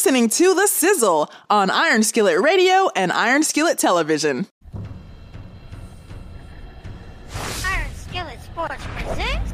listening 0.00 0.30
to 0.30 0.54
The 0.54 0.66
Sizzle 0.66 1.30
on 1.50 1.68
Iron 1.68 2.02
Skillet 2.02 2.40
Radio 2.40 2.88
and 2.96 3.12
Iron 3.12 3.42
Skillet 3.42 3.76
Television. 3.76 4.46
Iron 7.66 7.90
Skillet 7.94 8.40
Sports 8.42 8.82
presents. 8.96 9.52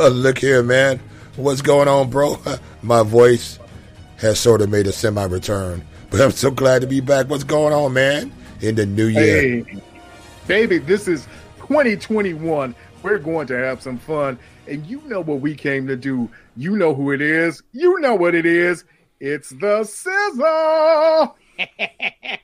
Uh, 0.00 0.08
look 0.08 0.38
here, 0.38 0.64
man. 0.64 0.98
What's 1.36 1.62
going 1.62 1.86
on, 1.86 2.10
bro? 2.10 2.42
My 2.82 3.04
voice 3.04 3.60
has 4.16 4.40
sort 4.40 4.62
of 4.62 4.68
made 4.68 4.88
a 4.88 4.92
semi 4.92 5.24
return, 5.26 5.86
but 6.10 6.20
I'm 6.20 6.32
so 6.32 6.50
glad 6.50 6.80
to 6.80 6.88
be 6.88 6.98
back. 6.98 7.28
What's 7.28 7.44
going 7.44 7.72
on, 7.72 7.92
man? 7.92 8.32
In 8.60 8.74
the 8.74 8.84
new 8.84 9.06
year. 9.06 9.62
Hey, 9.64 9.82
baby, 10.48 10.78
this 10.78 11.06
is 11.06 11.28
2021. 11.72 12.74
We're 13.02 13.18
going 13.18 13.46
to 13.46 13.56
have 13.56 13.80
some 13.80 13.96
fun. 13.98 14.38
And 14.68 14.84
you 14.86 15.00
know 15.06 15.22
what 15.22 15.40
we 15.40 15.54
came 15.54 15.86
to 15.86 15.96
do. 15.96 16.28
You 16.54 16.76
know 16.76 16.94
who 16.94 17.12
it 17.12 17.22
is. 17.22 17.62
You 17.72 17.98
know 18.00 18.14
what 18.14 18.34
it 18.34 18.44
is. 18.44 18.84
It's 19.20 19.48
the 19.50 19.82
sizzle. 19.84 21.34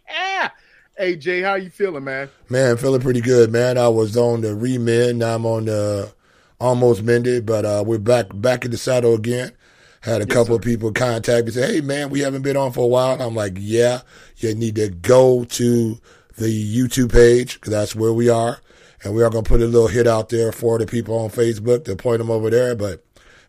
hey, 0.96 1.16
Jay, 1.16 1.42
how 1.42 1.56
you 1.56 1.68
feeling, 1.68 2.04
man? 2.04 2.30
Man, 2.48 2.78
feeling 2.78 3.02
pretty 3.02 3.20
good, 3.20 3.52
man. 3.52 3.76
I 3.76 3.88
was 3.88 4.16
on 4.16 4.40
the 4.40 4.48
remend. 4.48 5.16
Now 5.16 5.34
I'm 5.34 5.44
on 5.44 5.66
the 5.66 6.10
almost 6.58 7.02
mended, 7.02 7.44
but 7.44 7.66
uh, 7.66 7.84
we're 7.86 7.98
back 7.98 8.26
back 8.32 8.64
in 8.64 8.70
the 8.70 8.78
saddle 8.78 9.14
again. 9.14 9.52
Had 10.00 10.22
a 10.22 10.24
Yes, 10.24 10.32
couple 10.32 10.54
sir. 10.54 10.54
of 10.54 10.62
people 10.62 10.90
contact 10.92 11.44
me 11.44 11.52
say, 11.52 11.74
"Hey, 11.74 11.80
man, 11.82 12.08
we 12.08 12.20
haven't 12.20 12.42
been 12.42 12.56
on 12.56 12.72
for 12.72 12.84
a 12.84 12.86
while." 12.86 13.12
And 13.12 13.22
I'm 13.22 13.34
like, 13.34 13.54
"Yeah, 13.58 14.00
you 14.38 14.54
need 14.54 14.76
to 14.76 14.88
go 14.88 15.44
to 15.44 16.00
the 16.36 16.46
YouTube 16.76 17.12
page 17.12 17.60
that's 17.62 17.94
where 17.96 18.12
we 18.12 18.28
are, 18.28 18.58
and 19.04 19.14
we 19.14 19.22
are 19.22 19.30
gonna 19.30 19.42
put 19.42 19.60
a 19.60 19.66
little 19.66 19.88
hit 19.88 20.06
out 20.06 20.28
there 20.28 20.52
for 20.52 20.78
the 20.78 20.86
people 20.86 21.16
on 21.18 21.30
Facebook 21.30 21.84
to 21.84 21.96
point 21.96 22.18
them 22.18 22.30
over 22.30 22.50
there." 22.50 22.74
But 22.74 23.04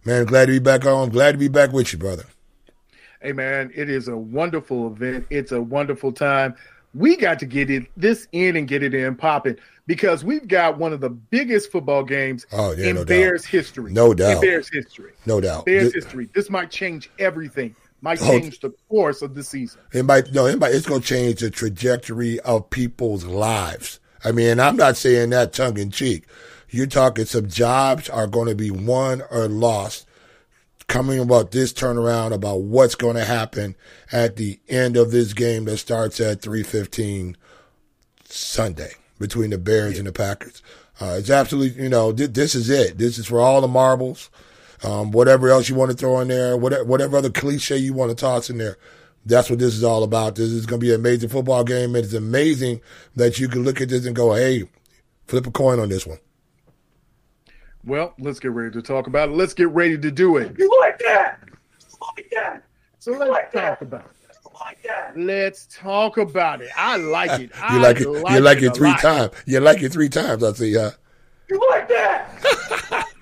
man, 0.06 0.26
glad 0.26 0.46
to 0.48 0.52
be 0.54 0.60
back 0.60 0.86
on. 0.86 1.10
Glad 1.10 1.34
to 1.34 1.38
be 1.38 1.48
back 1.48 1.72
with 1.72 1.92
you, 1.94 2.00
brother. 2.00 2.24
Hey, 3.22 3.34
man, 3.34 3.72
it 3.76 3.90
is 3.90 4.08
a 4.08 4.16
wonderful 4.16 4.88
event. 4.88 5.26
It's 5.30 5.52
a 5.52 5.62
wonderful 5.62 6.12
time. 6.14 6.56
We 6.94 7.18
got 7.18 7.38
to 7.40 7.46
get 7.46 7.70
it 7.70 7.84
this 7.98 8.28
in 8.32 8.56
and 8.56 8.68
get 8.68 8.82
it 8.82 8.94
in 8.94 9.16
popping 9.16 9.58
because 9.86 10.24
we've 10.24 10.48
got 10.48 10.78
one 10.80 10.94
of 10.94 11.02
the 11.02 11.10
biggest 11.10 11.72
football 11.72 12.04
games 12.04 12.46
Oh, 12.52 12.72
yeah, 12.72 12.88
in 12.88 12.96
no 12.96 13.02
doubt. 13.04 13.08
Bears 13.08 13.46
history. 13.46 13.92
No 13.92 14.14
doubt. 14.14 14.28
In 14.30 14.34
doubt. 14.36 14.42
Bears 14.42 14.70
history. 14.72 15.12
No 15.26 15.42
doubt. 15.42 15.66
Bears 15.66 15.92
Th- 15.92 16.04
history. 16.04 16.30
This 16.34 16.50
might 16.50 16.72
change 16.72 17.12
everything. 17.20 17.76
Might 18.02 18.22
Oh. 18.22 18.26
change 18.40 18.62
the 18.62 18.72
course 18.88 19.22
of 19.22 19.36
the 19.36 19.44
season. 19.44 19.82
It 19.94 20.04
might 20.04 20.32
no, 20.34 20.46
it 20.46 20.58
might, 20.58 20.74
it's 20.74 20.86
going 20.88 21.02
to 21.02 21.08
change 21.08 21.42
the 21.42 21.50
trajectory 21.52 22.40
of 22.40 22.70
people's 22.70 23.26
lives. 23.26 24.00
I 24.24 24.32
mean, 24.32 24.60
I'm 24.60 24.76
not 24.76 24.98
saying 24.98 25.30
that 25.30 25.54
tongue 25.54 25.78
in 25.78 25.92
cheek. 25.92 26.26
You're 26.70 26.88
talking 26.88 27.26
some 27.26 27.48
jobs 27.48 28.10
are 28.10 28.28
going 28.28 28.48
to 28.48 28.56
be 28.56 28.72
won 28.72 29.24
or 29.32 29.48
lost. 29.48 30.06
Coming 30.88 31.20
about 31.20 31.52
this 31.52 31.72
turnaround 31.72 32.34
about 32.34 32.62
what's 32.62 32.96
going 32.96 33.16
to 33.16 33.26
happen 33.26 33.76
at 34.12 34.38
the 34.38 34.60
end 34.68 34.98
of 34.98 35.12
this 35.12 35.34
game 35.34 35.66
that 35.66 35.78
starts 35.78 36.20
at 36.20 36.42
3:15 36.42 37.36
Sunday 38.26 38.94
between 39.20 39.52
the 39.52 39.58
Bears 39.60 40.00
and 40.00 40.08
the 40.08 40.12
Packers. 40.12 40.64
Uh, 41.00 41.16
it's 41.18 41.30
absolutely, 41.30 41.84
you 41.84 41.90
know, 41.90 42.12
th- 42.12 42.34
this 42.34 42.56
is 42.56 42.70
it. 42.70 42.98
This 42.98 43.18
is 43.18 43.28
for 43.28 43.40
all 43.40 43.62
the 43.62 43.68
marbles. 43.68 44.30
Um, 44.84 45.12
whatever 45.12 45.50
else 45.50 45.70
you 45.70 45.76
want 45.76 45.92
to 45.92 45.98
throw 45.98 46.20
in 46.22 46.30
there, 46.30 46.56
whatever, 46.58 46.86
whatever 46.86 47.18
other 47.18 47.30
cliche 47.30 47.78
you 47.78 47.94
want 47.94 48.10
to 48.10 48.16
toss 48.16 48.50
in 48.50 48.58
there. 48.58 48.78
That's 49.30 49.50
what 49.50 49.60
this 49.60 49.76
is 49.76 49.84
all 49.84 50.04
about. 50.04 50.36
This 50.36 50.50
is 50.50 50.66
going 50.66 50.80
to 50.82 50.86
be 50.86 50.90
an 50.94 51.00
amazing 51.00 51.30
football 51.30 51.64
game. 51.64 51.96
And 51.96 52.04
it's 52.04 52.14
amazing 52.14 52.82
that 53.16 53.40
you 53.40 53.48
can 53.48 53.64
look 53.64 53.80
at 53.80 53.90
this 53.90 54.06
and 54.06 54.16
go, 54.16 54.34
hey, 54.34 54.68
flip 55.28 55.46
a 55.48 55.52
coin 55.52 55.80
on 55.80 55.88
this 55.90 56.06
one. 56.06 56.18
Well, 57.86 58.14
let's 58.20 58.40
get 58.40 58.52
ready 58.52 58.72
to 58.72 58.82
talk 58.82 59.08
about 59.08 59.30
it. 59.30 59.34
Let's 59.34 59.54
get 59.54 59.70
ready 59.70 59.98
to 59.98 60.12
do 60.12 60.38
it. 60.38 60.58
You 60.58 60.70
like 60.82 61.00
that? 61.00 61.40
You 61.48 61.98
like 62.18 62.30
that? 62.32 62.64
So 63.00 63.12
let's 63.14 63.54
talk 63.54 63.82
about 63.82 64.02
it. 64.02 64.12
Like 64.60 64.84
that? 64.84 65.14
Let's 65.18 65.68
talk 65.72 66.18
about 66.18 66.62
it. 66.62 66.70
I 66.76 66.98
like 66.98 67.40
it. 67.40 67.52
I 67.56 67.76
You 67.76 67.82
like 67.82 67.98
it. 68.02 68.34
you 68.34 68.40
like 68.42 68.62
it 68.62 68.66
a 68.66 68.72
three 68.74 68.94
times. 68.96 69.32
You 69.46 69.60
like 69.62 69.82
it 69.82 69.94
three 69.94 70.10
times. 70.10 70.44
I 70.44 70.52
see. 70.54 70.78
Uh, 70.78 70.92
You 71.50 71.62
like 71.70 71.88
that? 71.88 73.06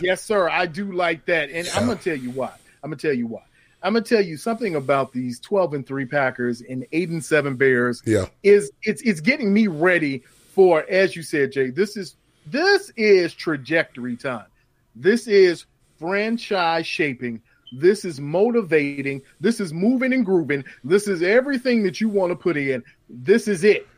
Yes, 0.00 0.20
sir. 0.20 0.48
I 0.48 0.66
do 0.66 0.90
like 0.90 1.26
that. 1.26 1.50
And 1.50 1.68
I'm 1.76 1.86
gonna 1.86 1.94
tell 2.00 2.16
you 2.16 2.30
why. 2.32 2.50
I'm 2.82 2.90
gonna 2.90 2.96
tell 2.96 3.12
you 3.12 3.28
why. 3.28 3.42
I'm 3.82 3.94
gonna 3.94 4.04
tell 4.04 4.22
you 4.22 4.36
something 4.36 4.76
about 4.76 5.12
these 5.12 5.40
12 5.40 5.74
and 5.74 5.86
3 5.86 6.06
Packers 6.06 6.62
and 6.62 6.86
8 6.92 7.08
and 7.10 7.24
7 7.24 7.56
Bears 7.56 8.02
yeah. 8.06 8.26
is 8.42 8.70
it's 8.82 9.02
it's 9.02 9.20
getting 9.20 9.52
me 9.52 9.66
ready 9.66 10.22
for, 10.54 10.84
as 10.88 11.16
you 11.16 11.22
said, 11.22 11.52
Jay, 11.52 11.70
this 11.70 11.96
is 11.96 12.16
this 12.46 12.90
is 12.96 13.32
trajectory 13.34 14.16
time. 14.16 14.46
This 14.94 15.26
is 15.26 15.64
franchise 15.98 16.86
shaping. 16.86 17.40
This 17.72 18.04
is 18.04 18.20
motivating. 18.20 19.22
This 19.40 19.60
is 19.60 19.72
moving 19.72 20.12
and 20.12 20.26
grooving. 20.26 20.64
This 20.84 21.08
is 21.08 21.22
everything 21.22 21.82
that 21.84 22.00
you 22.00 22.08
want 22.08 22.30
to 22.30 22.36
put 22.36 22.56
in. 22.56 22.84
This 23.08 23.48
is 23.48 23.64
it. 23.64 23.88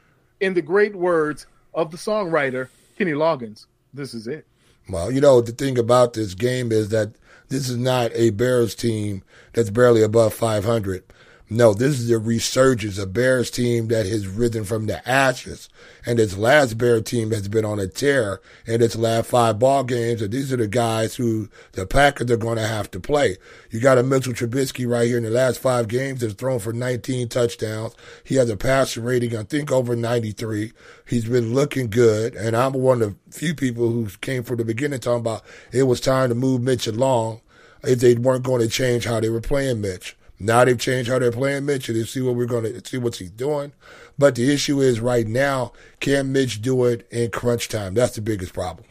In 0.40 0.54
the 0.54 0.62
great 0.62 0.94
words 0.94 1.46
of 1.74 1.90
the 1.90 1.96
songwriter 1.96 2.68
Kenny 2.96 3.12
Loggins, 3.12 3.66
this 3.92 4.14
is 4.14 4.28
it. 4.28 4.46
Well, 4.88 5.10
you 5.10 5.20
know, 5.20 5.40
the 5.40 5.52
thing 5.52 5.78
about 5.78 6.12
this 6.12 6.34
game 6.34 6.70
is 6.70 6.90
that 6.90 7.14
this 7.54 7.68
is 7.68 7.76
not 7.76 8.10
a 8.14 8.30
Bears 8.30 8.74
team 8.74 9.22
that's 9.52 9.70
barely 9.70 10.02
above 10.02 10.34
500. 10.34 11.04
No, 11.50 11.74
this 11.74 12.00
is 12.00 12.10
a 12.10 12.18
resurgence, 12.18 12.98
a 12.98 13.06
Bears 13.06 13.50
team 13.50 13.88
that 13.88 14.06
has 14.06 14.26
risen 14.26 14.64
from 14.64 14.86
the 14.86 15.06
ashes. 15.08 15.68
And 16.06 16.18
its 16.18 16.36
last 16.36 16.78
Bear 16.78 17.02
team 17.02 17.30
has 17.32 17.48
been 17.48 17.66
on 17.66 17.78
a 17.78 17.86
tear 17.86 18.40
in 18.66 18.82
its 18.82 18.96
last 18.96 19.28
five 19.28 19.58
ball 19.58 19.84
games. 19.84 20.22
And 20.22 20.32
these 20.32 20.52
are 20.54 20.56
the 20.56 20.66
guys 20.66 21.14
who 21.14 21.50
the 21.72 21.86
Packers 21.86 22.30
are 22.30 22.38
going 22.38 22.56
to 22.56 22.66
have 22.66 22.90
to 22.92 22.98
play. 22.98 23.36
You 23.70 23.78
got 23.78 23.98
a 23.98 24.02
Mitchell 24.02 24.32
Trubisky 24.32 24.88
right 24.88 25.06
here 25.06 25.18
in 25.18 25.22
the 25.22 25.30
last 25.30 25.60
five 25.60 25.86
games 25.86 26.22
that's 26.22 26.32
thrown 26.32 26.60
for 26.60 26.72
19 26.72 27.28
touchdowns. 27.28 27.94
He 28.24 28.36
has 28.36 28.48
a 28.48 28.56
passer 28.56 29.02
rating, 29.02 29.36
I 29.36 29.44
think, 29.44 29.70
over 29.70 29.94
93. 29.94 30.72
He's 31.06 31.26
been 31.26 31.54
looking 31.54 31.88
good. 31.88 32.34
And 32.34 32.56
I'm 32.56 32.72
one 32.72 33.02
of 33.02 33.14
the 33.26 33.32
few 33.32 33.54
people 33.54 33.90
who 33.90 34.08
came 34.22 34.44
from 34.44 34.56
the 34.56 34.64
beginning 34.64 34.98
talking 34.98 35.20
about 35.20 35.44
it 35.72 35.82
was 35.82 36.00
time 36.00 36.30
to 36.30 36.34
move 36.34 36.62
Mitch 36.62 36.86
along 36.86 37.42
if 37.86 38.00
they 38.00 38.14
weren't 38.14 38.44
going 38.44 38.60
to 38.60 38.68
change 38.68 39.04
how 39.04 39.20
they 39.20 39.28
were 39.28 39.40
playing 39.40 39.80
Mitch. 39.80 40.16
Now 40.38 40.64
they've 40.64 40.78
changed 40.78 41.10
how 41.10 41.18
they're 41.18 41.30
playing 41.30 41.64
Mitch, 41.64 41.88
and 41.88 41.98
they 41.98 42.04
see 42.04 42.20
what 42.20 42.34
we're 42.34 42.46
going 42.46 42.64
to 42.64 42.88
see 42.88 42.98
what 42.98 43.16
he's 43.16 43.30
doing. 43.30 43.72
But 44.18 44.34
the 44.34 44.52
issue 44.52 44.80
is 44.80 45.00
right 45.00 45.26
now, 45.26 45.72
can 46.00 46.32
Mitch 46.32 46.60
do 46.62 46.84
it 46.84 47.06
in 47.10 47.30
crunch 47.30 47.68
time? 47.68 47.94
That's 47.94 48.14
the 48.14 48.20
biggest 48.20 48.52
problem. 48.52 48.86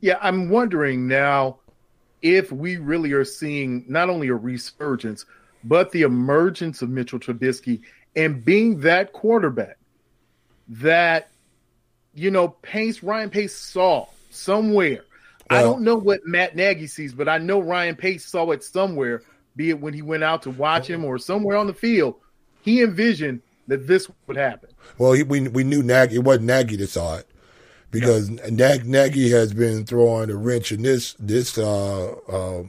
Yeah, 0.00 0.18
I'm 0.20 0.48
wondering 0.48 1.08
now 1.08 1.58
if 2.22 2.52
we 2.52 2.76
really 2.76 3.12
are 3.12 3.24
seeing 3.24 3.84
not 3.88 4.08
only 4.08 4.28
a 4.28 4.34
resurgence, 4.34 5.24
but 5.64 5.90
the 5.90 6.02
emergence 6.02 6.82
of 6.82 6.88
Mitchell 6.88 7.18
Trubisky 7.18 7.80
and 8.16 8.44
being 8.44 8.80
that 8.80 9.12
quarterback 9.12 9.76
that, 10.68 11.30
you 12.14 12.30
know, 12.30 12.48
Pace, 12.48 13.02
Ryan 13.02 13.30
Pace 13.30 13.56
saw 13.56 14.06
somewhere. 14.30 15.04
I 15.50 15.62
don't 15.62 15.82
know 15.82 15.96
what 15.96 16.20
Matt 16.24 16.56
Nagy 16.56 16.86
sees, 16.86 17.14
but 17.14 17.28
I 17.28 17.38
know 17.38 17.60
Ryan 17.60 17.96
Pace 17.96 18.26
saw 18.26 18.50
it 18.50 18.62
somewhere, 18.62 19.22
be 19.56 19.70
it 19.70 19.80
when 19.80 19.94
he 19.94 20.02
went 20.02 20.24
out 20.24 20.42
to 20.42 20.50
watch 20.50 20.88
him 20.88 21.04
or 21.04 21.18
somewhere 21.18 21.56
on 21.56 21.66
the 21.66 21.74
field. 21.74 22.16
He 22.62 22.82
envisioned 22.82 23.40
that 23.66 23.86
this 23.86 24.10
would 24.26 24.36
happen. 24.36 24.70
Well, 24.98 25.12
he, 25.12 25.22
we 25.22 25.48
we 25.48 25.64
knew 25.64 25.82
Nagy. 25.82 26.16
It 26.16 26.24
wasn't 26.24 26.46
Nagy 26.46 26.76
that 26.76 26.88
saw 26.88 27.16
it 27.16 27.28
because 27.90 28.30
Nag, 28.30 28.86
Nagy 28.86 29.30
has 29.30 29.52
been 29.54 29.84
throwing 29.84 30.30
a 30.30 30.36
wrench 30.36 30.72
in 30.72 30.82
this 30.82 31.14
this 31.18 31.56
uh, 31.56 32.12
uh, 32.28 32.62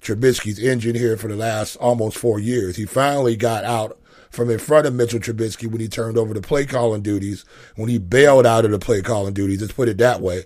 Trubisky's 0.00 0.58
engine 0.58 0.94
here 0.94 1.16
for 1.16 1.28
the 1.28 1.36
last 1.36 1.76
almost 1.76 2.18
four 2.18 2.38
years. 2.38 2.76
He 2.76 2.86
finally 2.86 3.36
got 3.36 3.64
out 3.64 3.98
from 4.30 4.50
in 4.50 4.58
front 4.58 4.86
of 4.86 4.94
Mitchell 4.94 5.20
Trubisky 5.20 5.70
when 5.70 5.80
he 5.80 5.88
turned 5.88 6.16
over 6.16 6.34
the 6.34 6.40
play 6.40 6.66
calling 6.66 7.02
duties. 7.02 7.44
When 7.76 7.88
he 7.88 7.98
bailed 7.98 8.46
out 8.46 8.64
of 8.64 8.70
the 8.70 8.78
play 8.78 9.02
calling 9.02 9.34
duties, 9.34 9.60
let's 9.60 9.72
put 9.72 9.88
it 9.88 9.98
that 9.98 10.20
way. 10.20 10.44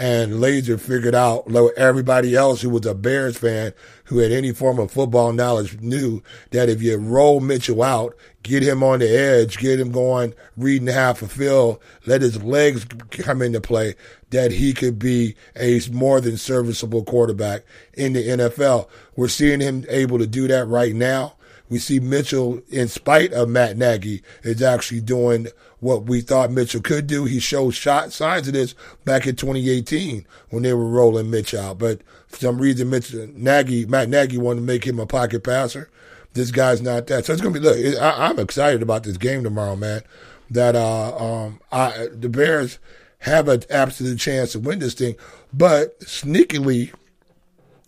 And 0.00 0.34
Lazor 0.34 0.78
figured 0.78 1.16
out, 1.16 1.50
everybody 1.76 2.36
else 2.36 2.62
who 2.62 2.70
was 2.70 2.86
a 2.86 2.94
Bears 2.94 3.36
fan 3.36 3.72
who 4.04 4.18
had 4.18 4.30
any 4.30 4.52
form 4.52 4.78
of 4.78 4.92
football 4.92 5.32
knowledge 5.32 5.80
knew 5.80 6.22
that 6.52 6.68
if 6.68 6.80
you 6.80 6.96
roll 6.96 7.40
Mitchell 7.40 7.82
out, 7.82 8.16
get 8.44 8.62
him 8.62 8.84
on 8.84 9.00
the 9.00 9.08
edge, 9.08 9.58
get 9.58 9.80
him 9.80 9.90
going, 9.90 10.34
reading 10.56 10.86
half 10.86 11.20
a 11.20 11.26
field, 11.26 11.80
let 12.06 12.22
his 12.22 12.40
legs 12.44 12.86
come 13.10 13.42
into 13.42 13.60
play, 13.60 13.96
that 14.30 14.52
he 14.52 14.72
could 14.72 15.00
be 15.00 15.34
a 15.56 15.80
more 15.90 16.20
than 16.20 16.36
serviceable 16.36 17.02
quarterback 17.02 17.64
in 17.94 18.12
the 18.12 18.22
NFL. 18.22 18.88
We're 19.16 19.26
seeing 19.26 19.58
him 19.58 19.84
able 19.88 20.20
to 20.20 20.28
do 20.28 20.46
that 20.46 20.66
right 20.66 20.94
now. 20.94 21.34
We 21.68 21.78
see 21.78 22.00
Mitchell, 22.00 22.60
in 22.68 22.88
spite 22.88 23.32
of 23.32 23.48
Matt 23.48 23.76
Nagy, 23.76 24.22
is 24.42 24.62
actually 24.62 25.00
doing 25.00 25.48
what 25.80 26.04
we 26.04 26.20
thought 26.20 26.50
Mitchell 26.50 26.80
could 26.80 27.06
do. 27.06 27.24
He 27.24 27.40
showed 27.40 27.72
shot 27.72 28.12
signs 28.12 28.48
of 28.48 28.54
this 28.54 28.74
back 29.04 29.26
in 29.26 29.36
2018 29.36 30.26
when 30.50 30.62
they 30.62 30.72
were 30.72 30.88
rolling 30.88 31.30
Mitch 31.30 31.54
out. 31.54 31.78
But 31.78 32.00
for 32.26 32.36
some 32.36 32.58
reason, 32.58 32.90
Mitch 32.90 33.12
Nagy, 33.12 33.86
Matt 33.86 34.08
Nagy 34.08 34.38
wanted 34.38 34.60
to 34.60 34.66
make 34.66 34.84
him 34.84 34.98
a 34.98 35.06
pocket 35.06 35.44
passer. 35.44 35.90
This 36.34 36.50
guy's 36.50 36.82
not 36.82 37.06
that. 37.08 37.24
So 37.24 37.32
it's 37.32 37.42
gonna 37.42 37.54
be. 37.54 37.60
Look, 37.60 37.78
it, 37.78 37.98
I, 37.98 38.28
I'm 38.28 38.38
excited 38.38 38.82
about 38.82 39.02
this 39.02 39.16
game 39.16 39.42
tomorrow, 39.42 39.76
man. 39.76 40.02
That 40.50 40.76
uh, 40.76 41.16
um, 41.16 41.60
I 41.72 42.08
the 42.12 42.28
Bears 42.28 42.78
have 43.20 43.48
an 43.48 43.62
absolute 43.70 44.18
chance 44.18 44.52
to 44.52 44.60
win 44.60 44.78
this 44.78 44.94
thing. 44.94 45.16
But 45.52 45.98
sneakily, 46.00 46.92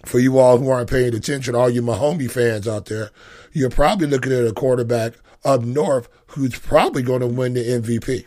for 0.04 0.18
you 0.18 0.38
all 0.38 0.58
who 0.58 0.70
aren't 0.70 0.90
paying 0.90 1.14
attention, 1.14 1.54
all 1.54 1.70
you 1.70 1.82
Mahomey 1.82 2.30
fans 2.30 2.66
out 2.66 2.86
there, 2.86 3.10
you're 3.52 3.70
probably 3.70 4.06
looking 4.06 4.32
at 4.32 4.46
a 4.46 4.52
quarterback 4.52 5.14
up 5.44 5.62
north 5.62 6.08
who's 6.28 6.58
probably 6.58 7.02
going 7.02 7.20
to 7.20 7.26
win 7.26 7.54
the 7.54 7.60
MVP. 7.60 8.26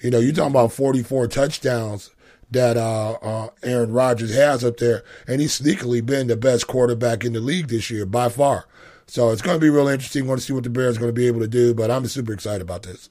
You 0.00 0.10
know, 0.10 0.18
you're 0.18 0.32
talking 0.32 0.52
about 0.52 0.72
44 0.72 1.28
touchdowns 1.28 2.10
that 2.50 2.76
uh, 2.76 3.12
uh, 3.20 3.48
Aaron 3.62 3.92
Rodgers 3.92 4.34
has 4.34 4.64
up 4.64 4.78
there, 4.78 5.04
and 5.26 5.40
he's 5.40 5.60
sneakily 5.60 6.04
been 6.04 6.28
the 6.28 6.36
best 6.36 6.66
quarterback 6.66 7.24
in 7.24 7.32
the 7.32 7.40
league 7.40 7.68
this 7.68 7.90
year 7.90 8.06
by 8.06 8.28
far. 8.28 8.66
So 9.06 9.30
it's 9.30 9.42
going 9.42 9.56
to 9.56 9.60
be 9.60 9.70
real 9.70 9.88
interesting. 9.88 10.26
Want 10.26 10.40
to 10.40 10.46
see 10.46 10.52
what 10.52 10.64
the 10.64 10.70
Bears 10.70 10.96
are 10.96 11.00
going 11.00 11.14
to 11.14 11.18
be 11.18 11.26
able 11.26 11.40
to 11.40 11.48
do, 11.48 11.74
but 11.74 11.90
I'm 11.90 12.06
super 12.06 12.32
excited 12.32 12.62
about 12.62 12.82
this. 12.82 13.10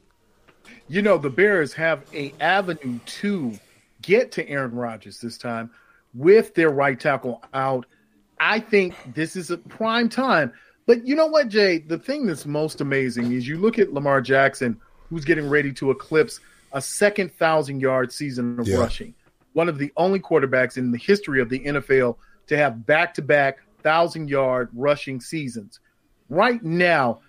You 0.88 1.02
know, 1.02 1.18
the 1.18 1.30
Bears 1.30 1.74
have 1.74 2.04
a 2.14 2.34
avenue 2.40 3.00
to 3.06 3.60
get 4.02 4.32
to 4.34 4.48
Aaron 4.48 4.74
Rodgers 4.74 5.20
this 5.20 5.38
time 5.38 5.70
with 6.14 6.54
their 6.54 6.70
right 6.70 7.00
tackle 7.00 7.44
out. 7.54 7.86
I 8.40 8.60
think 8.60 8.96
this 9.14 9.36
is 9.36 9.52
a 9.52 9.58
prime 9.58 10.08
time. 10.08 10.54
But 10.88 11.06
you 11.06 11.16
know 11.16 11.28
what, 11.28 11.50
Jay? 11.50 11.78
The 11.80 12.00
thing 12.00 12.26
that's 12.26 12.46
most 12.46 12.82
amazing 12.82 13.34
is 13.34 13.48
you 13.48 13.58
look 13.58 13.78
at 13.78 13.94
Lamar 13.94 14.22
Jackson, 14.22 14.80
who's 15.10 15.26
getting 15.26 15.48
ready 15.50 15.72
to 15.74 15.92
eclipse 15.92 16.40
a 16.72 16.82
second 16.82 17.32
thousand 17.34 17.82
yard 17.82 18.12
season 18.12 18.60
of 18.60 18.68
Yeah. 18.68 18.78
rushing. 18.78 19.14
One 19.54 19.70
of 19.70 19.78
the 19.78 19.92
only 19.98 20.20
quarterbacks 20.20 20.78
in 20.78 20.92
the 20.92 20.98
history 20.98 21.42
of 21.42 21.50
the 21.50 21.60
NFL 21.60 22.18
to 22.48 22.58
have 22.58 22.86
back 22.86 23.14
to 23.16 23.22
back 23.22 23.60
thousand 23.84 24.30
yard 24.30 24.70
rushing 24.74 25.20
seasons. 25.20 25.80
Right 26.30 26.64
now, 26.64 27.20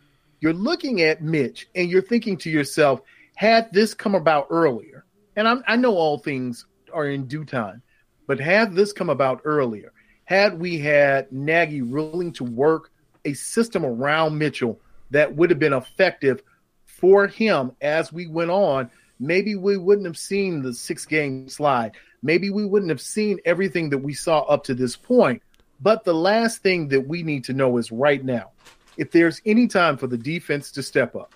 you're 0.40 0.52
looking 0.52 1.02
at 1.02 1.22
Mitch 1.22 1.68
and 1.74 1.90
you're 1.90 2.02
thinking 2.02 2.36
to 2.38 2.50
yourself, 2.50 3.00
had 3.34 3.72
this 3.72 3.92
come 3.94 4.14
about 4.14 4.46
earlier, 4.50 5.04
and 5.36 5.48
I'm, 5.48 5.62
I 5.66 5.76
know 5.76 5.96
all 5.96 6.18
things 6.18 6.64
are 6.92 7.06
in 7.08 7.26
due 7.26 7.44
time, 7.44 7.82
but 8.26 8.38
had 8.40 8.74
this 8.74 8.92
come 8.92 9.10
about 9.10 9.40
earlier, 9.44 9.92
had 10.24 10.58
we 10.60 10.78
had 10.78 11.30
Nagy 11.32 11.82
willing 11.82 12.32
to 12.34 12.44
work 12.44 12.90
a 13.24 13.34
system 13.34 13.84
around 13.84 14.38
Mitchell 14.38 14.80
that 15.10 15.34
would 15.34 15.50
have 15.50 15.58
been 15.58 15.72
effective 15.72 16.42
for 16.86 17.26
him 17.26 17.72
as 17.80 18.12
we 18.12 18.26
went 18.26 18.50
on, 18.50 18.90
maybe 19.20 19.54
we 19.54 19.76
wouldn't 19.76 20.06
have 20.06 20.18
seen 20.18 20.62
the 20.62 20.74
six 20.74 21.06
game 21.06 21.48
slide. 21.48 21.92
Maybe 22.22 22.50
we 22.50 22.66
wouldn't 22.66 22.90
have 22.90 23.00
seen 23.00 23.38
everything 23.44 23.90
that 23.90 23.98
we 23.98 24.12
saw 24.14 24.40
up 24.42 24.64
to 24.64 24.74
this 24.74 24.96
point. 24.96 25.42
But 25.80 26.04
the 26.04 26.14
last 26.14 26.62
thing 26.62 26.88
that 26.88 27.06
we 27.06 27.22
need 27.22 27.44
to 27.44 27.52
know 27.52 27.76
is 27.76 27.92
right 27.92 28.24
now, 28.24 28.50
if 28.96 29.12
there's 29.12 29.40
any 29.46 29.68
time 29.68 29.96
for 29.96 30.08
the 30.08 30.18
defense 30.18 30.72
to 30.72 30.82
step 30.82 31.14
up, 31.14 31.32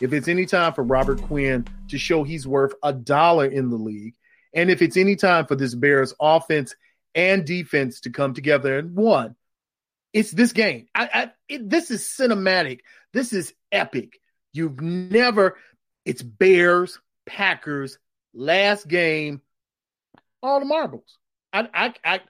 if 0.00 0.12
it's 0.12 0.28
any 0.28 0.46
time 0.46 0.72
for 0.72 0.84
Robert 0.84 1.20
Quinn 1.22 1.66
to 1.88 1.98
show 1.98 2.22
he's 2.22 2.46
worth 2.46 2.74
a 2.84 2.92
dollar 2.92 3.46
in 3.46 3.70
the 3.70 3.76
league, 3.76 4.14
and 4.54 4.70
if 4.70 4.82
it's 4.82 4.96
any 4.96 5.16
time 5.16 5.46
for 5.46 5.56
this 5.56 5.74
Bears 5.74 6.14
offense 6.20 6.76
and 7.14 7.44
defense 7.44 8.00
to 8.00 8.10
come 8.10 8.34
together 8.34 8.78
and 8.78 8.94
one, 8.94 9.34
it's 10.12 10.30
this 10.30 10.52
game. 10.52 10.86
I, 10.94 11.08
I 11.12 11.32
it, 11.48 11.68
this 11.68 11.90
is 11.90 12.02
cinematic. 12.02 12.80
This 13.12 13.32
is 13.32 13.54
epic. 13.70 14.20
You've 14.52 14.80
never. 14.80 15.56
It's 16.04 16.22
Bears, 16.22 16.98
Packers, 17.26 17.98
last 18.34 18.88
game, 18.88 19.40
all 20.42 20.60
the 20.60 20.66
marbles. 20.66 21.18
I, 21.52 21.68
I, 21.72 21.94
I. 22.04 22.20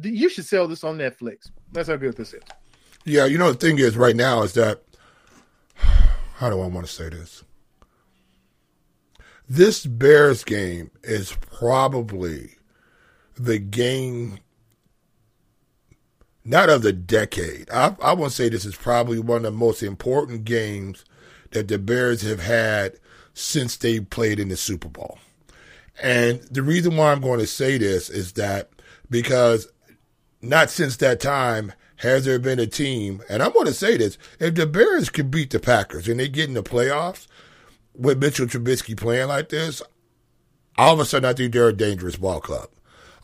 You 0.00 0.28
should 0.28 0.46
sell 0.46 0.68
this 0.68 0.84
on 0.84 0.98
Netflix. 0.98 1.50
That's 1.72 1.88
how 1.88 1.96
good 1.96 2.16
this 2.16 2.32
is. 2.32 2.42
Yeah, 3.04 3.26
you 3.26 3.38
know 3.38 3.52
the 3.52 3.58
thing 3.58 3.78
is 3.78 3.96
right 3.96 4.16
now 4.16 4.42
is 4.42 4.54
that 4.54 4.82
how 5.74 6.50
do 6.50 6.60
I 6.60 6.66
want 6.66 6.86
to 6.86 6.92
say 6.92 7.08
this? 7.08 7.44
This 9.48 9.86
Bears 9.86 10.44
game 10.44 10.90
is 11.02 11.34
probably 11.40 12.56
the 13.36 13.58
game 13.58 14.40
not 16.48 16.70
of 16.70 16.80
the 16.80 16.94
decade. 16.94 17.68
I, 17.70 17.94
I 18.02 18.14
to 18.14 18.30
say 18.30 18.48
this 18.48 18.64
is 18.64 18.74
probably 18.74 19.18
one 19.18 19.44
of 19.44 19.52
the 19.52 19.58
most 19.58 19.82
important 19.82 20.44
games 20.44 21.04
that 21.50 21.68
the 21.68 21.78
Bears 21.78 22.22
have 22.22 22.40
had 22.40 22.94
since 23.34 23.76
they 23.76 24.00
played 24.00 24.40
in 24.40 24.48
the 24.48 24.56
Super 24.56 24.88
Bowl. 24.88 25.18
And 26.02 26.40
the 26.50 26.62
reason 26.62 26.96
why 26.96 27.12
I'm 27.12 27.20
going 27.20 27.40
to 27.40 27.46
say 27.46 27.76
this 27.76 28.08
is 28.08 28.32
that 28.32 28.70
because 29.10 29.68
not 30.40 30.70
since 30.70 30.96
that 30.96 31.20
time 31.20 31.74
has 31.96 32.24
there 32.24 32.38
been 32.38 32.58
a 32.58 32.66
team, 32.66 33.20
and 33.28 33.42
I'm 33.42 33.52
going 33.52 33.66
to 33.66 33.74
say 33.74 33.98
this: 33.98 34.16
if 34.40 34.54
the 34.54 34.66
Bears 34.66 35.10
can 35.10 35.28
beat 35.28 35.50
the 35.50 35.60
Packers 35.60 36.08
and 36.08 36.18
they 36.18 36.28
get 36.28 36.48
in 36.48 36.54
the 36.54 36.62
playoffs 36.62 37.26
with 37.94 38.22
Mitchell 38.22 38.46
Trubisky 38.46 38.96
playing 38.96 39.28
like 39.28 39.50
this, 39.50 39.82
all 40.78 40.94
of 40.94 41.00
a 41.00 41.04
sudden 41.04 41.28
I 41.28 41.34
think 41.34 41.52
they're 41.52 41.68
a 41.68 41.72
dangerous 41.74 42.16
ball 42.16 42.40
club. 42.40 42.70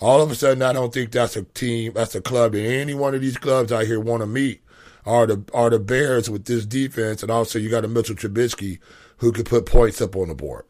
All 0.00 0.20
of 0.20 0.30
a 0.30 0.34
sudden, 0.34 0.62
I 0.62 0.72
don't 0.72 0.92
think 0.92 1.12
that's 1.12 1.36
a 1.36 1.42
team, 1.42 1.92
that's 1.94 2.14
a 2.14 2.20
club 2.20 2.52
that 2.52 2.60
any 2.60 2.94
one 2.94 3.14
of 3.14 3.20
these 3.20 3.36
clubs 3.36 3.72
out 3.72 3.86
here 3.86 4.00
want 4.00 4.22
to 4.22 4.26
meet. 4.26 4.62
Are 5.06 5.26
the 5.26 5.44
are 5.52 5.68
the 5.68 5.78
Bears 5.78 6.30
with 6.30 6.46
this 6.46 6.64
defense, 6.64 7.22
and 7.22 7.30
also 7.30 7.58
you 7.58 7.68
got 7.68 7.84
a 7.84 7.88
Mitchell 7.88 8.14
Trubisky 8.14 8.78
who 9.18 9.32
could 9.32 9.46
put 9.46 9.66
points 9.66 10.00
up 10.00 10.16
on 10.16 10.28
the 10.28 10.34
board. 10.34 10.64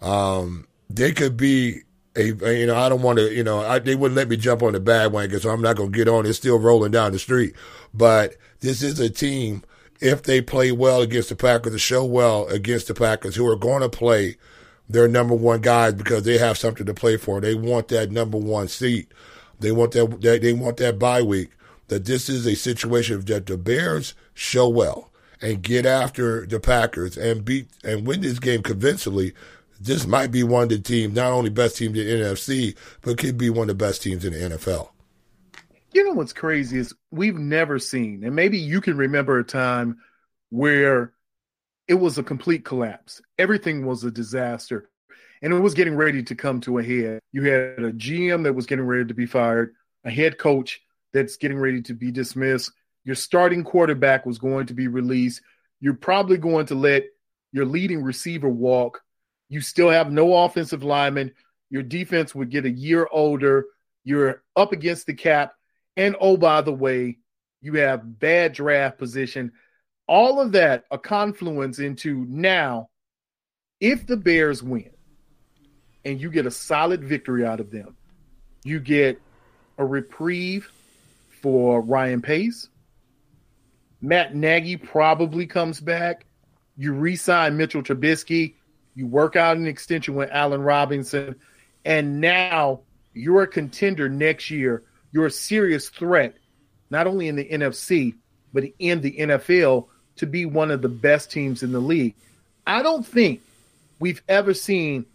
Um, 0.00 0.68
they 0.88 1.12
could 1.12 1.36
be 1.36 1.82
a, 2.16 2.26
you 2.58 2.66
know, 2.66 2.76
I 2.76 2.88
don't 2.88 3.02
want 3.02 3.18
to, 3.18 3.32
you 3.32 3.44
know, 3.44 3.60
I, 3.60 3.78
they 3.78 3.94
wouldn't 3.94 4.16
let 4.16 4.28
me 4.28 4.36
jump 4.36 4.62
on 4.62 4.72
the 4.72 4.80
bandwagon, 4.80 5.40
so 5.40 5.50
I'm 5.50 5.62
not 5.62 5.76
going 5.76 5.92
to 5.92 5.96
get 5.96 6.08
on. 6.08 6.26
It's 6.26 6.38
still 6.38 6.58
rolling 6.58 6.92
down 6.92 7.12
the 7.12 7.18
street. 7.18 7.54
But 7.94 8.36
this 8.60 8.82
is 8.82 8.98
a 8.98 9.10
team, 9.10 9.62
if 10.00 10.22
they 10.22 10.40
play 10.40 10.72
well 10.72 11.02
against 11.02 11.28
the 11.28 11.36
Packers, 11.36 11.72
to 11.72 11.78
show 11.78 12.04
well 12.04 12.46
against 12.48 12.88
the 12.88 12.94
Packers, 12.94 13.36
who 13.36 13.46
are 13.46 13.56
going 13.56 13.82
to 13.82 13.88
play 13.88 14.36
their 14.92 15.08
number 15.08 15.34
one 15.34 15.60
guys 15.60 15.94
because 15.94 16.24
they 16.24 16.38
have 16.38 16.58
something 16.58 16.86
to 16.86 16.94
play 16.94 17.16
for. 17.16 17.40
They 17.40 17.54
want 17.54 17.88
that 17.88 18.10
number 18.10 18.38
one 18.38 18.68
seat. 18.68 19.12
They 19.60 19.72
want 19.72 19.92
that, 19.92 20.20
that 20.20 20.42
they 20.42 20.52
want 20.52 20.78
that 20.78 20.98
bye 20.98 21.22
week. 21.22 21.50
That 21.88 22.04
this 22.04 22.28
is 22.28 22.46
a 22.46 22.54
situation 22.54 23.20
that 23.22 23.46
the 23.46 23.56
Bears 23.56 24.14
show 24.34 24.68
well 24.68 25.10
and 25.42 25.62
get 25.62 25.86
after 25.86 26.46
the 26.46 26.60
Packers 26.60 27.16
and 27.16 27.44
beat 27.44 27.68
and 27.82 28.06
win 28.06 28.20
this 28.20 28.38
game 28.38 28.62
convincingly 28.62 29.32
this 29.80 30.06
might 30.06 30.30
be 30.30 30.42
one 30.42 30.64
of 30.64 30.68
the 30.68 30.78
teams, 30.78 31.14
not 31.14 31.32
only 31.32 31.48
best 31.48 31.78
teams 31.78 31.98
in 31.98 32.06
the 32.06 32.24
NFC, 32.24 32.76
but 33.00 33.16
could 33.16 33.38
be 33.38 33.48
one 33.48 33.70
of 33.70 33.78
the 33.78 33.84
best 33.84 34.02
teams 34.02 34.24
in 34.24 34.34
the 34.34 34.56
NFL. 34.56 34.90
You 35.92 36.04
know 36.04 36.12
what's 36.12 36.34
crazy 36.34 36.78
is 36.78 36.94
we've 37.10 37.38
never 37.38 37.78
seen, 37.78 38.22
and 38.22 38.36
maybe 38.36 38.58
you 38.58 38.80
can 38.80 38.96
remember 38.96 39.38
a 39.38 39.44
time 39.44 39.98
where 40.50 41.14
it 41.90 41.98
was 41.98 42.18
a 42.18 42.22
complete 42.22 42.64
collapse. 42.64 43.20
Everything 43.36 43.84
was 43.84 44.04
a 44.04 44.12
disaster, 44.12 44.88
and 45.42 45.52
it 45.52 45.58
was 45.58 45.74
getting 45.74 45.96
ready 45.96 46.22
to 46.22 46.36
come 46.36 46.60
to 46.60 46.78
a 46.78 46.84
head. 46.84 47.18
You 47.32 47.42
had 47.42 47.80
a 47.80 47.92
GM 47.92 48.44
that 48.44 48.54
was 48.54 48.66
getting 48.66 48.86
ready 48.86 49.06
to 49.06 49.12
be 49.12 49.26
fired, 49.26 49.74
a 50.04 50.10
head 50.10 50.38
coach 50.38 50.80
that's 51.12 51.36
getting 51.36 51.58
ready 51.58 51.82
to 51.82 51.94
be 51.94 52.12
dismissed. 52.12 52.70
Your 53.02 53.16
starting 53.16 53.64
quarterback 53.64 54.24
was 54.24 54.38
going 54.38 54.66
to 54.66 54.74
be 54.74 54.86
released. 54.86 55.42
You're 55.80 55.94
probably 55.94 56.38
going 56.38 56.66
to 56.66 56.76
let 56.76 57.06
your 57.50 57.64
leading 57.64 58.04
receiver 58.04 58.48
walk. 58.48 59.02
You 59.48 59.60
still 59.60 59.90
have 59.90 60.12
no 60.12 60.44
offensive 60.44 60.84
lineman. 60.84 61.32
Your 61.70 61.82
defense 61.82 62.36
would 62.36 62.50
get 62.50 62.66
a 62.66 62.70
year 62.70 63.08
older. 63.10 63.64
You're 64.04 64.44
up 64.54 64.70
against 64.70 65.06
the 65.06 65.14
cap. 65.14 65.54
And 65.96 66.14
oh, 66.20 66.36
by 66.36 66.60
the 66.60 66.72
way, 66.72 67.18
you 67.60 67.72
have 67.78 68.20
bad 68.20 68.52
draft 68.52 68.96
position. 68.96 69.50
All 70.10 70.40
of 70.40 70.50
that 70.52 70.86
a 70.90 70.98
confluence 70.98 71.78
into 71.78 72.26
now, 72.28 72.88
if 73.78 74.08
the 74.08 74.16
Bears 74.16 74.60
win 74.60 74.90
and 76.04 76.20
you 76.20 76.30
get 76.30 76.46
a 76.46 76.50
solid 76.50 77.04
victory 77.04 77.46
out 77.46 77.60
of 77.60 77.70
them, 77.70 77.96
you 78.64 78.80
get 78.80 79.22
a 79.78 79.86
reprieve 79.86 80.68
for 81.40 81.80
Ryan 81.80 82.22
Pace. 82.22 82.70
Matt 84.00 84.34
Nagy 84.34 84.76
probably 84.76 85.46
comes 85.46 85.80
back. 85.80 86.26
You 86.76 86.92
re-sign 86.92 87.56
Mitchell 87.56 87.84
Trubisky. 87.84 88.56
You 88.96 89.06
work 89.06 89.36
out 89.36 89.58
an 89.58 89.68
extension 89.68 90.16
with 90.16 90.28
Allen 90.32 90.62
Robinson, 90.62 91.36
and 91.84 92.20
now 92.20 92.80
you're 93.14 93.42
a 93.42 93.46
contender 93.46 94.08
next 94.08 94.50
year. 94.50 94.82
You're 95.12 95.26
a 95.26 95.30
serious 95.30 95.88
threat, 95.88 96.34
not 96.90 97.06
only 97.06 97.28
in 97.28 97.36
the 97.36 97.48
NFC 97.48 98.14
but 98.52 98.64
in 98.78 99.00
the 99.00 99.12
NFL 99.12 99.86
to 100.20 100.26
be 100.26 100.44
one 100.44 100.70
of 100.70 100.82
the 100.82 100.88
best 100.88 101.30
teams 101.30 101.62
in 101.62 101.72
the 101.72 101.80
league. 101.80 102.14
I 102.66 102.82
don't 102.82 103.06
think 103.06 103.40
we've 104.00 104.22
ever 104.28 104.52
seen 104.52 105.06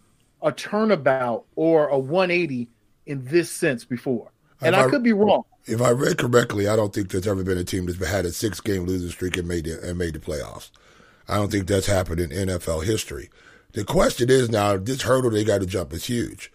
a 0.42 0.50
turnabout 0.50 1.44
or 1.54 1.86
a 1.86 1.96
180 1.96 2.66
in 3.06 3.24
this 3.24 3.48
sense 3.48 3.84
before, 3.84 4.32
and 4.60 4.74
I, 4.74 4.84
I- 4.84 4.90
could 4.90 5.04
be 5.04 5.12
wrong. 5.12 5.44
If 5.64 5.80
I 5.80 5.90
read 5.90 6.18
correctly, 6.18 6.68
I 6.68 6.76
don't 6.76 6.94
think 6.94 7.10
there's 7.10 7.26
ever 7.26 7.42
been 7.42 7.58
a 7.58 7.64
team 7.64 7.86
that's 7.86 8.04
had 8.04 8.24
a 8.24 8.30
six 8.30 8.60
game 8.60 8.84
losing 8.84 9.10
streak 9.10 9.36
and 9.36 9.48
made 9.48 9.64
the, 9.64 9.80
and 9.82 9.98
made 9.98 10.14
the 10.14 10.20
playoffs. 10.20 10.70
I 11.28 11.36
don't 11.36 11.50
think 11.50 11.66
that's 11.66 11.88
happened 11.88 12.20
in 12.20 12.30
NFL 12.30 12.84
history. 12.84 13.30
The 13.72 13.84
question 13.84 14.30
is 14.30 14.48
now, 14.48 14.76
this 14.76 15.02
hurdle 15.02 15.30
they 15.30 15.42
got 15.42 15.60
to 15.60 15.66
jump 15.66 15.92
is 15.92 16.04
huge. 16.06 16.52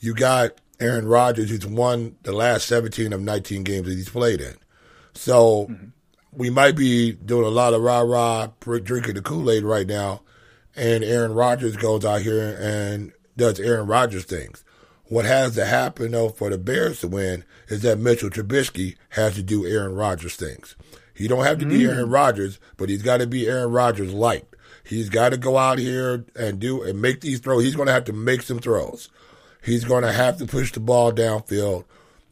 You 0.00 0.14
got 0.14 0.52
Aaron 0.80 1.06
Rodgers, 1.06 1.50
who's 1.50 1.66
won 1.66 2.16
the 2.22 2.32
last 2.32 2.66
17 2.66 3.12
of 3.12 3.20
19 3.20 3.64
games 3.64 3.86
that 3.86 3.94
he's 3.94 4.08
played 4.08 4.40
in. 4.40 4.54
So 5.12 5.66
mm-hmm. 5.66 5.88
We 6.36 6.50
might 6.50 6.76
be 6.76 7.12
doing 7.12 7.46
a 7.46 7.50
lot 7.50 7.74
of 7.74 7.82
rah 7.82 8.00
rah 8.00 8.48
drinking 8.60 9.14
the 9.14 9.22
Kool 9.22 9.50
Aid 9.50 9.64
right 9.64 9.86
now, 9.86 10.22
and 10.76 11.04
Aaron 11.04 11.34
Rodgers 11.34 11.76
goes 11.76 12.04
out 12.04 12.22
here 12.22 12.56
and 12.60 13.12
does 13.36 13.60
Aaron 13.60 13.86
Rodgers 13.86 14.24
things. 14.24 14.64
What 15.06 15.24
has 15.26 15.54
to 15.54 15.66
happen 15.66 16.12
though 16.12 16.30
for 16.30 16.50
the 16.50 16.58
Bears 16.58 17.00
to 17.00 17.08
win 17.08 17.44
is 17.68 17.82
that 17.82 17.98
Mitchell 17.98 18.30
Trubisky 18.30 18.96
has 19.10 19.34
to 19.34 19.42
do 19.42 19.66
Aaron 19.66 19.94
Rodgers 19.94 20.36
things. 20.36 20.76
He 21.14 21.28
don't 21.28 21.44
have 21.44 21.58
to 21.60 21.66
be 21.66 21.84
Aaron 21.84 22.08
mm. 22.08 22.12
Rodgers, 22.12 22.58
but 22.76 22.88
he's 22.88 23.02
got 23.02 23.18
to 23.18 23.26
be 23.26 23.46
Aaron 23.46 23.70
Rodgers 23.70 24.12
light. 24.12 24.46
He's 24.82 25.08
got 25.08 25.30
to 25.30 25.36
go 25.36 25.56
out 25.56 25.78
here 25.78 26.24
and 26.34 26.58
do 26.58 26.82
and 26.82 27.00
make 27.00 27.20
these 27.20 27.38
throws. 27.38 27.62
He's 27.62 27.76
going 27.76 27.86
to 27.86 27.92
have 27.92 28.04
to 28.04 28.12
make 28.12 28.42
some 28.42 28.58
throws. 28.58 29.08
He's 29.62 29.84
going 29.84 30.02
to 30.02 30.12
have 30.12 30.38
to 30.38 30.46
push 30.46 30.72
the 30.72 30.80
ball 30.80 31.12
downfield. 31.12 31.84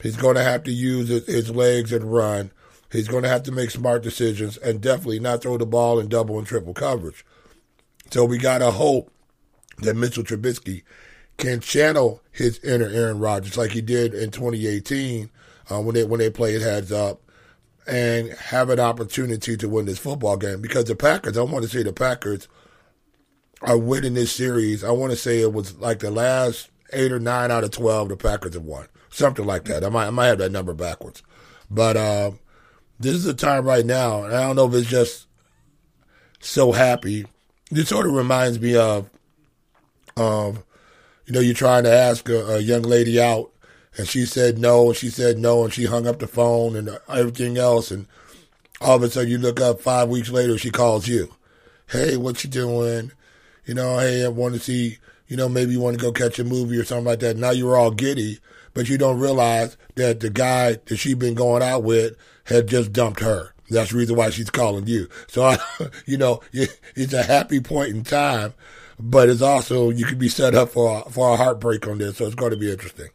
He's 0.03 0.17
going 0.17 0.35
to 0.35 0.43
have 0.43 0.65
to 0.65 0.73
use 0.73 1.09
his, 1.09 1.27
his 1.27 1.51
legs 1.51 1.93
and 1.93 2.13
run. 2.13 2.51
He's 2.93 3.09
going 3.09 3.23
to 3.23 3.29
have 3.29 3.43
to 3.45 3.53
make 3.53 3.71
smart 3.71 4.03
decisions 4.03 4.59
and 4.59 4.81
definitely 4.81 5.19
not 5.19 5.43
throw 5.43 5.57
the 5.57 5.65
ball 5.65 5.99
in 5.99 6.09
double 6.09 6.39
and 6.39 6.47
triple 6.47 6.75
coverage. 6.75 7.25
So 8.11 8.27
we 8.27 8.37
got 8.37 8.59
to 8.59 8.71
hope 8.71 9.11
that 9.79 9.97
Mitchell 9.97 10.23
Trubisky 10.23 10.83
can 11.39 11.61
channel 11.61 12.23
his 12.31 12.59
inner 12.59 12.89
Aaron 12.89 13.19
Rodgers 13.19 13.57
like 13.57 13.71
he 13.71 13.81
did 13.81 14.13
in 14.13 14.31
2018 14.31 15.31
uh, 15.71 15.81
when 15.81 15.95
they 15.95 16.05
when 16.05 16.21
they 16.21 16.31
played 16.31 16.61
heads 16.61 16.93
up 16.93 17.23
and 17.87 18.31
have 18.33 18.69
an 18.69 18.79
opportunity 18.79 19.57
to 19.57 19.69
win 19.69 19.87
this 19.87 19.99
football 19.99 20.37
game 20.37 20.61
because 20.61 20.85
the 20.85 20.95
Packers. 20.95 21.39
I 21.39 21.43
want 21.43 21.65
to 21.65 21.71
say 21.71 21.83
the 21.83 21.93
Packers 21.93 22.47
are 23.63 23.79
winning 23.79 24.15
this 24.15 24.33
series. 24.33 24.85
I 24.85 24.91
want 24.91 25.13
to 25.13 25.17
say 25.17 25.41
it 25.41 25.53
was 25.53 25.79
like 25.79 26.01
the 26.01 26.11
last 26.11 26.71
eight 26.93 27.11
or 27.11 27.19
nine 27.19 27.51
out 27.51 27.65
of 27.65 27.71
twelve 27.71 28.11
the 28.11 28.17
Packers 28.17 28.55
have 28.55 28.65
won, 28.65 28.87
something 29.09 29.47
like 29.47 29.65
that. 29.65 29.83
I 29.83 29.89
might 29.89 30.09
I 30.09 30.11
might 30.11 30.27
have 30.27 30.39
that 30.39 30.53
number 30.53 30.75
backwards, 30.75 31.23
but 31.71 31.97
uh, 31.97 32.33
this 33.03 33.15
is 33.15 33.25
the 33.25 33.35
time 33.35 33.65
right 33.65 33.85
now, 33.85 34.25
and 34.25 34.35
I 34.35 34.43
don't 34.43 34.57
know 34.57 34.69
if 34.69 34.75
it's 34.75 34.89
just 34.89 35.27
so 36.41 36.73
happy. 36.73 37.27
It 37.71 37.87
sort 37.87 38.07
of 38.07 38.13
reminds 38.13 38.61
me 38.61 38.77
of, 38.77 39.09
of, 40.17 40.63
you 41.27 41.33
know, 41.33 41.41
you're 41.41 41.55
trying 41.55 41.85
to 41.85 41.93
ask 41.93 42.29
a, 42.29 42.57
a 42.57 42.59
young 42.59 42.83
lady 42.83 43.21
out, 43.21 43.51
and 43.97 44.07
she 44.07 44.25
said 44.25 44.59
no, 44.59 44.89
and 44.89 44.97
she 44.97 45.09
said 45.09 45.39
no, 45.39 45.65
and 45.65 45.73
she 45.73 45.87
hung 45.87 46.07
up 46.07 46.19
the 46.19 46.27
phone 46.27 46.77
and 46.77 46.99
everything 47.09 47.59
else, 47.59 47.91
and 47.91 48.07
all 48.81 48.97
of 48.97 49.03
a 49.03 49.11
sudden 49.11 49.31
you 49.31 49.39
look 49.39 49.61
up 49.61 49.81
five 49.81 50.09
weeks 50.09 50.31
later, 50.31 50.59
she 50.59 50.71
calls 50.71 51.07
you, 51.07 51.33
hey, 51.89 52.17
what 52.17 52.43
you 52.43 52.51
doing? 52.51 53.13
You 53.65 53.75
know, 53.75 53.99
hey, 53.99 54.25
I 54.25 54.29
want 54.29 54.55
to 54.55 54.61
see, 54.61 54.99
you 55.29 55.37
know, 55.37 55.49
maybe 55.49 55.73
you 55.73 55.81
want 55.81 55.99
to 55.99 56.03
go 56.03 56.13
catch 56.13 56.39
a 56.39 56.45
movie 56.45 56.79
or 56.79 56.85
something 56.85 57.07
like 57.07 57.21
that. 57.21 57.37
Now 57.37 57.51
you're 57.51 57.77
all 57.77 57.91
giddy, 57.91 58.41
but 58.75 58.89
you 58.89 58.99
don't 58.99 59.21
realize 59.21 59.77
that 59.95 60.21
the 60.21 60.31
guy 60.31 60.79
that 60.87 60.97
she's 60.97 61.15
been 61.15 61.35
going 61.35 61.63
out 61.63 61.85
with 61.85 62.17
had 62.45 62.69
just 62.69 62.93
dumped 62.93 63.21
her. 63.21 63.55
That's 63.71 63.91
the 63.91 63.99
reason 63.99 64.17
why 64.17 64.31
she's 64.31 64.51
calling 64.51 64.87
you. 64.87 65.09
So, 65.29 65.45
I, 65.45 65.59
you 66.07 66.19
know, 66.19 66.41
it's 66.53 67.13
a 67.13 67.23
happy 67.23 67.61
point 67.61 67.91
in 67.91 68.05
time, 68.05 68.55
but 68.99 69.29
it's 69.29 69.43
also, 69.43 69.91
you 69.91 70.05
could 70.05 70.19
be 70.19 70.29
set 70.29 70.55
up 70.55 70.71
for 70.71 71.05
a, 71.07 71.11
for 71.11 71.33
a 71.33 71.37
heartbreak 71.37 71.87
on 71.87 71.99
this. 71.99 72.19
So 72.19 72.27
it's 72.27 72.35
going 72.35 72.51
to 72.51 72.57
be 72.57 72.71
interesting. 72.71 73.09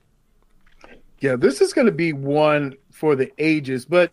Yeah, 1.20 1.36
this 1.36 1.62
is 1.62 1.74
going 1.74 1.88
to 1.88 1.92
be 1.92 2.14
one 2.14 2.76
for 2.92 3.16
the 3.16 3.32
ages. 3.38 3.86
But 3.86 4.12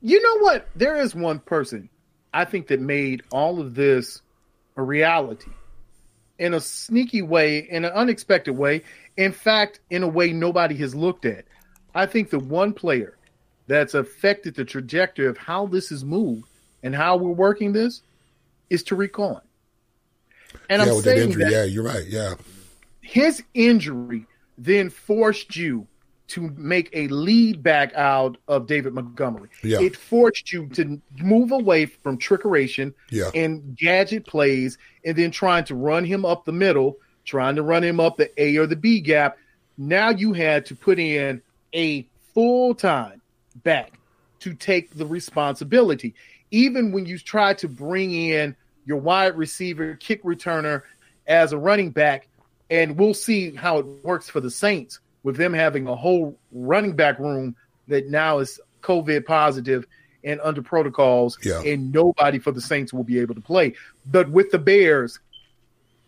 you 0.00 0.20
know 0.22 0.44
what? 0.44 0.68
There 0.76 0.96
is 0.96 1.14
one 1.14 1.40
person 1.40 1.88
I 2.32 2.44
think 2.44 2.68
that 2.68 2.80
made 2.80 3.22
all 3.30 3.60
of 3.60 3.74
this 3.74 4.22
a 4.76 4.82
reality 4.82 5.50
in 6.38 6.54
a 6.54 6.60
sneaky 6.60 7.22
way, 7.22 7.58
in 7.58 7.84
an 7.84 7.92
unexpected 7.92 8.52
way. 8.52 8.82
In 9.16 9.32
fact, 9.32 9.80
in 9.90 10.02
a 10.02 10.08
way 10.08 10.32
nobody 10.32 10.76
has 10.76 10.94
looked 10.94 11.24
at. 11.24 11.44
I 11.94 12.06
think 12.06 12.30
the 12.30 12.38
one 12.38 12.72
player 12.72 13.17
that's 13.68 13.94
affected 13.94 14.54
the 14.56 14.64
trajectory 14.64 15.26
of 15.26 15.38
how 15.38 15.66
this 15.66 15.92
is 15.92 16.04
moved 16.04 16.48
and 16.82 16.94
how 16.94 17.16
we're 17.16 17.30
working 17.30 17.72
this 17.72 18.02
is 18.70 18.82
Tarik 18.82 19.12
Cohen. 19.12 19.40
And 20.68 20.82
yeah, 20.82 20.92
I'm 20.92 21.00
saying 21.00 21.22
injury, 21.22 21.44
that 21.44 21.52
yeah, 21.52 21.64
you're 21.64 21.84
right. 21.84 22.04
Yeah. 22.06 22.34
his 23.00 23.42
injury 23.54 24.26
then 24.56 24.90
forced 24.90 25.54
you 25.54 25.86
to 26.28 26.50
make 26.56 26.90
a 26.92 27.08
lead 27.08 27.62
back 27.62 27.94
out 27.94 28.36
of 28.48 28.66
David 28.66 28.92
Montgomery. 28.92 29.48
Yeah. 29.62 29.80
It 29.80 29.96
forced 29.96 30.52
you 30.52 30.66
to 30.70 31.00
move 31.18 31.52
away 31.52 31.86
from 31.86 32.18
trickeration 32.18 32.92
Yeah. 33.10 33.30
and 33.34 33.76
gadget 33.76 34.26
plays 34.26 34.76
and 35.04 35.16
then 35.16 35.30
trying 35.30 35.64
to 35.64 35.74
run 35.74 36.04
him 36.04 36.26
up 36.26 36.44
the 36.44 36.52
middle, 36.52 36.98
trying 37.24 37.56
to 37.56 37.62
run 37.62 37.82
him 37.82 37.98
up 37.98 38.16
the 38.18 38.30
A 38.42 38.56
or 38.58 38.66
the 38.66 38.76
B 38.76 39.00
gap. 39.00 39.38
Now 39.78 40.10
you 40.10 40.32
had 40.34 40.66
to 40.66 40.74
put 40.74 40.98
in 40.98 41.40
a 41.74 42.06
full 42.34 42.74
time 42.74 43.22
back 43.62 43.98
to 44.40 44.54
take 44.54 44.94
the 44.94 45.06
responsibility. 45.06 46.14
Even 46.50 46.92
when 46.92 47.06
you 47.06 47.18
try 47.18 47.54
to 47.54 47.68
bring 47.68 48.14
in 48.14 48.56
your 48.86 48.98
wide 48.98 49.36
receiver, 49.36 49.94
kick 49.96 50.22
returner 50.22 50.82
as 51.26 51.52
a 51.52 51.58
running 51.58 51.90
back, 51.90 52.28
and 52.70 52.96
we'll 52.96 53.14
see 53.14 53.54
how 53.54 53.78
it 53.78 53.86
works 54.02 54.28
for 54.28 54.40
the 54.40 54.50
Saints 54.50 55.00
with 55.22 55.36
them 55.36 55.52
having 55.52 55.86
a 55.86 55.94
whole 55.94 56.38
running 56.52 56.92
back 56.92 57.18
room 57.18 57.54
that 57.88 58.08
now 58.08 58.38
is 58.38 58.60
COVID 58.82 59.26
positive 59.26 59.86
and 60.24 60.40
under 60.42 60.62
protocols, 60.62 61.38
Yeah. 61.42 61.60
and 61.62 61.92
nobody 61.92 62.38
for 62.38 62.50
the 62.52 62.60
Saints 62.60 62.92
will 62.92 63.04
be 63.04 63.18
able 63.18 63.34
to 63.34 63.40
play. 63.40 63.74
But 64.06 64.30
with 64.30 64.50
the 64.50 64.58
Bears, 64.58 65.20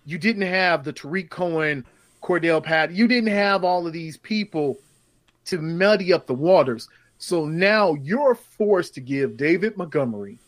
you 0.05 0.19
didn't 0.19 0.43
have 0.43 0.85
the 0.85 0.93
Tarik 0.93 1.31
Cohen, 1.31 1.85
Cordell 2.23 2.63
Pat. 2.63 2.93
You 2.93 3.07
didn't 3.07 3.31
have 3.31 3.65
all 3.65 3.87
of 3.87 3.93
these 3.93 4.17
people 4.17 4.79
to 5.47 5.59
muddy 5.59 6.13
up 6.13 6.27
the 6.27 6.35
waters. 6.35 6.89
So 7.21 7.45
now 7.45 7.95
you're 7.95 8.35
forced 8.35 8.95
to 8.95 9.01
give 9.01 9.37
David 9.37 9.77
Montgomery 9.77 10.39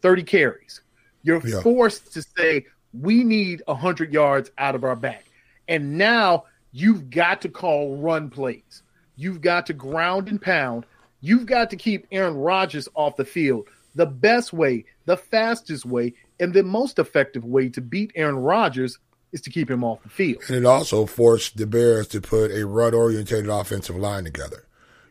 30 0.00 0.22
carries. 0.22 0.80
You're 1.22 1.46
Yeah. 1.46 1.60
forced 1.60 2.14
to 2.14 2.22
say, 2.36 2.64
we 2.98 3.22
need 3.24 3.62
100 3.66 4.12
yards 4.12 4.50
out 4.56 4.74
of 4.74 4.84
our 4.84 4.96
back. 4.96 5.26
And 5.68 5.98
now 5.98 6.44
you've 6.72 7.10
got 7.10 7.42
to 7.42 7.50
call 7.50 7.98
run 7.98 8.30
plays. 8.30 8.82
You've 9.16 9.42
got 9.42 9.66
to 9.66 9.74
ground 9.74 10.28
and 10.28 10.40
pound. 10.40 10.86
You've 11.20 11.44
got 11.44 11.68
to 11.70 11.76
keep 11.76 12.06
Aaron 12.10 12.36
Rodgers 12.36 12.88
off 12.94 13.16
the 13.16 13.26
field. 13.26 13.68
The 13.94 14.06
best 14.06 14.52
way, 14.52 14.86
the 15.04 15.16
fastest 15.16 15.84
way, 15.84 16.14
and 16.40 16.54
the 16.54 16.62
most 16.62 16.98
effective 16.98 17.44
way 17.44 17.68
to 17.68 17.82
beat 17.82 18.12
Aaron 18.14 18.38
Rodgers 18.38 18.98
is 19.32 19.42
to 19.42 19.50
keep 19.50 19.70
him 19.70 19.84
off 19.84 20.02
the 20.02 20.08
field. 20.08 20.42
And 20.48 20.56
it 20.56 20.64
also 20.64 21.04
forced 21.04 21.58
the 21.58 21.66
Bears 21.66 22.08
to 22.08 22.22
put 22.22 22.50
a 22.50 22.64
run 22.64 22.94
oriented 22.94 23.46
offensive 23.46 23.96
line 23.96 24.24
together. 24.24 24.64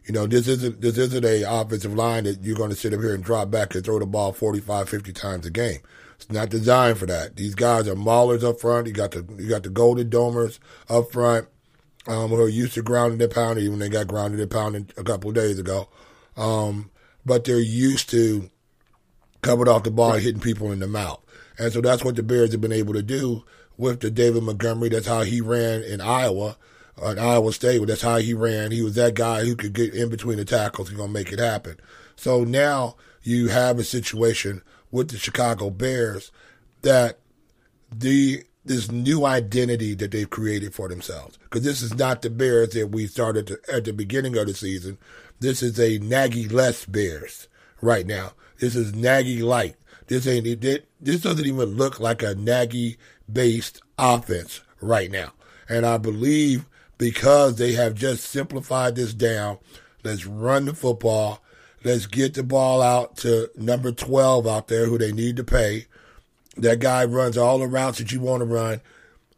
You 0.07 0.13
know, 0.13 0.25
this 0.25 0.47
isn't 0.47 0.79
this 0.79 0.97
isn't 0.97 1.25
a 1.25 1.43
offensive 1.43 1.93
line 1.93 2.23
that 2.23 2.41
you're 2.41 2.55
going 2.55 2.69
to 2.69 2.77
sit 2.77 2.93
up 2.93 3.01
here 3.01 3.13
and 3.13 3.23
drop 3.23 3.51
back 3.51 3.75
and 3.75 3.83
throw 3.83 3.99
the 3.99 4.05
ball 4.05 4.31
45, 4.31 4.87
50 4.87 5.11
times 5.11 5.45
a 5.45 5.51
game. 5.51 5.79
It's 6.15 6.31
not 6.31 6.49
designed 6.49 6.97
for 6.97 7.05
that. 7.07 7.35
These 7.35 7.55
guys 7.55 7.89
are 7.89 7.95
maulers 7.95 8.41
up 8.41 8.61
front. 8.61 8.87
You 8.87 8.93
got 8.93 9.11
the 9.11 9.27
you 9.37 9.49
got 9.49 9.63
the 9.63 9.69
golden 9.69 10.09
domers 10.09 10.59
up 10.89 11.11
front, 11.11 11.47
um, 12.07 12.29
who 12.29 12.41
are 12.41 12.47
used 12.47 12.73
to 12.75 12.81
grounding 12.81 13.21
and 13.21 13.31
pounding. 13.31 13.65
Even 13.65 13.79
they 13.79 13.89
got 13.89 14.07
grounded 14.07 14.39
and 14.39 14.49
pounded 14.49 14.93
a 14.97 15.03
couple 15.03 15.29
days 15.33 15.59
ago, 15.59 15.89
um, 16.37 16.89
but 17.25 17.43
they're 17.43 17.59
used 17.59 18.09
to 18.11 18.49
covered 19.41 19.67
off 19.67 19.83
the 19.83 19.91
ball 19.91 20.13
and 20.13 20.23
hitting 20.23 20.41
people 20.41 20.71
in 20.71 20.79
the 20.79 20.87
mouth. 20.87 21.21
And 21.59 21.73
so 21.73 21.81
that's 21.81 22.03
what 22.03 22.15
the 22.15 22.23
Bears 22.23 22.53
have 22.53 22.61
been 22.61 22.71
able 22.71 22.93
to 22.93 23.03
do 23.03 23.43
with 23.77 23.99
the 23.99 24.09
David 24.09 24.43
Montgomery. 24.43 24.89
That's 24.89 25.07
how 25.07 25.21
he 25.21 25.41
ran 25.41 25.83
in 25.83 25.99
Iowa, 25.99 26.57
in 27.03 27.19
Iowa 27.19 27.53
State. 27.53 27.85
That's 27.87 28.01
how 28.01 28.17
he 28.17 28.33
ran. 28.33 28.71
He 28.71 28.81
was 28.81 28.95
that 28.95 29.13
guy 29.13 29.45
who 29.45 29.55
could 29.55 29.73
get 29.73 29.93
in 29.93 30.09
between 30.09 30.37
the 30.37 30.45
tackles 30.45 30.89
and 30.89 30.97
gonna 30.97 31.11
make 31.11 31.31
it 31.31 31.39
happen. 31.39 31.79
So 32.15 32.43
now 32.43 32.95
you 33.23 33.47
have 33.47 33.79
a 33.79 33.83
situation 33.83 34.61
with 34.91 35.09
the 35.09 35.17
Chicago 35.17 35.69
Bears 35.69 36.31
that 36.81 37.19
the 37.91 38.43
this 38.65 38.91
new 38.91 39.25
identity 39.25 39.95
that 39.95 40.11
they've 40.11 40.29
created 40.29 40.73
for 40.73 40.89
themselves. 40.89 41.37
Because 41.43 41.63
this 41.63 41.81
is 41.81 41.95
not 41.95 42.21
the 42.21 42.29
Bears 42.29 42.69
that 42.69 42.87
we 42.87 43.07
started 43.07 43.47
to, 43.47 43.59
at 43.71 43.85
the 43.85 43.93
beginning 43.93 44.37
of 44.37 44.47
the 44.47 44.53
season. 44.53 44.97
This 45.39 45.63
is 45.63 45.79
a 45.79 45.99
Nagy 45.99 46.49
less 46.49 46.85
Bears 46.85 47.47
right 47.81 48.05
now. 48.05 48.33
This 48.59 48.75
is 48.75 48.93
Nagy 48.93 49.41
light. 49.41 49.75
This 50.07 50.27
ain't 50.27 50.47
it. 50.47 50.87
This 50.99 51.21
doesn't 51.21 51.45
even 51.45 51.75
look 51.75 51.99
like 51.99 52.23
a 52.23 52.35
Nagy 52.35 52.97
based 53.31 53.81
offense 53.97 54.61
right 54.81 55.11
now. 55.11 55.31
And 55.69 55.85
I 55.85 55.97
believe 55.97 56.65
because 56.97 57.57
they 57.57 57.73
have 57.73 57.95
just 57.95 58.25
simplified 58.25 58.95
this 58.95 59.13
down, 59.13 59.57
let's 60.03 60.25
run 60.25 60.65
the 60.65 60.73
football. 60.73 61.41
Let's 61.83 62.07
get 62.07 62.33
the 62.33 62.43
ball 62.43 62.81
out 62.81 63.17
to 63.17 63.49
number 63.55 63.91
12 63.91 64.47
out 64.47 64.67
there 64.67 64.87
who 64.87 64.97
they 64.97 65.11
need 65.11 65.37
to 65.37 65.43
pay. 65.43 65.85
That 66.57 66.79
guy 66.79 67.05
runs 67.05 67.37
all 67.37 67.59
the 67.59 67.67
routes 67.67 67.99
that 67.99 68.11
you 68.11 68.19
want 68.19 68.41
to 68.41 68.45
run. 68.45 68.81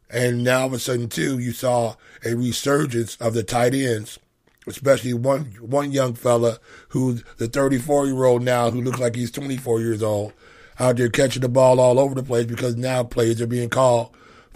And 0.10 0.44
now 0.44 0.62
all 0.62 0.68
of 0.68 0.74
a 0.74 0.80
sudden, 0.80 1.10
too, 1.10 1.38
you 1.38 1.51
saw 1.51 1.96
a 2.25 2.34
resurgence 2.34 3.18
of 3.18 3.34
the 3.34 3.44
tight 3.44 3.75
ends, 3.75 4.18
especially 4.66 5.13
one 5.13 5.46
one 5.60 5.92
young 5.92 6.13
fella 6.16 6.60
who's 6.89 7.24
the 7.38 7.48
34 7.48 8.08
year 8.08 8.24
old 8.24 8.42
now 8.42 8.72
who 8.72 8.82
looks 8.82 9.00
like 9.00 9.16
he's 9.16 9.32
24 9.32 9.82
years 9.82 10.01
old 10.01 10.34
out 10.80 10.96
there 10.96 11.10
catching 11.10 11.42
the 11.42 11.50
ball 11.50 11.80
all 11.80 12.00
over 12.00 12.16
the 12.16 12.24
place 12.24 12.46
because 12.46 12.75
now 12.75 13.04
plays 13.04 13.42
are 13.42 13.48
being 13.48 13.70
called 13.70 14.10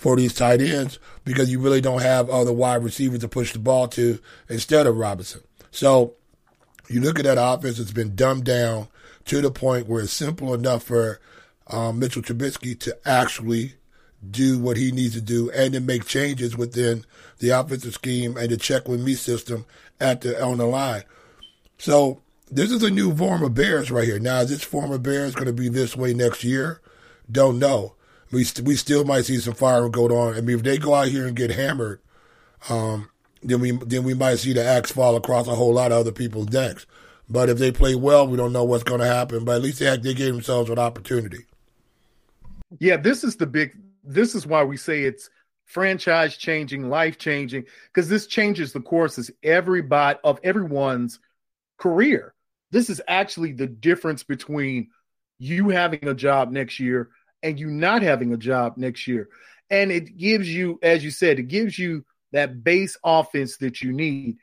for 0.04 0.18
these 0.18 0.34
tight 0.34 0.60
ends 0.60 1.00
because 1.24 1.50
you 1.50 1.62
really 1.62 1.80
don't 1.80 2.02
have 2.02 2.30
other 2.30 2.52
wide 2.52 2.84
receivers 2.84 3.20
to 3.20 3.28
push 3.30 3.54
the 3.54 3.60
ball 3.60 3.88
to 3.88 4.20
instead 4.50 4.86
of 4.86 4.98
Robinson. 4.98 5.40
So 5.72 6.16
you 6.90 7.00
look 7.00 7.20
at 7.20 7.24
that 7.24 7.38
offense, 7.42 7.80
it's 7.80 7.94
been 7.94 8.14
dumbed 8.14 8.44
down 8.44 8.90
to 9.28 9.40
the 9.40 9.50
point 9.50 9.88
where 9.88 10.04
it's 10.04 10.12
simple 10.12 10.54
enough 10.54 10.84
for 10.84 11.22
um, 11.68 12.00
Mitchell 12.00 12.22
Trubisky 12.22 12.78
to 12.82 12.98
actually 13.08 13.76
do 14.30 14.60
what 14.60 14.76
he 14.76 14.92
needs 14.92 15.14
to 15.14 15.22
do 15.22 15.50
and 15.52 15.72
to 15.72 15.80
make 15.80 16.04
changes 16.06 16.58
within 16.58 17.06
the 17.40 17.52
offensive 17.52 17.94
scheme 17.94 18.36
and 18.36 18.50
the 18.50 18.58
check 18.58 18.90
with 18.90 19.00
me 19.00 19.16
system 19.16 19.66
at 20.02 20.20
the 20.20 20.44
on 20.44 20.58
the 20.58 20.66
line. 20.66 21.04
So 21.78 22.22
this 22.52 22.72
is 22.72 22.84
a 22.84 22.92
new 22.92 23.16
form 23.16 23.42
of 23.42 23.54
Bears 23.54 23.90
right 23.90 24.04
here. 24.04 24.20
Now, 24.20 24.42
is 24.42 24.50
this 24.50 24.64
form 24.64 24.92
of 24.92 25.02
Bears 25.02 25.34
going 25.34 25.48
to 25.48 25.54
be 25.54 25.70
this 25.70 25.96
way 25.96 26.14
next 26.14 26.44
year? 26.44 26.82
Don't 27.32 27.58
know. 27.58 27.96
We 28.34 28.44
st- 28.44 28.68
we 28.68 28.76
still 28.76 29.06
might 29.06 29.26
see 29.26 29.38
some 29.38 29.54
fire 29.54 29.88
go 29.90 30.08
on. 30.08 30.36
I 30.36 30.42
mean, 30.42 30.58
if 30.58 30.64
they 30.64 30.78
go 30.78 30.94
out 30.96 31.08
here 31.08 31.28
and 31.28 31.36
get 31.36 31.52
hammered, 31.52 32.02
um, 32.70 33.10
then 33.44 33.60
we 33.60 33.72
then 33.72 34.04
we 34.04 34.14
might 34.14 34.36
see 34.36 34.54
the 34.54 34.64
axe 34.64 34.92
fall 34.92 35.16
across 35.16 35.48
a 35.48 35.56
whole 35.56 35.74
lot 35.74 35.92
of 35.92 36.00
other 36.00 36.12
people's 36.12 36.48
decks. 36.48 36.86
But 37.30 37.50
if 37.50 37.58
they 37.58 37.72
play 37.72 37.96
well, 37.96 38.28
we 38.28 38.38
don't 38.38 38.52
know 38.52 38.64
what's 38.64 38.84
going 38.84 39.00
to 39.00 39.06
happen. 39.06 39.46
But 39.46 39.58
at 39.58 39.62
least 39.62 39.80
they, 39.80 39.96
they 39.98 40.14
gave 40.14 40.34
themselves 40.34 40.70
an 40.70 40.80
opportunity. 40.80 41.46
Yeah, 42.80 42.98
this 42.98 43.24
is 43.24 43.36
the 43.36 43.46
big. 43.46 43.78
This 44.04 44.36
is 44.36 44.46
why 44.46 44.64
we 44.64 44.78
say 44.78 45.04
it's 45.04 45.30
franchise 45.66 46.36
changing, 46.36 46.90
life 46.90 47.18
changing, 47.18 47.66
because 47.88 48.10
this 48.10 48.28
changes 48.28 48.74
the 48.74 48.82
courses 48.82 49.32
everybody 49.42 50.20
of 50.24 50.40
everyone's 50.44 51.20
career. 51.78 52.34
This 52.72 52.90
is 52.90 53.02
actually 53.08 53.54
the 53.54 53.68
difference 53.68 54.24
between 54.24 54.90
you 55.40 55.70
having 55.70 56.08
a 56.08 56.14
job 56.14 56.52
next 56.52 56.80
year 56.80 57.10
and 57.44 57.60
you 57.60 57.68
not 57.68 58.02
having 58.02 58.34
a 58.34 58.38
job 58.38 58.78
next 58.78 59.08
year. 59.08 59.30
And 59.70 59.92
it 59.92 60.18
gives 60.18 60.52
you, 60.52 60.80
as 60.82 61.04
you 61.04 61.12
said, 61.12 61.38
it 61.38 61.50
gives 61.50 61.78
you 61.78 62.06
that 62.32 62.64
base 62.64 62.98
offense 63.04 63.58
that 63.58 63.82
you 63.82 63.92
need. 63.92 64.38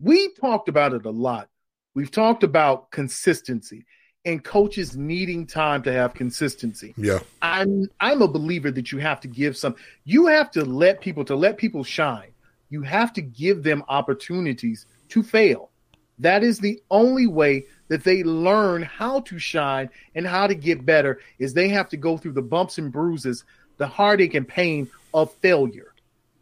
We 0.00 0.32
talked 0.34 0.68
about 0.68 0.94
it 0.94 1.06
a 1.06 1.10
lot. 1.10 1.48
We've 1.94 2.10
talked 2.10 2.42
about 2.42 2.90
consistency 2.90 3.86
and 4.24 4.42
coaches 4.42 4.96
needing 4.96 5.46
time 5.46 5.82
to 5.84 5.92
have 5.92 6.12
consistency. 6.12 6.92
Yeah. 6.96 7.20
I'm 7.40 7.88
I'm 8.00 8.20
a 8.20 8.28
believer 8.28 8.70
that 8.72 8.90
you 8.90 8.98
have 8.98 9.20
to 9.20 9.28
give 9.28 9.56
some 9.56 9.76
you 10.04 10.26
have 10.26 10.50
to 10.52 10.64
let 10.64 11.00
people 11.00 11.24
to 11.26 11.36
let 11.36 11.56
people 11.56 11.84
shine. 11.84 12.32
You 12.68 12.82
have 12.82 13.12
to 13.14 13.22
give 13.22 13.62
them 13.62 13.84
opportunities 13.88 14.86
to 15.10 15.22
fail. 15.22 15.70
That 16.18 16.42
is 16.42 16.58
the 16.58 16.80
only 16.90 17.26
way 17.26 17.66
that 17.88 18.04
they 18.04 18.22
learn 18.22 18.82
how 18.82 19.20
to 19.20 19.38
shine 19.38 19.90
and 20.14 20.26
how 20.26 20.46
to 20.46 20.54
get 20.54 20.86
better 20.86 21.20
is 21.38 21.52
they 21.52 21.68
have 21.68 21.88
to 21.90 21.96
go 21.96 22.16
through 22.16 22.32
the 22.32 22.42
bumps 22.42 22.78
and 22.78 22.90
bruises, 22.90 23.44
the 23.76 23.86
heartache 23.86 24.34
and 24.34 24.48
pain 24.48 24.88
of 25.12 25.32
failure. 25.34 25.92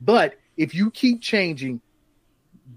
But 0.00 0.38
if 0.56 0.74
you 0.74 0.90
keep 0.90 1.20
changing 1.20 1.80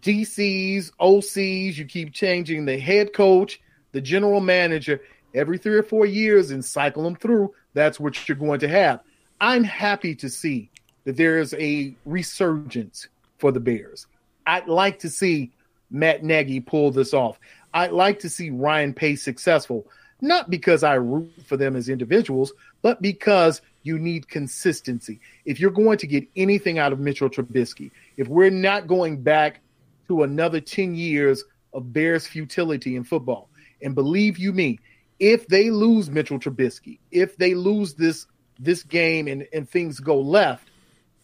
DCs, 0.02 0.92
OCs, 1.00 1.78
you 1.78 1.86
keep 1.86 2.14
changing 2.14 2.66
the 2.66 2.80
head 2.80 3.14
coach, 3.14 3.62
the 3.92 4.02
general 4.02 4.40
manager 4.40 5.02
every 5.34 5.58
three 5.58 5.76
or 5.76 5.84
four 5.84 6.06
years 6.06 6.52
and 6.52 6.64
cycle 6.64 7.04
them 7.04 7.16
through, 7.16 7.54
that's 7.74 8.00
what 8.00 8.28
you're 8.28 8.38
going 8.38 8.60
to 8.60 8.68
have. 8.68 9.02
I'm 9.40 9.64
happy 9.64 10.16
to 10.16 10.30
see 10.30 10.72
that 11.04 11.16
there 11.16 11.40
is 11.40 11.54
a 11.54 11.96
resurgence 12.06 13.08
for 13.38 13.52
the 13.52 13.60
Bears. 13.60 14.08
I'd 14.46 14.68
like 14.68 15.00
to 15.00 15.10
see 15.10 15.52
Matt 15.90 16.24
Nagy 16.24 16.60
pull 16.60 16.92
this 16.92 17.14
off. 17.14 17.40
I'd 17.74 17.92
like 17.92 18.20
to 18.20 18.30
see 18.30 18.50
Ryan 18.50 18.94
Pace 18.94 19.24
successful, 19.24 19.88
not 20.22 20.50
because 20.50 20.84
I 20.84 20.96
root 20.96 21.32
for 21.46 21.58
them 21.58 21.76
as 21.76 21.90
individuals, 21.90 22.54
but 22.82 23.02
because 23.02 23.62
you 23.84 24.00
need 24.00 24.28
consistency. 24.28 25.20
If 25.46 25.60
you're 25.60 25.72
going 25.72 25.98
to 26.00 26.08
get 26.08 26.28
anything 26.36 26.80
out 26.80 26.94
of 26.94 27.00
Mitchell 27.00 27.30
Trubisky, 27.30 27.92
if 28.18 28.28
we're 28.28 28.50
not 28.50 28.88
going 28.88 29.22
back 29.22 29.62
to 30.08 30.24
another 30.24 30.60
10 30.60 30.96
years 30.96 31.44
of 31.74 31.94
Bears 31.94 32.26
futility 32.26 32.96
in 32.96 33.04
football, 33.04 33.50
and 33.82 33.96
believe 33.96 34.38
you 34.38 34.52
me, 34.52 34.80
if 35.20 35.48
they 35.48 35.70
lose 35.70 36.10
Mitchell 36.10 36.40
Trubisky, 36.40 37.00
if 37.12 37.38
they 37.38 37.54
lose 37.54 37.94
this 37.94 38.26
this 38.60 38.82
game 38.84 39.28
and, 39.28 39.48
and 39.54 39.70
things 39.70 40.00
go 40.00 40.20
left, 40.20 40.68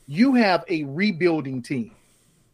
you 0.08 0.36
have 0.36 0.64
a 0.70 0.84
rebuilding 0.84 1.64
team. 1.64 1.92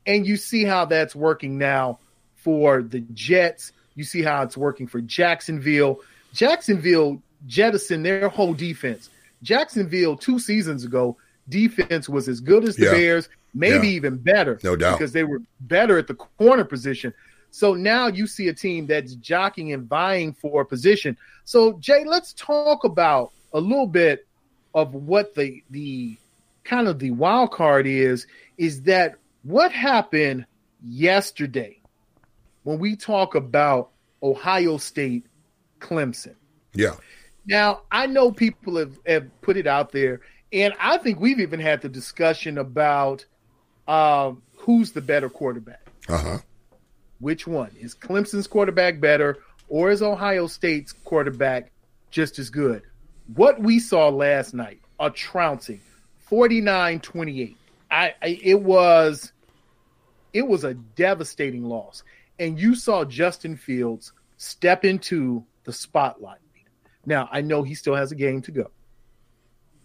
And 0.05 0.25
you 0.25 0.37
see 0.37 0.63
how 0.63 0.85
that's 0.85 1.13
working 1.13 1.57
now 1.57 1.99
for 2.43 2.81
the 2.81 2.99
Jets. 3.13 3.71
You 3.95 4.03
see 4.03 4.21
how 4.21 4.43
it's 4.43 4.57
working 4.57 4.87
for 4.87 5.01
Jacksonville. 5.01 5.99
Jacksonville 6.33 7.21
jettisoned 7.47 8.05
their 8.05 8.29
whole 8.29 8.53
defense. 8.53 9.09
Jacksonville 9.43 10.17
two 10.17 10.39
seasons 10.39 10.83
ago, 10.83 11.17
defense 11.47 12.09
was 12.09 12.27
as 12.27 12.39
good 12.39 12.63
as 12.63 12.75
the 12.75 12.85
Yeah. 12.85 12.91
Bears, 12.91 13.29
maybe 13.53 13.87
Yeah. 13.87 13.93
even 13.93 14.17
better. 14.17 14.59
No 14.63 14.75
doubt. 14.75 14.97
Because 14.99 15.11
they 15.13 15.23
were 15.23 15.41
better 15.61 15.97
at 15.97 16.07
the 16.07 16.13
corner 16.13 16.63
position. 16.63 17.13
So 17.51 17.73
now 17.73 18.07
you 18.07 18.27
see 18.27 18.47
a 18.47 18.53
team 18.53 18.85
that's 18.85 19.15
jockeying 19.15 19.73
and 19.73 19.87
vying 19.87 20.33
for 20.33 20.61
a 20.61 20.65
position. 20.65 21.17
So 21.45 21.73
Jay, 21.79 22.03
let's 22.05 22.33
talk 22.33 22.83
about 22.83 23.31
a 23.53 23.59
little 23.59 23.87
bit 23.87 24.27
of 24.75 24.93
what 24.93 25.33
the 25.33 25.63
the 25.71 26.15
kind 26.63 26.87
of 26.87 26.99
the 26.99 27.11
wild 27.11 27.51
card 27.51 27.87
is. 27.87 28.27
Is 28.57 28.83
that 28.83 29.15
what 29.43 29.71
happened 29.71 30.45
yesterday 30.87 31.78
when 32.69 32.77
we 32.77 32.95
talk 32.95 33.33
about 33.33 33.89
Ohio 34.21 34.77
State, 34.77 35.25
Clemson? 35.79 36.35
Yeah. 36.75 36.97
Now, 37.47 37.81
I 37.91 38.05
know 38.05 38.31
people 38.31 38.77
have, 38.77 38.99
have 39.07 39.41
put 39.41 39.57
it 39.57 39.65
out 39.65 39.91
there, 39.91 40.21
and 40.53 40.75
I 40.79 40.99
think 40.99 41.19
we've 41.19 41.39
even 41.39 41.59
had 41.59 41.81
the 41.81 41.89
discussion 41.89 42.59
about 42.59 43.25
um, 43.87 44.43
who's 44.55 44.91
the 44.91 45.01
better 45.01 45.31
quarterback. 45.31 45.83
Uh 46.07 46.17
huh. 46.19 46.37
Which 47.19 47.47
one? 47.47 47.71
Is 47.79 47.95
Clemson's 47.95 48.45
quarterback 48.45 48.99
better, 48.99 49.39
or 49.67 49.89
is 49.89 50.03
Ohio 50.03 50.45
State's 50.45 50.91
quarterback 50.93 51.71
just 52.11 52.37
as 52.37 52.51
good? 52.51 52.83
What 53.33 53.59
we 53.59 53.79
saw 53.79 54.09
last 54.09 54.53
night, 54.53 54.79
a 54.99 55.09
trouncing, 55.09 55.81
49-28. 56.29 57.55
I, 57.89 58.13
I 58.21 58.39
it 58.43 58.61
was 58.61 59.31
it 60.33 60.47
was 60.47 60.63
a 60.63 60.75
devastating 60.75 61.63
loss. 61.63 62.03
And 62.39 62.59
you 62.59 62.73
saw 62.73 63.03
Justin 63.03 63.57
Fields 63.57 64.13
step 64.37 64.85
into 64.85 65.43
the 65.65 65.73
spotlight. 65.73 66.39
Now, 67.05 67.29
I 67.31 67.41
know 67.41 67.63
he 67.63 67.75
still 67.75 67.95
has 67.95 68.11
a 68.11 68.15
game 68.15 68.41
to 68.43 68.51
go. 68.51 68.71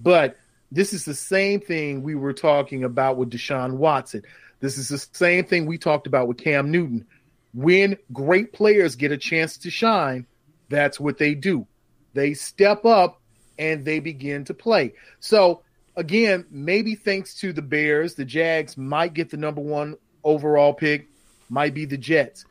But 0.00 0.36
this 0.70 0.92
is 0.92 1.04
the 1.04 1.14
same 1.14 1.60
thing 1.60 2.02
we 2.02 2.14
were 2.14 2.32
talking 2.32 2.84
about 2.84 3.16
with 3.16 3.30
Deshaun 3.30 3.74
Watson. 3.74 4.22
This 4.60 4.78
is 4.78 4.88
the 4.88 4.98
same 4.98 5.44
thing 5.44 5.66
we 5.66 5.78
talked 5.78 6.06
about 6.06 6.28
with 6.28 6.38
Cam 6.38 6.70
Newton. 6.70 7.06
When 7.52 7.96
great 8.12 8.52
players 8.52 8.96
get 8.96 9.12
a 9.12 9.16
chance 9.16 9.58
to 9.58 9.70
shine, 9.70 10.26
that's 10.68 10.98
what 10.98 11.18
they 11.18 11.34
do. 11.34 11.66
They 12.14 12.34
step 12.34 12.84
up 12.84 13.20
and 13.58 13.84
they 13.84 14.00
begin 14.00 14.44
to 14.46 14.54
play. 14.54 14.94
So, 15.20 15.62
again, 15.96 16.46
maybe 16.50 16.94
thanks 16.94 17.34
to 17.36 17.52
the 17.52 17.62
Bears, 17.62 18.14
the 18.14 18.24
Jags 18.24 18.76
might 18.76 19.14
get 19.14 19.30
the 19.30 19.36
number 19.36 19.60
one 19.60 19.96
overall 20.24 20.74
pick, 20.74 21.08
might 21.48 21.74
be 21.74 21.84
the 21.84 21.96
Jets. 21.98 22.44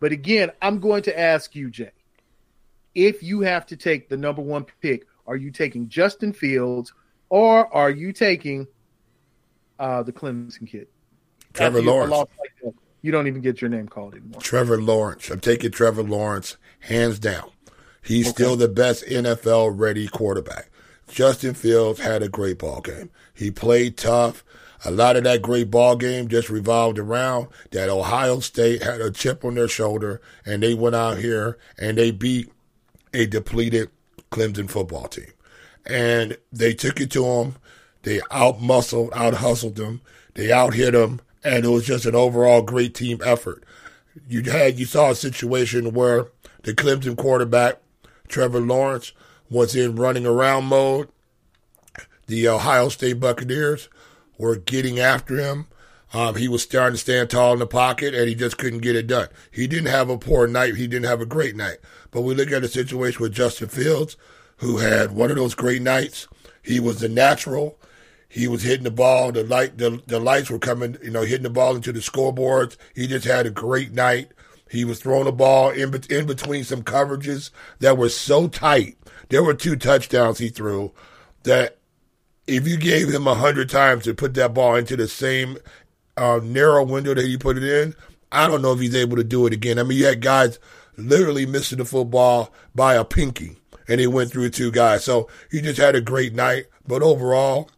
But 0.00 0.12
again, 0.12 0.50
I'm 0.62 0.80
going 0.80 1.02
to 1.02 1.18
ask 1.18 1.54
you, 1.54 1.70
Jay, 1.70 1.90
if 2.94 3.22
you 3.22 3.42
have 3.42 3.66
to 3.66 3.76
take 3.76 4.08
the 4.08 4.16
number 4.16 4.42
one 4.42 4.66
pick, 4.80 5.06
are 5.26 5.36
you 5.36 5.50
taking 5.50 5.88
Justin 5.88 6.32
Fields 6.32 6.92
or 7.28 7.72
are 7.72 7.90
you 7.90 8.12
taking 8.12 8.66
uh, 9.78 10.02
the 10.02 10.12
Clemson 10.12 10.66
kid? 10.68 10.88
Trevor 11.52 11.78
After 11.78 11.84
you- 11.84 11.90
a 11.90 11.92
Lawrence. 11.92 12.30
like 12.38 12.50
that, 12.64 12.74
you 13.02 13.10
don't 13.12 13.26
even 13.26 13.40
get 13.40 13.60
your 13.60 13.70
name 13.70 13.88
called 13.88 14.14
anymore. 14.14 14.40
Trevor 14.40 14.80
Lawrence. 14.80 15.30
I'm 15.30 15.40
taking 15.40 15.70
Trevor 15.70 16.02
Lawrence 16.02 16.56
hands 16.80 17.18
down. 17.18 17.50
He's 18.02 18.28
still 18.28 18.56
the 18.56 18.68
best 18.68 19.04
NFL 19.06 19.78
ready 19.78 20.06
quarterback. 20.08 20.70
Justin 21.08 21.54
Fields 21.54 22.00
had 22.00 22.22
a 22.22 22.28
great 22.28 22.58
ball 22.58 22.80
game. 22.80 23.10
He 23.34 23.50
played 23.50 23.96
tough. 23.96 24.44
A 24.84 24.90
lot 24.90 25.16
of 25.16 25.24
that 25.24 25.42
great 25.42 25.70
ball 25.70 25.96
game 25.96 26.28
just 26.28 26.48
revolved 26.48 26.98
around 26.98 27.48
that 27.70 27.90
Ohio 27.90 28.40
State 28.40 28.82
had 28.82 29.00
a 29.00 29.10
chip 29.10 29.44
on 29.44 29.54
their 29.54 29.68
shoulder 29.68 30.22
and 30.46 30.62
they 30.62 30.74
went 30.74 30.96
out 30.96 31.18
here 31.18 31.58
and 31.78 31.98
they 31.98 32.10
beat 32.10 32.50
a 33.12 33.26
depleted 33.26 33.90
Clemson 34.30 34.70
football 34.70 35.08
team. 35.08 35.32
And 35.84 36.38
they 36.52 36.72
took 36.72 37.00
it 37.00 37.10
to 37.12 37.22
them. 37.22 37.56
They 38.02 38.20
out 38.30 38.60
muscled, 38.60 39.10
out 39.14 39.34
hustled 39.34 39.76
them. 39.76 40.00
They 40.34 40.50
out 40.50 40.74
hit 40.74 40.92
them. 40.92 41.20
And 41.44 41.64
it 41.64 41.68
was 41.68 41.86
just 41.86 42.06
an 42.06 42.14
overall 42.14 42.62
great 42.62 42.94
team 42.94 43.20
effort. 43.24 43.64
You 44.28 44.42
had, 44.50 44.78
you 44.78 44.86
saw 44.86 45.10
a 45.10 45.14
situation 45.14 45.92
where 45.92 46.28
the 46.62 46.72
Clemson 46.72 47.16
quarterback, 47.16 47.80
Trevor 48.28 48.60
Lawrence, 48.60 49.12
was 49.50 49.74
in 49.74 49.96
running 49.96 50.26
around 50.26 50.64
mode. 50.64 51.08
The 52.26 52.48
Ohio 52.48 52.88
State 52.88 53.18
Buccaneers 53.20 53.88
were 54.40 54.56
getting 54.56 54.98
after 54.98 55.36
him. 55.36 55.66
Um, 56.12 56.34
he 56.34 56.48
was 56.48 56.62
starting 56.62 56.94
to 56.94 56.98
stand 56.98 57.30
tall 57.30 57.52
in 57.52 57.60
the 57.60 57.66
pocket, 57.66 58.14
and 58.14 58.28
he 58.28 58.34
just 58.34 58.58
couldn't 58.58 58.80
get 58.80 58.96
it 58.96 59.06
done. 59.06 59.28
He 59.50 59.66
didn't 59.66 59.90
have 59.90 60.08
a 60.08 60.18
poor 60.18 60.48
night. 60.48 60.74
He 60.74 60.88
didn't 60.88 61.06
have 61.06 61.20
a 61.20 61.26
great 61.26 61.54
night. 61.54 61.76
But 62.10 62.22
we 62.22 62.34
look 62.34 62.50
at 62.50 62.64
a 62.64 62.68
situation 62.68 63.22
with 63.22 63.32
Justin 63.32 63.68
Fields, 63.68 64.16
who 64.56 64.78
had 64.78 65.12
one 65.12 65.30
of 65.30 65.36
those 65.36 65.54
great 65.54 65.82
nights. 65.82 66.26
He 66.62 66.80
was 66.80 66.98
the 66.98 67.08
natural. 67.08 67.78
He 68.28 68.48
was 68.48 68.62
hitting 68.62 68.84
the 68.84 68.90
ball. 68.90 69.30
The 69.30 69.44
light, 69.44 69.78
the, 69.78 70.02
the 70.06 70.18
lights 70.18 70.50
were 70.50 70.58
coming. 70.58 70.96
You 71.02 71.10
know, 71.10 71.22
hitting 71.22 71.44
the 71.44 71.50
ball 71.50 71.76
into 71.76 71.92
the 71.92 72.00
scoreboards. 72.00 72.76
He 72.94 73.06
just 73.06 73.26
had 73.26 73.46
a 73.46 73.50
great 73.50 73.92
night. 73.92 74.32
He 74.68 74.84
was 74.84 75.00
throwing 75.00 75.24
the 75.24 75.32
ball 75.32 75.70
in, 75.70 75.94
in 76.08 76.26
between 76.26 76.64
some 76.64 76.82
coverages 76.82 77.50
that 77.80 77.98
were 77.98 78.08
so 78.08 78.48
tight. 78.48 78.96
There 79.28 79.44
were 79.44 79.54
two 79.54 79.76
touchdowns 79.76 80.38
he 80.38 80.48
threw 80.48 80.92
that 81.42 81.79
if 82.46 82.66
you 82.66 82.76
gave 82.76 83.08
him 83.08 83.26
a 83.26 83.34
hundred 83.34 83.70
times 83.70 84.04
to 84.04 84.14
put 84.14 84.34
that 84.34 84.54
ball 84.54 84.74
into 84.74 84.96
the 84.96 85.08
same 85.08 85.58
uh, 86.16 86.40
narrow 86.42 86.84
window 86.84 87.14
that 87.14 87.24
he 87.24 87.36
put 87.36 87.56
it 87.56 87.64
in, 87.64 87.94
I 88.32 88.46
don't 88.46 88.62
know 88.62 88.72
if 88.72 88.80
he's 88.80 88.94
able 88.94 89.16
to 89.16 89.24
do 89.24 89.46
it 89.46 89.52
again. 89.52 89.78
I 89.78 89.82
mean, 89.82 89.98
you 89.98 90.06
had 90.06 90.20
guys 90.20 90.58
literally 90.96 91.46
missing 91.46 91.78
the 91.78 91.84
football 91.84 92.52
by 92.74 92.94
a 92.94 93.04
pinky, 93.04 93.56
and 93.88 94.00
he 94.00 94.06
went 94.06 94.30
through 94.30 94.50
two 94.50 94.70
guys. 94.70 95.04
So 95.04 95.28
he 95.50 95.60
just 95.60 95.78
had 95.78 95.94
a 95.94 96.00
great 96.00 96.34
night. 96.34 96.66
But 96.86 97.02
overall, 97.02 97.70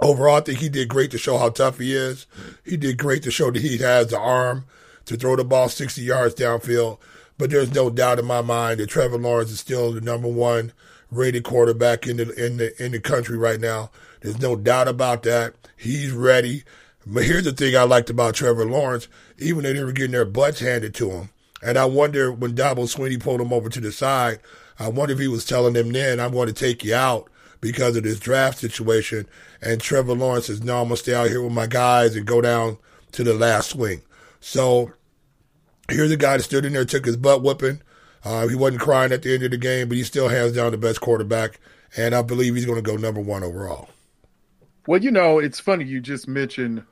overall, 0.00 0.36
I 0.36 0.40
think 0.40 0.58
he 0.58 0.68
did 0.68 0.88
great 0.88 1.10
to 1.12 1.18
show 1.18 1.38
how 1.38 1.50
tough 1.50 1.78
he 1.78 1.94
is. 1.94 2.26
He 2.64 2.76
did 2.76 2.98
great 2.98 3.22
to 3.24 3.30
show 3.30 3.50
that 3.50 3.62
he 3.62 3.78
has 3.78 4.08
the 4.08 4.18
arm 4.18 4.66
to 5.06 5.16
throw 5.16 5.36
the 5.36 5.44
ball 5.44 5.68
60 5.68 6.00
yards 6.02 6.34
downfield. 6.34 6.98
But 7.38 7.50
there's 7.50 7.74
no 7.74 7.90
doubt 7.90 8.18
in 8.18 8.26
my 8.26 8.42
mind 8.42 8.80
that 8.80 8.88
Trevor 8.88 9.18
Lawrence 9.18 9.50
is 9.50 9.60
still 9.60 9.92
the 9.92 10.00
number 10.00 10.28
one 10.28 10.72
rated 11.10 11.44
quarterback 11.44 12.06
in 12.06 12.16
the 12.18 12.32
in 12.44 12.56
the 12.56 12.82
in 12.82 12.92
the 12.92 13.00
country 13.00 13.36
right 13.36 13.60
now. 13.60 13.90
There's 14.20 14.40
no 14.40 14.56
doubt 14.56 14.88
about 14.88 15.22
that. 15.24 15.54
He's 15.76 16.12
ready. 16.12 16.64
But 17.06 17.24
here's 17.24 17.44
the 17.44 17.52
thing 17.52 17.76
I 17.76 17.82
liked 17.82 18.10
about 18.10 18.34
Trevor 18.34 18.66
Lawrence, 18.66 19.08
even 19.38 19.62
though 19.62 19.72
they 19.72 19.82
were 19.82 19.92
getting 19.92 20.12
their 20.12 20.26
butts 20.26 20.60
handed 20.60 20.94
to 20.96 21.10
him. 21.10 21.30
And 21.62 21.78
I 21.78 21.86
wonder 21.86 22.30
when 22.30 22.54
Dabo 22.54 22.84
Swinney 22.84 23.20
pulled 23.20 23.40
him 23.40 23.52
over 23.52 23.68
to 23.68 23.80
the 23.80 23.92
side, 23.92 24.40
I 24.78 24.88
wonder 24.88 25.14
if 25.14 25.18
he 25.18 25.28
was 25.28 25.44
telling 25.44 25.72
them 25.72 25.92
then, 25.92 26.20
I'm 26.20 26.32
going 26.32 26.48
to 26.48 26.52
take 26.52 26.84
you 26.84 26.94
out 26.94 27.28
because 27.60 27.96
of 27.96 28.02
this 28.02 28.18
draft 28.18 28.58
situation. 28.58 29.26
And 29.60 29.80
Trevor 29.80 30.14
Lawrence 30.14 30.46
says, 30.46 30.62
no, 30.62 30.80
I'm 30.80 30.88
going 30.88 30.96
to 30.96 31.02
stay 31.02 31.14
out 31.14 31.28
here 31.28 31.42
with 31.42 31.52
my 31.52 31.66
guys 31.66 32.16
and 32.16 32.26
go 32.26 32.40
down 32.40 32.78
to 33.12 33.24
the 33.24 33.34
last 33.34 33.70
swing. 33.70 34.02
So 34.40 34.92
here's 35.90 36.10
a 36.10 36.16
guy 36.16 36.36
that 36.36 36.42
stood 36.44 36.64
in 36.64 36.72
there, 36.72 36.84
took 36.84 37.04
his 37.04 37.16
butt 37.16 37.42
whipping. 37.42 37.82
Uh, 38.24 38.46
he 38.48 38.54
wasn't 38.54 38.80
crying 38.82 39.12
at 39.12 39.22
the 39.22 39.32
end 39.34 39.42
of 39.42 39.50
the 39.50 39.56
game, 39.56 39.88
but 39.88 39.96
he 39.96 40.04
still 40.04 40.28
hands 40.28 40.52
down 40.52 40.72
the 40.72 40.78
best 40.78 41.00
quarterback. 41.00 41.58
And 41.96 42.14
I 42.14 42.22
believe 42.22 42.54
he's 42.54 42.66
going 42.66 42.82
to 42.82 42.82
go 42.82 42.96
number 42.96 43.20
one 43.20 43.42
overall. 43.42 43.88
Well, 44.86 45.02
you 45.02 45.10
know, 45.10 45.38
it's 45.38 45.58
funny 45.60 45.84
you 45.84 46.00
just 46.00 46.28
mentioned 46.28 46.82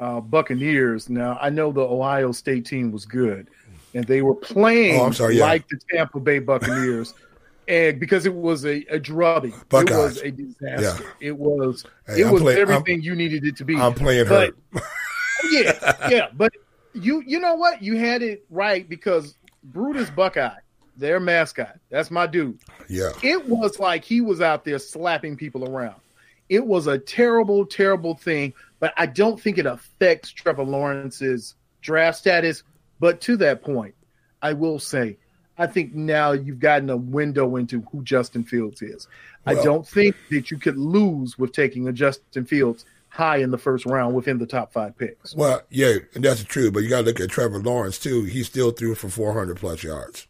uh, 0.00 0.20
Buccaneers. 0.20 1.08
Now, 1.08 1.38
I 1.40 1.50
know 1.50 1.72
the 1.72 1.80
Ohio 1.80 2.32
State 2.32 2.66
team 2.66 2.90
was 2.92 3.04
good, 3.04 3.48
and 3.94 4.04
they 4.06 4.22
were 4.22 4.34
playing 4.34 5.00
Oh, 5.00 5.10
sorry, 5.10 5.36
yeah. 5.38 5.44
like 5.46 5.66
the 5.68 5.78
Tampa 5.90 6.20
Bay 6.20 6.38
Buccaneers, 6.38 7.14
and 7.68 7.98
because 8.00 8.26
it 8.26 8.34
was 8.34 8.64
a, 8.64 8.84
a 8.90 8.98
drubbing, 8.98 9.52
it 9.72 9.90
was 9.90 10.18
a 10.22 10.30
disaster. 10.30 11.04
It 11.20 11.36
was 11.36 11.84
Hey, 12.06 12.20
it 12.22 12.26
I'm 12.26 12.32
was 12.32 12.42
playing- 12.42 12.58
I'm- 12.60 12.70
everything 12.70 13.02
you 13.02 13.14
needed 13.14 13.44
it 13.44 13.56
to 13.56 13.64
be. 13.64 13.76
I'm 13.76 13.94
playing 13.94 14.28
But- 14.28 14.54
hurt. 14.72 14.82
yeah, 15.50 16.08
yeah, 16.10 16.26
but 16.34 16.52
you 16.92 17.22
you 17.26 17.38
know 17.40 17.54
what? 17.54 17.82
You 17.82 17.96
had 17.98 18.22
it 18.22 18.44
right 18.50 18.88
because 18.88 19.36
Brutus 19.62 20.10
Buckeye, 20.10 20.56
their 20.96 21.20
mascot, 21.20 21.78
that's 21.90 22.10
my 22.10 22.26
dude. 22.26 22.58
Yeah. 22.88 23.10
It 23.22 23.48
was 23.48 23.78
like 23.78 24.04
he 24.04 24.20
was 24.20 24.40
out 24.40 24.64
there 24.64 24.78
slapping 24.78 25.36
people 25.36 25.68
around. 25.68 26.00
It 26.48 26.66
was 26.66 26.86
a 26.86 26.98
terrible, 26.98 27.64
terrible 27.66 28.14
thing, 28.14 28.52
but 28.78 28.92
I 28.96 29.06
don't 29.06 29.40
think 29.40 29.58
it 29.58 29.66
affects 29.66 30.30
Trevor 30.30 30.64
Lawrence's 30.64 31.54
draft 31.80 32.18
status. 32.18 32.62
But 33.00 33.20
to 33.22 33.36
that 33.38 33.62
point, 33.62 33.94
I 34.42 34.52
will 34.52 34.78
say, 34.78 35.16
I 35.56 35.66
think 35.66 35.94
now 35.94 36.32
you've 36.32 36.58
gotten 36.60 36.90
a 36.90 36.96
window 36.96 37.56
into 37.56 37.80
who 37.92 38.02
Justin 38.02 38.44
Fields 38.44 38.82
is. 38.82 39.08
I 39.46 39.54
don't 39.54 39.86
think 39.86 40.16
that 40.30 40.50
you 40.50 40.58
could 40.58 40.76
lose 40.76 41.38
with 41.38 41.52
taking 41.52 41.86
a 41.86 41.92
Justin 41.92 42.44
Fields 42.44 42.84
high 43.08 43.36
in 43.36 43.50
the 43.50 43.58
first 43.58 43.86
round 43.86 44.14
within 44.14 44.38
the 44.38 44.46
top 44.46 44.72
five 44.72 44.98
picks. 44.98 45.34
Well, 45.34 45.62
yeah, 45.70 45.96
and 46.14 46.24
that's 46.24 46.42
true. 46.42 46.70
But 46.70 46.82
you 46.82 46.88
got 46.88 47.00
to 47.00 47.04
look 47.04 47.20
at 47.20 47.30
Trevor 47.30 47.60
Lawrence 47.60 47.98
too. 47.98 48.24
He 48.24 48.42
still 48.42 48.72
threw 48.72 48.94
for 48.94 49.08
400 49.08 49.56
plus 49.56 49.82
yards. 49.84 50.26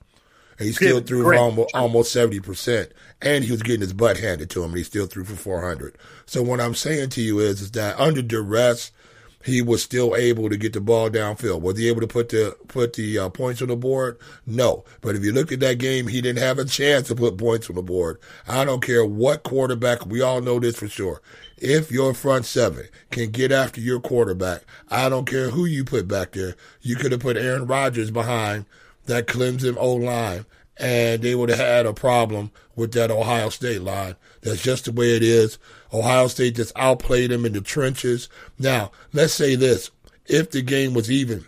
And 0.58 0.66
he 0.66 0.72
still 0.72 1.00
threw 1.00 1.36
almost 1.36 1.74
almost 1.74 2.12
70 2.12 2.40
percent, 2.40 2.92
and 3.20 3.44
he 3.44 3.50
was 3.50 3.62
getting 3.62 3.80
his 3.80 3.92
butt 3.92 4.18
handed 4.18 4.50
to 4.50 4.62
him, 4.62 4.70
and 4.70 4.78
he 4.78 4.84
still 4.84 5.06
threw 5.06 5.24
for 5.24 5.36
400. 5.36 5.96
So 6.26 6.42
what 6.42 6.60
I'm 6.60 6.74
saying 6.74 7.10
to 7.10 7.20
you 7.20 7.40
is, 7.40 7.60
is 7.60 7.70
that 7.72 7.98
under 7.98 8.22
duress, 8.22 8.92
he 9.44 9.60
was 9.60 9.82
still 9.82 10.16
able 10.16 10.48
to 10.48 10.56
get 10.56 10.72
the 10.72 10.80
ball 10.80 11.10
downfield. 11.10 11.60
Was 11.60 11.78
he 11.78 11.88
able 11.88 12.00
to 12.00 12.06
put 12.06 12.30
the 12.30 12.56
put 12.66 12.94
the 12.94 13.18
uh, 13.18 13.28
points 13.28 13.60
on 13.60 13.68
the 13.68 13.76
board? 13.76 14.18
No. 14.46 14.84
But 15.02 15.16
if 15.16 15.24
you 15.24 15.32
look 15.32 15.52
at 15.52 15.60
that 15.60 15.78
game, 15.78 16.06
he 16.06 16.22
didn't 16.22 16.42
have 16.42 16.58
a 16.58 16.64
chance 16.64 17.08
to 17.08 17.14
put 17.14 17.36
points 17.36 17.68
on 17.68 17.76
the 17.76 17.82
board. 17.82 18.18
I 18.48 18.64
don't 18.64 18.82
care 18.82 19.04
what 19.04 19.42
quarterback. 19.42 20.06
We 20.06 20.22
all 20.22 20.40
know 20.40 20.58
this 20.58 20.76
for 20.76 20.88
sure. 20.88 21.20
If 21.58 21.92
your 21.92 22.14
front 22.14 22.46
seven 22.46 22.86
can 23.10 23.30
get 23.30 23.52
after 23.52 23.80
your 23.80 24.00
quarterback, 24.00 24.62
I 24.90 25.08
don't 25.10 25.26
care 25.26 25.50
who 25.50 25.66
you 25.66 25.84
put 25.84 26.08
back 26.08 26.32
there. 26.32 26.56
You 26.80 26.96
could 26.96 27.12
have 27.12 27.20
put 27.20 27.36
Aaron 27.36 27.66
Rodgers 27.66 28.10
behind 28.10 28.64
that 29.06 29.26
Clemson 29.26 29.76
O 29.78 29.94
line, 29.94 30.46
and 30.76 31.22
they 31.22 31.34
would 31.34 31.50
have 31.50 31.58
had 31.58 31.86
a 31.86 31.92
problem 31.92 32.50
with 32.74 32.92
that 32.92 33.10
Ohio 33.10 33.48
State 33.48 33.82
line. 33.82 34.16
That's 34.42 34.62
just 34.62 34.86
the 34.86 34.92
way 34.92 35.16
it 35.16 35.22
is. 35.22 35.58
Ohio 35.92 36.26
State 36.28 36.56
just 36.56 36.72
outplayed 36.76 37.30
them 37.30 37.44
in 37.44 37.52
the 37.52 37.60
trenches. 37.60 38.28
Now, 38.58 38.90
let's 39.12 39.34
say 39.34 39.54
this. 39.54 39.90
If 40.26 40.50
the 40.50 40.62
game 40.62 40.94
was 40.94 41.10
even, 41.10 41.44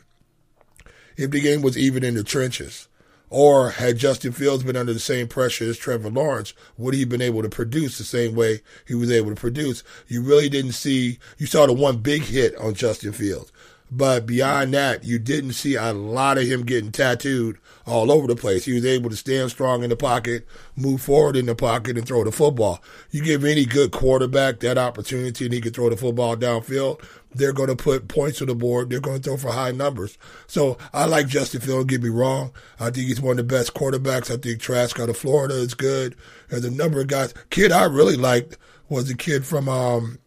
if 1.16 1.30
the 1.30 1.40
game 1.40 1.62
was 1.62 1.78
even 1.78 2.04
in 2.04 2.14
the 2.14 2.22
trenches, 2.22 2.88
or 3.28 3.70
had 3.70 3.98
Justin 3.98 4.32
Fields 4.32 4.62
been 4.62 4.76
under 4.76 4.92
the 4.92 5.00
same 5.00 5.26
pressure 5.26 5.64
as 5.64 5.78
Trevor 5.78 6.10
Lawrence, 6.10 6.54
would 6.76 6.94
he 6.94 7.00
have 7.00 7.08
been 7.08 7.22
able 7.22 7.42
to 7.42 7.48
produce 7.48 7.98
the 7.98 8.04
same 8.04 8.34
way 8.34 8.60
he 8.86 8.94
was 8.94 9.10
able 9.10 9.30
to 9.30 9.36
produce? 9.36 9.82
You 10.06 10.22
really 10.22 10.48
didn't 10.48 10.72
see, 10.72 11.18
you 11.38 11.46
saw 11.46 11.66
the 11.66 11.72
one 11.72 11.98
big 11.98 12.22
hit 12.22 12.54
on 12.56 12.74
Justin 12.74 13.12
Fields. 13.12 13.50
But 13.90 14.26
beyond 14.26 14.74
that, 14.74 15.04
you 15.04 15.18
didn't 15.18 15.52
see 15.52 15.76
a 15.76 15.92
lot 15.92 16.38
of 16.38 16.44
him 16.44 16.64
getting 16.64 16.90
tattooed 16.90 17.58
all 17.86 18.10
over 18.10 18.26
the 18.26 18.34
place. 18.34 18.64
He 18.64 18.72
was 18.72 18.84
able 18.84 19.10
to 19.10 19.16
stand 19.16 19.50
strong 19.50 19.84
in 19.84 19.90
the 19.90 19.96
pocket, 19.96 20.46
move 20.74 21.00
forward 21.00 21.36
in 21.36 21.46
the 21.46 21.54
pocket, 21.54 21.96
and 21.96 22.06
throw 22.06 22.24
the 22.24 22.32
football. 22.32 22.82
You 23.12 23.22
give 23.22 23.44
any 23.44 23.64
good 23.64 23.92
quarterback 23.92 24.58
that 24.60 24.76
opportunity 24.76 25.44
and 25.44 25.54
he 25.54 25.60
can 25.60 25.72
throw 25.72 25.88
the 25.88 25.96
football 25.96 26.36
downfield, 26.36 27.00
they're 27.32 27.52
going 27.52 27.68
to 27.68 27.76
put 27.76 28.08
points 28.08 28.40
on 28.40 28.48
the 28.48 28.54
board. 28.54 28.90
They're 28.90 29.00
going 29.00 29.18
to 29.18 29.22
throw 29.22 29.36
for 29.36 29.52
high 29.52 29.70
numbers. 29.70 30.18
So 30.46 30.78
I 30.92 31.04
like 31.04 31.28
Justin 31.28 31.60
Fields. 31.60 31.76
Don't 31.76 31.86
get 31.86 32.02
me 32.02 32.08
wrong. 32.08 32.52
I 32.80 32.90
think 32.90 33.06
he's 33.08 33.20
one 33.20 33.38
of 33.38 33.48
the 33.48 33.54
best 33.54 33.74
quarterbacks. 33.74 34.32
I 34.32 34.38
think 34.38 34.60
Trask 34.60 34.98
out 34.98 35.08
of 35.08 35.16
Florida 35.16 35.54
is 35.54 35.74
good. 35.74 36.16
There's 36.48 36.64
a 36.64 36.70
number 36.70 37.00
of 37.00 37.06
guys. 37.06 37.34
Kid 37.50 37.72
I 37.72 37.84
really 37.84 38.16
liked 38.16 38.56
was 38.88 39.10
a 39.10 39.16
kid 39.16 39.44
from 39.44 39.68
um 39.68 40.18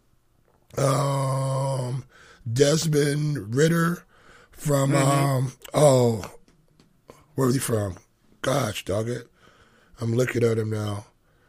um 0.78 2.06
Desmond 2.53 3.55
Ridder 3.55 4.03
from 4.51 4.95
um 4.95 5.53
oh 5.73 6.29
where 7.35 7.47
was 7.47 7.55
he 7.55 7.59
from? 7.59 7.97
Gosh, 8.41 8.83
dog 8.85 9.09
it. 9.09 9.27
I'm 10.01 10.13
looking 10.13 10.43
at 10.43 10.57
him 10.57 10.69
now. 10.69 11.05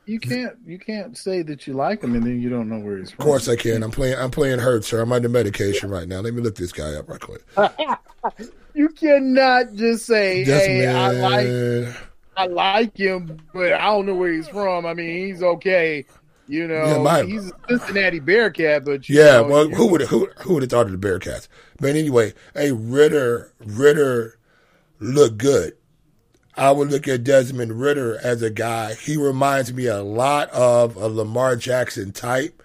You 0.06 0.18
can't 0.18 0.56
you 0.66 0.78
can't 0.78 1.16
say 1.16 1.42
that 1.42 1.66
you 1.66 1.74
like 1.74 2.02
him 2.02 2.14
and 2.14 2.24
then 2.24 2.40
you 2.40 2.48
don't 2.48 2.68
know 2.68 2.78
where 2.78 2.98
he's 2.98 3.10
from. 3.10 3.22
Of 3.22 3.26
course 3.26 3.48
I 3.48 3.56
can. 3.56 3.82
I'm 3.82 3.90
playing 3.90 4.18
I'm 4.18 4.30
playing 4.30 4.58
hurt, 4.58 4.84
sir. 4.84 5.00
I'm 5.00 5.12
under 5.12 5.28
medication 5.28 5.90
right 5.90 6.08
now. 6.08 6.20
Let 6.20 6.34
me 6.34 6.42
look 6.42 6.56
this 6.56 6.72
guy 6.72 6.94
up 6.94 7.08
right 7.08 7.20
quick. 7.20 7.42
You 8.74 8.88
cannot 8.90 9.74
just 9.74 10.06
say, 10.06 10.44
"Hey, 10.44 10.86
I 10.86 11.10
like 11.10 11.96
I 12.36 12.46
like 12.46 12.96
him, 12.96 13.40
but 13.52 13.72
I 13.72 13.86
don't 13.86 14.06
know 14.06 14.14
where 14.14 14.32
he's 14.32 14.48
from." 14.48 14.86
I 14.86 14.94
mean, 14.94 15.26
he's 15.26 15.42
okay. 15.42 16.06
You 16.50 16.66
know, 16.66 16.84
Yeah, 16.84 16.98
my- 16.98 17.22
he's 17.22 17.46
a 17.48 17.78
Cincinnati 17.78 18.18
Bearcat, 18.18 18.84
but 18.84 19.08
you 19.08 19.18
Yeah, 19.20 19.36
know, 19.36 19.44
well, 19.44 19.68
who 19.68 19.86
would 19.86 20.02
who 20.02 20.28
who 20.40 20.54
would 20.54 20.62
have 20.64 20.70
thought 20.70 20.86
of 20.86 21.00
the 21.00 21.08
Bearcats? 21.08 21.46
But 21.80 21.90
anyway, 21.94 22.34
hey, 22.54 22.72
Ridder 22.72 23.52
Ridder 23.64 24.36
looked 24.98 25.38
good. 25.38 25.74
I 26.56 26.72
would 26.72 26.90
look 26.90 27.06
at 27.06 27.22
Desmond 27.22 27.80
Ridder 27.80 28.18
as 28.22 28.42
a 28.42 28.50
guy. 28.50 28.94
He 28.94 29.16
reminds 29.16 29.72
me 29.72 29.86
a 29.86 30.02
lot 30.02 30.50
of 30.50 30.96
a 30.96 31.06
Lamar 31.06 31.54
Jackson 31.54 32.10
type, 32.10 32.60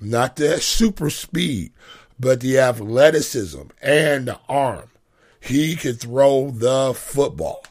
not 0.00 0.36
the 0.36 0.60
super 0.60 1.08
speed, 1.08 1.72
but 2.18 2.40
the 2.40 2.58
athleticism 2.58 3.62
and 3.80 4.28
the 4.28 4.38
arm. 4.50 4.90
He 5.40 5.74
could 5.76 5.98
throw 5.98 6.50
the 6.50 6.92
football. 6.94 7.64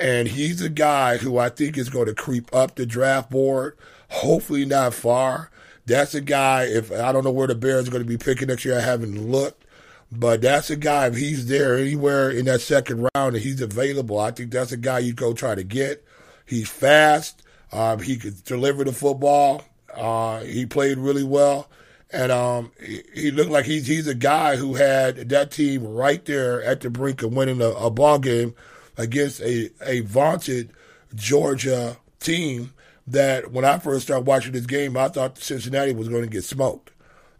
And 0.00 0.28
he's 0.28 0.62
a 0.62 0.70
guy 0.70 1.18
who 1.18 1.36
I 1.36 1.50
think 1.50 1.76
is 1.76 1.90
going 1.90 2.06
to 2.06 2.14
creep 2.14 2.48
up 2.54 2.74
the 2.76 2.86
draft 2.86 3.30
board, 3.30 3.76
hopefully 4.10 4.64
not 4.64 4.94
far. 4.94 5.50
That's 5.86 6.14
a 6.14 6.20
guy, 6.20 6.64
if 6.64 6.92
I 6.92 7.10
don't 7.10 7.24
know 7.24 7.30
where 7.30 7.48
the 7.48 7.54
Bears 7.54 7.88
are 7.88 7.90
going 7.90 8.02
to 8.02 8.08
be 8.08 8.18
picking 8.18 8.48
next 8.48 8.64
year, 8.64 8.76
I 8.76 8.82
haven't 8.82 9.30
looked. 9.30 9.64
But 10.12 10.42
that's 10.42 10.70
a 10.70 10.76
guy, 10.76 11.06
if 11.06 11.16
he's 11.16 11.46
there 11.46 11.76
anywhere 11.76 12.30
in 12.30 12.44
that 12.46 12.60
second 12.60 13.08
round 13.14 13.34
and 13.36 13.44
he's 13.44 13.60
available, 13.60 14.18
I 14.18 14.32
think 14.32 14.50
that's 14.50 14.72
a 14.72 14.76
guy 14.76 14.98
you 14.98 15.12
go 15.12 15.32
try 15.32 15.54
to 15.54 15.62
get. 15.62 16.04
He's 16.44 16.68
fast. 16.68 17.42
Um, 17.72 18.00
he 18.00 18.16
could 18.16 18.42
deliver 18.44 18.82
the 18.82 18.92
football. 18.92 19.62
Uh, 19.94 20.40
he 20.40 20.66
played 20.66 20.98
really 20.98 21.22
well. 21.24 21.68
And 22.12 22.32
um, 22.32 22.72
he, 22.84 23.02
he 23.14 23.30
looked 23.30 23.52
like 23.52 23.66
he's 23.66 23.86
he's 23.86 24.08
a 24.08 24.16
guy 24.16 24.56
who 24.56 24.74
had 24.74 25.28
that 25.28 25.52
team 25.52 25.84
right 25.84 26.24
there 26.24 26.60
at 26.62 26.80
the 26.80 26.90
brink 26.90 27.22
of 27.22 27.32
winning 27.32 27.60
a, 27.60 27.68
a 27.68 27.88
ball 27.88 28.18
game 28.18 28.56
against 28.96 29.40
a, 29.42 29.70
a 29.86 30.00
vaunted 30.00 30.72
Georgia 31.14 31.98
team 32.18 32.72
that 33.10 33.50
when 33.50 33.64
I 33.64 33.78
first 33.78 34.04
started 34.04 34.26
watching 34.26 34.52
this 34.52 34.66
game, 34.66 34.96
I 34.96 35.08
thought 35.08 35.38
Cincinnati 35.38 35.92
was 35.92 36.08
going 36.08 36.22
to 36.22 36.28
get 36.28 36.44
smoked. 36.44 36.90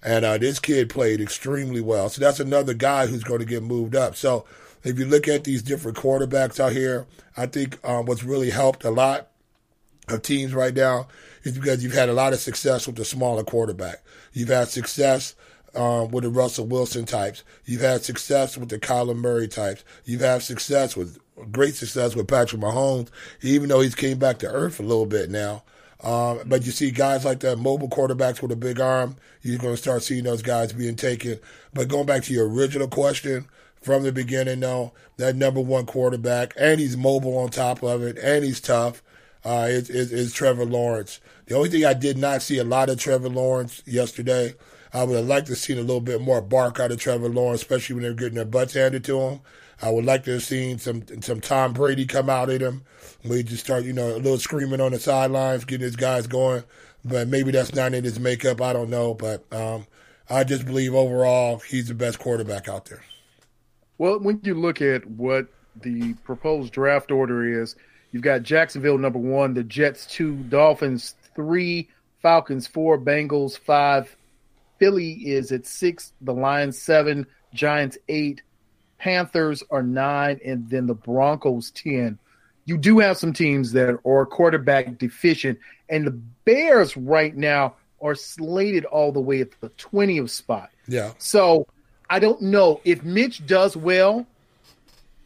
And 0.03 0.25
uh, 0.25 0.39
this 0.39 0.59
kid 0.59 0.89
played 0.89 1.21
extremely 1.21 1.81
well. 1.81 2.09
So 2.09 2.21
that's 2.21 2.41
another 2.41 2.75
guy 2.75 3.07
who's 3.07 3.25
going 3.25 3.41
to 3.41 3.47
get 3.47 3.63
moved 3.63 3.95
up. 3.95 4.17
So 4.17 4.45
if 4.83 4.99
you 4.99 5.05
look 5.05 5.29
at 5.29 5.45
these 5.45 5.63
different 5.63 5.99
quarterbacks 5.99 6.59
out 6.59 6.73
here, 6.73 7.07
I 7.37 7.47
think 7.47 7.79
um, 7.87 8.07
what's 8.07 8.25
really 8.25 8.51
helped 8.51 8.85
a 8.85 8.91
lot 8.91 9.29
of 10.09 10.23
teams 10.23 10.55
right 10.55 10.75
now 10.75 11.09
is 11.43 11.57
because 11.57 11.85
you've 11.85 11.93
had 11.93 12.09
a 12.09 12.15
lot 12.15 12.33
of 12.33 12.41
success 12.41 12.87
with 12.87 12.97
the 12.97 13.05
smaller 13.05 13.45
quarterback. 13.45 14.03
You've 14.33 14.49
had 14.49 14.69
success 14.69 15.35
um, 15.75 16.11
with 16.11 16.25
the 16.25 16.31
Russell 16.31 16.67
Wilson 16.67 17.05
types. 17.05 17.43
You've 17.65 17.81
had 17.81 18.05
success 18.05 18.57
with 18.57 18.69
the 18.69 18.79
Kyler 18.79 19.17
Murray 19.17 19.49
types. 19.49 19.85
You've 20.05 20.21
had 20.21 20.43
success 20.43 20.97
with 20.97 21.19
great 21.51 21.75
success 21.75 22.15
with 22.15 22.29
Patrick 22.29 22.61
Mahomes, 22.61 23.09
even 23.43 23.69
though 23.69 23.81
he's 23.81 23.95
came 23.95 24.19
back 24.19 24.39
to 24.41 24.49
earth 24.49 24.81
a 24.81 24.85
little 24.85 25.07
bit 25.07 25.31
now. 25.31 25.63
Um, 26.03 26.41
but 26.47 26.65
you 26.65 26.73
see 26.73 26.91
guys 26.91 27.25
like 27.25 27.41
that, 27.41 27.59
mobile 27.59 27.89
quarterbacks 27.89 28.41
with 28.41 28.53
a 28.53 28.57
big 28.57 28.81
arm, 28.81 29.17
you're 29.43 29.59
going 29.59 29.75
to 29.75 29.81
start 29.83 30.03
seeing 30.03 30.25
those 30.25 30.43
guys 30.43 30.73
being 30.73 30.97
taken. 30.97 31.39
But 31.75 31.89
going 31.89 32.07
back 32.07 32.23
to 32.25 32.33
your 32.33 32.49
original 32.49 32.89
question, 32.89 33.47
from 33.81 34.03
the 34.03 34.13
beginning, 34.13 34.61
though, 34.61 34.93
that 35.17 35.37
number 35.37 35.61
one 35.61 35.87
quarterback, 35.87 36.53
and 36.57 36.81
he's 36.81 36.97
mobile 36.97 37.39
on 37.39 37.49
top 37.49 37.83
of 37.83 38.03
it, 38.03 38.19
and 38.19 38.45
he's 38.45 38.61
tough, 38.61 39.03
uh, 39.45 39.67
is, 39.69 39.89
is, 39.89 40.13
is 40.13 40.33
Trevor 40.33 40.67
Lawrence. 40.67 41.21
The 41.47 41.57
only 41.57 41.71
thing 41.71 41.85
I 41.85 41.95
did 41.95 42.19
not 42.19 42.43
see 42.43 42.59
a 42.59 42.65
lot 42.65 42.91
of 42.91 42.99
Trevor 42.99 43.31
Lawrence 43.31 43.83
yesterday, 43.87 44.55
I 44.93 45.05
would 45.05 45.17
have 45.17 45.27
liked 45.27 45.47
to 45.49 45.57
seen 45.57 45.79
a 45.79 45.83
little 45.83 46.01
bit 46.01 46.21
more 46.21 46.41
bark 46.41 46.81
out 46.81 46.91
of 46.91 46.99
Trevor 46.99 47.29
Lawrence, 47.29 47.63
especially 47.63 47.95
when 47.95 48.03
they're 48.03 48.15
getting 48.15 48.35
their 48.35 48.45
butts 48.45 48.75
handed 48.75 49.05
to 49.05 49.21
him. 49.21 49.41
I 49.83 49.91
would 49.91 50.05
like 50.05 50.25
to 50.25 50.33
have 50.33 50.43
seen 50.43 50.79
some 50.79 51.05
some 51.23 51.41
Tom 51.41 51.73
Brady 51.73 52.05
come 52.07 52.29
out 52.29 52.51
at 52.51 52.61
him. 52.61 52.83
We 53.25 53.43
just 53.43 53.65
start, 53.65 53.85
you 53.85 53.93
know, 53.93 54.09
a 54.09 54.17
little 54.17 54.39
screaming 54.39 54.81
on 54.81 54.93
the 54.93 54.99
sidelines, 54.99 55.65
getting 55.65 55.85
his 55.85 55.97
guys 55.97 56.27
going. 56.27 56.65
But 57.05 57.29
maybe 57.29 57.51
that's 57.51 57.75
not 57.75 57.95
in 57.95 58.05
his 58.05 58.21
makeup. 58.21 58.61
I 58.61 58.73
don't 58.73 58.91
know. 58.91 59.15
But 59.15 59.51
um, 59.53 59.87
I 60.29 60.45
just 60.45 60.67
believe 60.67 60.95
overall 60.95 61.59
he's 61.59 61.89
the 61.89 61.95
best 61.95 62.19
quarterback 62.19 62.69
out 62.69 62.87
there. 62.87 63.03
Well, 63.97 64.19
when 64.19 64.41
you 64.45 64.55
look 64.55 64.83
at 64.83 65.07
what 65.07 65.47
the 65.81 66.15
proposed 66.25 66.73
draft 66.73 67.11
order 67.11 67.63
is, 67.63 67.77
you've 68.13 68.23
got 68.23 68.43
Jacksonville 68.43 68.99
number 68.99 69.19
one, 69.19 69.55
the 69.55 69.65
Jets 69.65 70.05
two, 70.07 70.37
Dolphins 70.45 71.15
three, 71.35 71.89
Falcons 72.21 72.67
four, 72.67 72.99
Bengals 72.99 73.59
five, 73.59 74.15
Philly 74.81 75.13
is 75.13 75.53
at 75.53 75.67
six, 75.67 76.15
the 76.23 76.35
Lions 76.35 76.81
seven, 76.81 77.27
Giants 77.55 77.99
eight, 78.09 78.43
Panthers 78.99 79.63
are 79.71 79.83
nine, 79.83 80.41
and 80.45 80.69
then 80.69 80.87
the 80.87 80.95
Broncos 80.95 81.71
ten. 81.71 82.19
You 82.65 82.77
do 82.77 82.99
have 82.99 83.17
some 83.17 83.33
teams 83.33 83.73
that 83.73 83.99
are 84.05 84.27
quarterback 84.27 84.99
deficient, 84.99 85.59
and 85.89 86.07
the 86.07 86.19
Bears 86.45 86.97
right 86.97 87.37
now 87.37 87.77
are 88.01 88.15
slated 88.15 88.87
all 88.87 89.13
the 89.13 89.21
way 89.21 89.41
at 89.41 89.49
the 89.61 89.69
20th 89.71 90.31
spot. 90.31 90.71
Yeah. 90.89 91.13
So 91.19 91.67
I 92.09 92.19
don't 92.19 92.41
know 92.41 92.81
if 92.85 93.03
Mitch 93.03 93.47
does 93.47 93.77
well, 93.77 94.27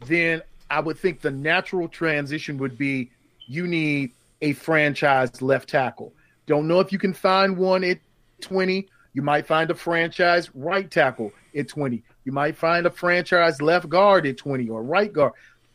then 0.06 0.42
I 0.68 0.80
would 0.80 0.98
think 0.98 1.20
the 1.20 1.30
natural 1.30 1.88
transition 1.88 2.58
would 2.58 2.76
be 2.76 3.10
you 3.46 3.66
need 3.66 4.12
a 4.42 4.52
franchise 4.54 5.40
left 5.40 5.68
tackle. 5.68 6.12
Don't 6.46 6.66
know 6.66 6.80
if 6.80 6.92
you 6.92 6.98
can 6.98 7.12
find 7.12 7.56
one 7.56 7.84
at 7.84 7.98
20. 8.40 8.88
You 9.14 9.22
might 9.22 9.46
find 9.46 9.70
a 9.70 9.74
franchise 9.74 10.50
right 10.54 10.90
tackle 10.90 11.32
at 11.56 11.68
20. 11.68 12.02
You 12.24 12.32
might 12.32 12.56
find 12.56 12.84
a 12.84 12.90
franchise 12.90 13.62
left 13.62 13.88
guard 13.88 14.26
at 14.26 14.36
20 14.36 14.68
or 14.68 14.82
right 14.82 15.12
guard. 15.12 15.32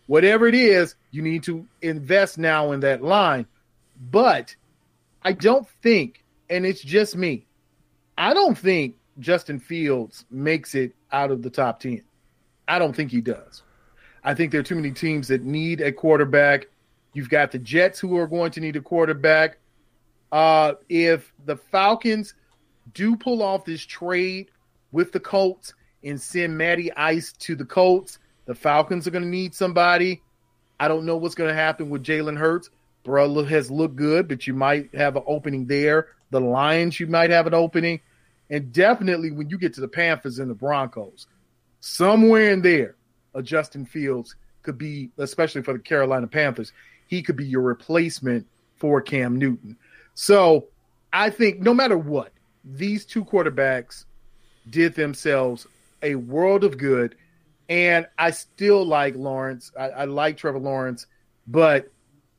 Whatever 0.07 0.47
it 0.47 0.55
is, 0.55 0.95
you 1.11 1.21
need 1.21 1.43
to 1.43 1.65
invest 1.81 2.37
now 2.37 2.73
in 2.73 2.81
that 2.81 3.01
line. 3.01 3.45
But 4.11 4.55
I 5.23 5.33
don't 5.33 5.67
think, 5.81 6.23
and 6.49 6.65
it's 6.65 6.81
just 6.81 7.15
me, 7.15 7.45
I 8.17 8.33
don't 8.33 8.57
think 8.57 8.95
Justin 9.19 9.59
Fields 9.59 10.25
makes 10.29 10.75
it 10.75 10.93
out 11.11 11.31
of 11.31 11.41
the 11.41 11.49
top 11.49 11.79
10. 11.79 12.03
I 12.67 12.77
don't 12.79 12.95
think 12.95 13.11
he 13.11 13.21
does. 13.21 13.63
I 14.23 14.33
think 14.33 14.51
there 14.51 14.59
are 14.59 14.63
too 14.63 14.75
many 14.75 14.91
teams 14.91 15.29
that 15.29 15.43
need 15.43 15.79
a 15.79 15.91
quarterback. 15.91 16.67
You've 17.13 17.29
got 17.29 17.51
the 17.51 17.59
Jets 17.59 17.99
who 17.99 18.17
are 18.17 18.27
going 18.27 18.51
to 18.51 18.59
need 18.59 18.75
a 18.75 18.81
quarterback. 18.81 19.57
Uh, 20.31 20.73
if 20.89 21.33
the 21.45 21.55
Falcons 21.55 22.33
do 22.93 23.15
pull 23.15 23.41
off 23.41 23.65
this 23.65 23.85
trade 23.85 24.51
with 24.91 25.11
the 25.11 25.19
Colts 25.19 25.73
and 26.03 26.19
send 26.19 26.57
Matty 26.57 26.91
Ice 26.93 27.33
to 27.33 27.55
the 27.55 27.65
Colts, 27.65 28.19
the 28.45 28.55
Falcons 28.55 29.07
are 29.07 29.11
going 29.11 29.23
to 29.23 29.29
need 29.29 29.53
somebody. 29.53 30.21
I 30.79 30.87
don't 30.87 31.05
know 31.05 31.17
what's 31.17 31.35
going 31.35 31.49
to 31.49 31.55
happen 31.55 31.89
with 31.89 32.03
Jalen 32.03 32.37
Hurts. 32.37 32.69
Bro 33.03 33.43
has 33.45 33.69
looked 33.69 33.95
good, 33.95 34.27
but 34.27 34.47
you 34.47 34.53
might 34.53 34.93
have 34.95 35.15
an 35.15 35.23
opening 35.27 35.65
there. 35.65 36.07
The 36.31 36.39
Lions, 36.39 36.99
you 36.99 37.07
might 37.07 37.29
have 37.29 37.47
an 37.47 37.53
opening. 37.53 37.99
And 38.49 38.71
definitely 38.71 39.31
when 39.31 39.49
you 39.49 39.57
get 39.57 39.73
to 39.75 39.81
the 39.81 39.87
Panthers 39.87 40.39
and 40.39 40.49
the 40.49 40.55
Broncos, 40.55 41.27
somewhere 41.79 42.51
in 42.51 42.61
there, 42.61 42.95
a 43.35 43.43
Justin 43.43 43.85
Fields 43.85 44.35
could 44.63 44.77
be, 44.77 45.11
especially 45.17 45.61
for 45.61 45.73
the 45.73 45.79
Carolina 45.79 46.27
Panthers, 46.27 46.73
he 47.07 47.21
could 47.21 47.35
be 47.35 47.45
your 47.45 47.61
replacement 47.61 48.47
for 48.77 49.01
Cam 49.01 49.37
Newton. 49.37 49.77
So 50.13 50.67
I 51.13 51.29
think 51.29 51.59
no 51.59 51.73
matter 51.73 51.97
what, 51.97 52.31
these 52.75 53.05
two 53.05 53.25
quarterbacks 53.25 54.05
did 54.69 54.95
themselves 54.95 55.67
a 56.01 56.15
world 56.15 56.63
of 56.63 56.77
good. 56.77 57.15
And 57.67 58.07
I 58.17 58.31
still 58.31 58.85
like 58.85 59.15
Lawrence. 59.15 59.71
I, 59.77 59.89
I 59.89 60.05
like 60.05 60.37
Trevor 60.37 60.59
Lawrence, 60.59 61.05
but 61.47 61.91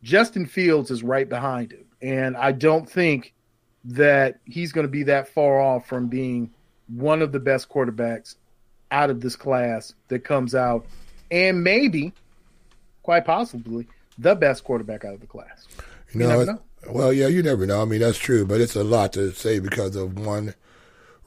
Justin 0.03 0.47
Fields 0.47 0.90
is 0.90 1.03
right 1.03 1.29
behind 1.29 1.73
him. 1.73 1.85
And 2.03 2.37
I 2.37 2.53
don't 2.53 2.88
think 2.88 3.35
that 3.85 4.38
he's 4.45 4.73
going 4.73 4.87
to 4.87 4.90
be 4.90 5.05
that 5.05 5.29
far 5.29 5.61
off 5.61 5.87
from 5.87 6.09
being 6.09 6.51
one 6.88 7.23
of 7.23 7.33
the 7.33 7.40
best 7.40 7.69
quarterbacks 7.69 8.37
out 8.90 9.11
of 9.11 9.21
this 9.21 9.37
class 9.37 9.95
that 10.09 10.25
comes 10.25 10.55
out, 10.55 10.85
and 11.31 11.62
maybe, 11.62 12.12
quite 13.03 13.25
possibly, 13.25 13.87
the 14.19 14.35
best 14.35 14.64
quarterback 14.64 15.05
out 15.05 15.14
of 15.14 15.21
the 15.21 15.27
class. 15.27 15.69
You 16.12 16.21
know, 16.21 16.45
know. 16.45 16.61
Well, 16.88 17.12
yeah, 17.12 17.29
you 17.29 17.43
never 17.43 17.66
know. 17.66 17.83
I 17.83 17.85
mean, 17.85 18.01
that's 18.01 18.19
true, 18.19 18.47
but 18.47 18.61
it's 18.61 18.77
a 18.77 18.85
lot 18.85 19.12
to 19.14 19.33
say 19.33 19.59
because 19.59 19.97
of 19.97 20.19
one 20.19 20.55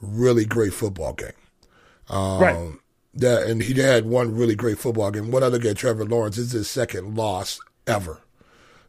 really 0.00 0.44
great 0.44 0.72
football 0.72 1.12
game. 1.12 1.30
Um, 2.08 2.40
right. 2.40 2.72
That 3.14 3.46
and 3.46 3.62
he 3.62 3.74
had 3.80 4.06
one 4.06 4.34
really 4.34 4.56
great 4.56 4.78
football 4.78 5.10
game. 5.12 5.30
When 5.30 5.44
I 5.44 5.46
look 5.46 5.64
at 5.64 5.76
Trevor 5.76 6.04
Lawrence, 6.04 6.36
this 6.36 6.46
is 6.46 6.52
his 6.52 6.70
second 6.70 7.16
loss 7.16 7.60
ever. 7.86 8.20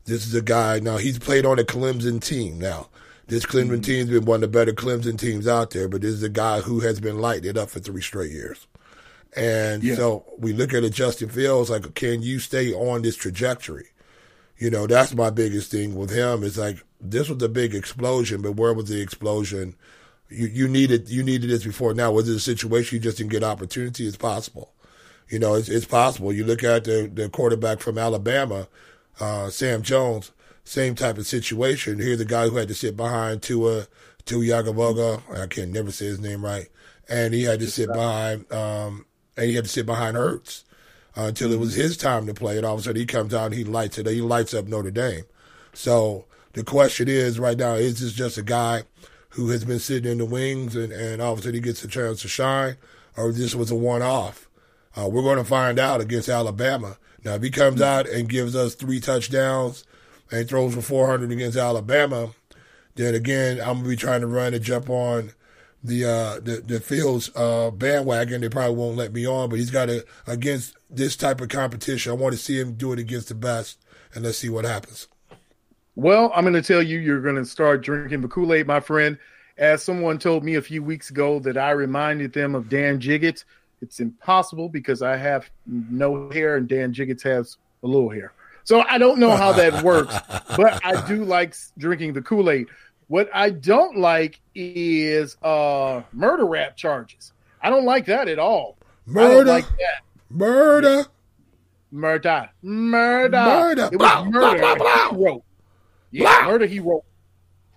This 0.05 0.25
is 0.25 0.33
a 0.33 0.41
guy 0.41 0.79
now. 0.79 0.97
He's 0.97 1.19
played 1.19 1.45
on 1.45 1.59
a 1.59 1.63
Clemson 1.63 2.23
team 2.23 2.59
now. 2.59 2.89
This 3.27 3.45
Clemson 3.45 3.69
mm-hmm. 3.69 3.81
team's 3.81 4.09
been 4.09 4.25
one 4.25 4.43
of 4.43 4.51
the 4.51 4.59
better 4.59 4.73
Clemson 4.73 5.17
teams 5.17 5.47
out 5.47 5.71
there, 5.71 5.87
but 5.87 6.01
this 6.01 6.13
is 6.13 6.23
a 6.23 6.29
guy 6.29 6.61
who 6.61 6.79
has 6.81 6.99
been 6.99 7.19
lighting 7.19 7.57
up 7.57 7.69
for 7.69 7.79
three 7.79 8.01
straight 8.01 8.31
years. 8.31 8.67
And 9.35 9.83
yeah. 9.83 9.95
so 9.95 10.25
we 10.37 10.53
look 10.53 10.73
at 10.73 10.83
it, 10.83 10.93
Justin 10.93 11.29
Fields, 11.29 11.69
like, 11.69 11.93
can 11.95 12.21
you 12.21 12.39
stay 12.39 12.71
on 12.71 13.01
this 13.01 13.15
trajectory? 13.15 13.87
You 14.57 14.69
know, 14.69 14.87
that's 14.87 15.13
my 15.13 15.29
biggest 15.29 15.71
thing 15.71 15.95
with 15.95 16.11
him 16.11 16.43
is 16.43 16.57
like, 16.57 16.83
this 17.01 17.27
was 17.27 17.41
a 17.43 17.49
big 17.49 17.75
explosion, 17.75 18.41
but 18.41 18.53
where 18.53 18.73
was 18.73 18.87
the 18.87 19.01
explosion? 19.01 19.75
You, 20.29 20.47
you 20.47 20.67
needed, 20.67 21.09
you 21.09 21.23
needed 21.23 21.49
this 21.49 21.63
before. 21.63 21.93
Now, 21.93 22.11
was 22.11 22.29
it 22.29 22.35
a 22.35 22.39
situation 22.39 22.95
you 22.95 23.01
just 23.01 23.17
didn't 23.17 23.31
get 23.31 23.43
opportunity? 23.43 24.07
It's 24.07 24.15
possible. 24.15 24.71
You 25.29 25.39
know, 25.39 25.55
it's, 25.55 25.69
it's 25.69 25.85
possible. 25.85 26.31
You 26.31 26.45
look 26.45 26.63
at 26.63 26.85
the, 26.85 27.11
the 27.13 27.29
quarterback 27.29 27.79
from 27.79 27.97
Alabama, 27.97 28.67
uh, 29.19 29.49
Sam 29.49 29.81
Jones, 29.81 30.31
same 30.63 30.95
type 30.95 31.17
of 31.17 31.27
situation. 31.27 31.99
Here's 31.99 32.19
the 32.19 32.25
guy 32.25 32.47
who 32.47 32.55
had 32.55 32.69
to 32.69 32.75
sit 32.75 32.95
behind 32.95 33.41
Tua, 33.41 33.87
Tua 34.25 34.43
Yagavoga. 34.43 35.21
I 35.37 35.47
can't 35.47 35.71
never 35.71 35.91
say 35.91 36.05
his 36.05 36.19
name 36.19 36.45
right. 36.45 36.67
And 37.09 37.33
he 37.33 37.43
had 37.43 37.59
to 37.59 37.69
sit 37.69 37.91
behind, 37.91 38.51
um, 38.53 39.05
and 39.35 39.47
he 39.47 39.55
had 39.55 39.65
to 39.65 39.69
sit 39.69 39.85
behind 39.85 40.15
Hurts 40.15 40.63
uh, 41.17 41.23
until 41.23 41.51
it 41.51 41.59
was 41.59 41.75
his 41.75 41.97
time 41.97 42.25
to 42.27 42.33
play. 42.33 42.57
And 42.57 42.65
all 42.65 42.75
of 42.75 42.81
a 42.81 42.83
sudden 42.83 42.99
he 42.99 43.05
comes 43.05 43.33
out 43.33 43.47
and 43.47 43.55
he 43.55 43.63
lights 43.63 43.97
it. 43.97 44.07
He 44.07 44.21
lights 44.21 44.53
up 44.53 44.67
Notre 44.67 44.91
Dame. 44.91 45.23
So 45.73 46.25
the 46.53 46.63
question 46.63 47.07
is 47.07 47.39
right 47.39 47.57
now, 47.57 47.73
is 47.73 47.99
this 47.99 48.13
just 48.13 48.37
a 48.37 48.43
guy 48.43 48.83
who 49.29 49.49
has 49.49 49.65
been 49.65 49.79
sitting 49.79 50.11
in 50.11 50.17
the 50.17 50.25
wings 50.25 50.75
and, 50.75 50.91
and 50.91 51.21
all 51.21 51.33
of 51.33 51.39
a 51.39 51.41
sudden 51.41 51.55
he 51.55 51.61
gets 51.61 51.83
a 51.83 51.87
chance 51.87 52.21
to 52.21 52.27
shine, 52.27 52.77
or 53.17 53.31
this 53.31 53.55
was 53.55 53.71
a 53.71 53.75
one 53.75 54.01
off? 54.01 54.49
Uh, 54.95 55.09
we're 55.09 55.21
going 55.21 55.37
to 55.37 55.43
find 55.43 55.77
out 55.77 55.99
against 55.99 56.29
Alabama. 56.29 56.97
Now, 57.25 57.33
if 57.33 57.41
he 57.41 57.49
comes 57.49 57.81
out 57.81 58.07
and 58.07 58.29
gives 58.29 58.55
us 58.55 58.75
three 58.75 58.99
touchdowns 58.99 59.83
and 60.31 60.47
throws 60.47 60.73
for 60.73 60.81
400 60.81 61.31
against 61.31 61.57
Alabama, 61.57 62.29
then 62.95 63.13
again, 63.13 63.59
I'm 63.59 63.73
going 63.73 63.83
to 63.83 63.89
be 63.89 63.95
trying 63.97 64.21
to 64.21 64.27
run 64.27 64.53
and 64.53 64.63
jump 64.63 64.89
on 64.89 65.31
the 65.85 66.05
uh, 66.05 66.39
the, 66.39 66.61
the 66.65 66.79
Fields 66.79 67.29
uh, 67.35 67.71
bandwagon. 67.71 68.41
They 68.41 68.49
probably 68.49 68.75
won't 68.75 68.97
let 68.97 69.13
me 69.13 69.27
on, 69.27 69.49
but 69.49 69.59
he's 69.59 69.71
got 69.71 69.85
to 69.87 70.05
against 70.27 70.75
this 70.89 71.15
type 71.15 71.41
of 71.41 71.49
competition. 71.49 72.11
I 72.11 72.15
want 72.15 72.33
to 72.33 72.39
see 72.39 72.59
him 72.59 72.73
do 72.73 72.93
it 72.93 72.99
against 72.99 73.29
the 73.29 73.35
best, 73.35 73.79
and 74.13 74.23
let's 74.23 74.37
see 74.37 74.49
what 74.49 74.65
happens. 74.65 75.07
Well, 75.95 76.31
I'm 76.35 76.43
going 76.43 76.53
to 76.55 76.61
tell 76.61 76.83
you, 76.83 76.99
you're 76.99 77.21
going 77.21 77.37
to 77.37 77.45
start 77.45 77.81
drinking 77.81 78.21
the 78.21 78.27
Kool 78.27 78.53
Aid, 78.53 78.67
my 78.67 78.79
friend. 78.79 79.17
As 79.57 79.81
someone 79.81 80.19
told 80.19 80.43
me 80.43 80.55
a 80.55 80.61
few 80.61 80.83
weeks 80.83 81.09
ago 81.09 81.39
that 81.39 81.57
I 81.57 81.71
reminded 81.71 82.33
them 82.33 82.55
of 82.55 82.67
Dan 82.67 82.99
Jiggetts. 82.99 83.45
It's 83.81 84.01
impossible 84.01 84.67
because 84.67 85.01
I 85.01 85.15
have 85.15 85.49
no 85.65 86.29
hair 86.29 86.57
and 86.57 86.67
Dan 86.67 86.93
Jiggetts 86.93 87.23
has 87.23 87.57
a 87.81 87.87
little 87.87 88.09
hair. 88.09 88.33
So 88.65 88.81
I 88.81 88.97
don't 88.97 89.19
know 89.19 89.29
how 89.29 89.53
that 89.53 89.83
works, 89.83 90.13
but 90.57 90.83
I 90.83 91.07
do 91.07 91.23
like 91.23 91.55
drinking 91.77 92.13
the 92.13 92.21
Kool 92.21 92.49
Aid. 92.49 92.67
What 93.07 93.29
I 93.33 93.51
don't 93.51 93.97
like 93.97 94.39
is 94.55 95.37
uh 95.43 96.01
murder 96.11 96.45
rap 96.45 96.75
charges. 96.75 97.33
I 97.61 97.69
don't 97.69 97.85
like 97.85 98.05
that 98.07 98.27
at 98.27 98.39
all. 98.39 98.77
Murder. 99.05 99.45
like 99.49 99.65
that. 99.67 100.01
Murder. 100.29 101.05
Murder. 101.91 102.49
Murder. 102.61 103.37
Murder. 103.37 103.89
It 103.91 103.99
was 103.99 104.27
murder. 104.31 104.75
He 105.11 105.23
wrote. 105.23 105.43
Yeah, 106.11 106.41
Blah. 106.41 106.51
murder 106.51 106.65
hero, 106.65 107.03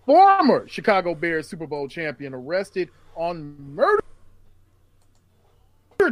former 0.06 0.68
Chicago 0.68 1.14
Bears 1.14 1.48
Super 1.48 1.66
Bowl 1.66 1.88
champion, 1.88 2.32
arrested 2.34 2.88
on 3.16 3.56
murder 3.74 4.00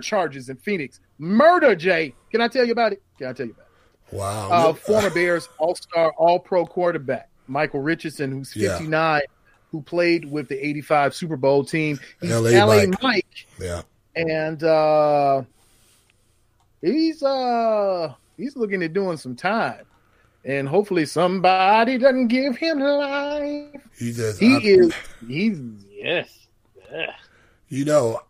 charges 0.01 0.49
in 0.49 0.57
Phoenix. 0.57 1.01
Murder, 1.19 1.75
Jay. 1.77 2.15
Can 2.31 2.41
I 2.41 2.49
tell 2.49 2.65
you 2.65 2.73
about 2.73 2.93
it? 2.93 3.03
Can 3.17 3.29
I 3.29 3.33
tell 3.33 3.47
you 3.47 3.53
about 3.53 3.67
it? 3.67 4.17
Wow. 4.17 4.49
Uh, 4.51 4.73
former 4.75 5.11
Bears 5.11 5.49
All 5.59 5.75
Star, 5.75 6.13
All 6.19 6.39
Pro 6.39 6.67
quarterback 6.67 7.31
Michael 7.49 7.81
Richardson, 7.81 8.31
who's 8.33 8.55
Yeah. 8.57 8.71
59, 8.79 9.23
who 9.73 9.83
played 9.83 10.31
with 10.31 10.49
the 10.49 10.65
85 10.67 11.15
Super 11.15 11.37
Bowl 11.37 11.65
team. 11.65 11.99
He's 12.21 12.31
LA 12.31 12.51
LA, 12.65 12.87
Mike. 12.87 13.03
Mike. 13.03 13.47
yeah. 13.61 13.83
and 14.15 14.63
uh, 14.63 15.43
he's 16.83 17.23
uh, 17.23 18.13
he's 18.37 18.57
looking 18.57 18.83
at 18.83 18.93
doing 18.93 19.17
some 19.17 19.37
time. 19.37 19.85
And 20.45 20.69
hopefully 20.69 21.07
somebody 21.07 21.99
doesn't 21.99 22.29
give 22.29 22.57
him 22.57 22.79
life. 22.79 23.81
He 23.99 24.13
just 24.13 24.39
He 24.39 24.55
I- 24.55 24.59
is 24.63 24.93
he's 25.27 25.59
yes. 25.91 26.47
You 27.69 27.85
know, 27.85 28.21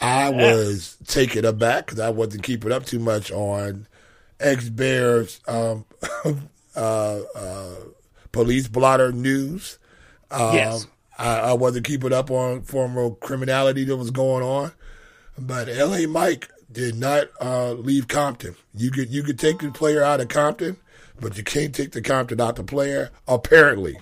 I 0.00 0.30
was 0.30 0.96
taken 1.06 1.44
aback 1.44 1.84
because 1.86 2.00
I 2.00 2.08
wasn't 2.08 2.42
keeping 2.42 2.72
up 2.72 2.86
too 2.86 2.98
much 2.98 3.30
on 3.30 3.86
ex 4.40 4.70
Bears 4.70 5.40
um, 5.46 5.84
uh, 6.74 7.20
uh, 7.34 7.70
police 8.32 8.68
blotter 8.68 9.12
news. 9.12 9.78
Um, 10.30 10.54
Yes. 10.54 10.86
I, 11.18 11.38
I 11.40 11.52
wasn't 11.54 11.84
keeping 11.86 12.12
up 12.12 12.30
on 12.30 12.62
former 12.62 13.10
criminality 13.10 13.82
that 13.84 13.96
was 13.96 14.10
going 14.12 14.44
on, 14.44 14.70
but 15.36 15.68
L.A. 15.68 16.06
Mike 16.06 16.48
did 16.70 16.94
not 16.94 17.28
uh, 17.40 17.72
leave 17.72 18.06
Compton. 18.06 18.54
You 18.74 18.90
could 18.92 19.08
you 19.10 19.22
could 19.24 19.38
take 19.38 19.58
the 19.58 19.72
player 19.72 20.00
out 20.02 20.20
of 20.20 20.28
Compton, 20.28 20.76
but 21.20 21.36
you 21.36 21.42
can't 21.42 21.74
take 21.74 21.90
the 21.90 22.02
Compton 22.02 22.40
out 22.40 22.54
the 22.54 22.62
player. 22.62 23.10
Apparently, 23.26 23.98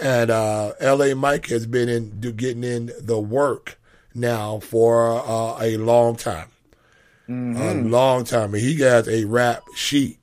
and 0.00 0.28
uh, 0.30 0.72
L.A. 0.80 1.14
Mike 1.14 1.46
has 1.50 1.66
been 1.68 1.88
in 1.88 2.18
do, 2.18 2.32
getting 2.32 2.64
in 2.64 2.90
the 3.00 3.20
work 3.20 3.78
now 4.12 4.58
for 4.58 5.12
uh, 5.12 5.56
a 5.62 5.76
long 5.76 6.16
time, 6.16 6.48
a 7.28 7.74
long 7.74 8.24
time, 8.24 8.54
and 8.54 8.62
he 8.62 8.74
got 8.74 9.06
a 9.06 9.24
rap 9.24 9.62
sheet, 9.76 10.18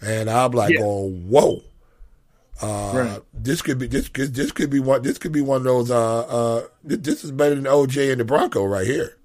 and 0.00 0.30
I'm 0.30 0.52
like, 0.52 0.74
Yeah. 0.74 0.82
oh, 0.84 1.10
whoa. 1.10 1.62
Uh, 2.60 2.92
Right. 2.94 3.22
This 3.32 3.62
could 3.62 3.78
be 3.78 3.86
this 3.86 4.08
could 4.08 4.34
this 4.34 4.52
could 4.52 4.70
be 4.70 4.80
one 4.80 5.02
this 5.02 5.18
could 5.18 5.32
be 5.32 5.40
one 5.40 5.58
of 5.58 5.64
those 5.64 5.90
uh 5.90 6.20
uh 6.20 6.66
this 6.84 7.24
is 7.24 7.32
better 7.32 7.54
than 7.54 7.64
OJ 7.64 8.12
and 8.12 8.20
the 8.20 8.24
Bronco 8.24 8.64
right 8.64 8.86
here. 8.86 9.16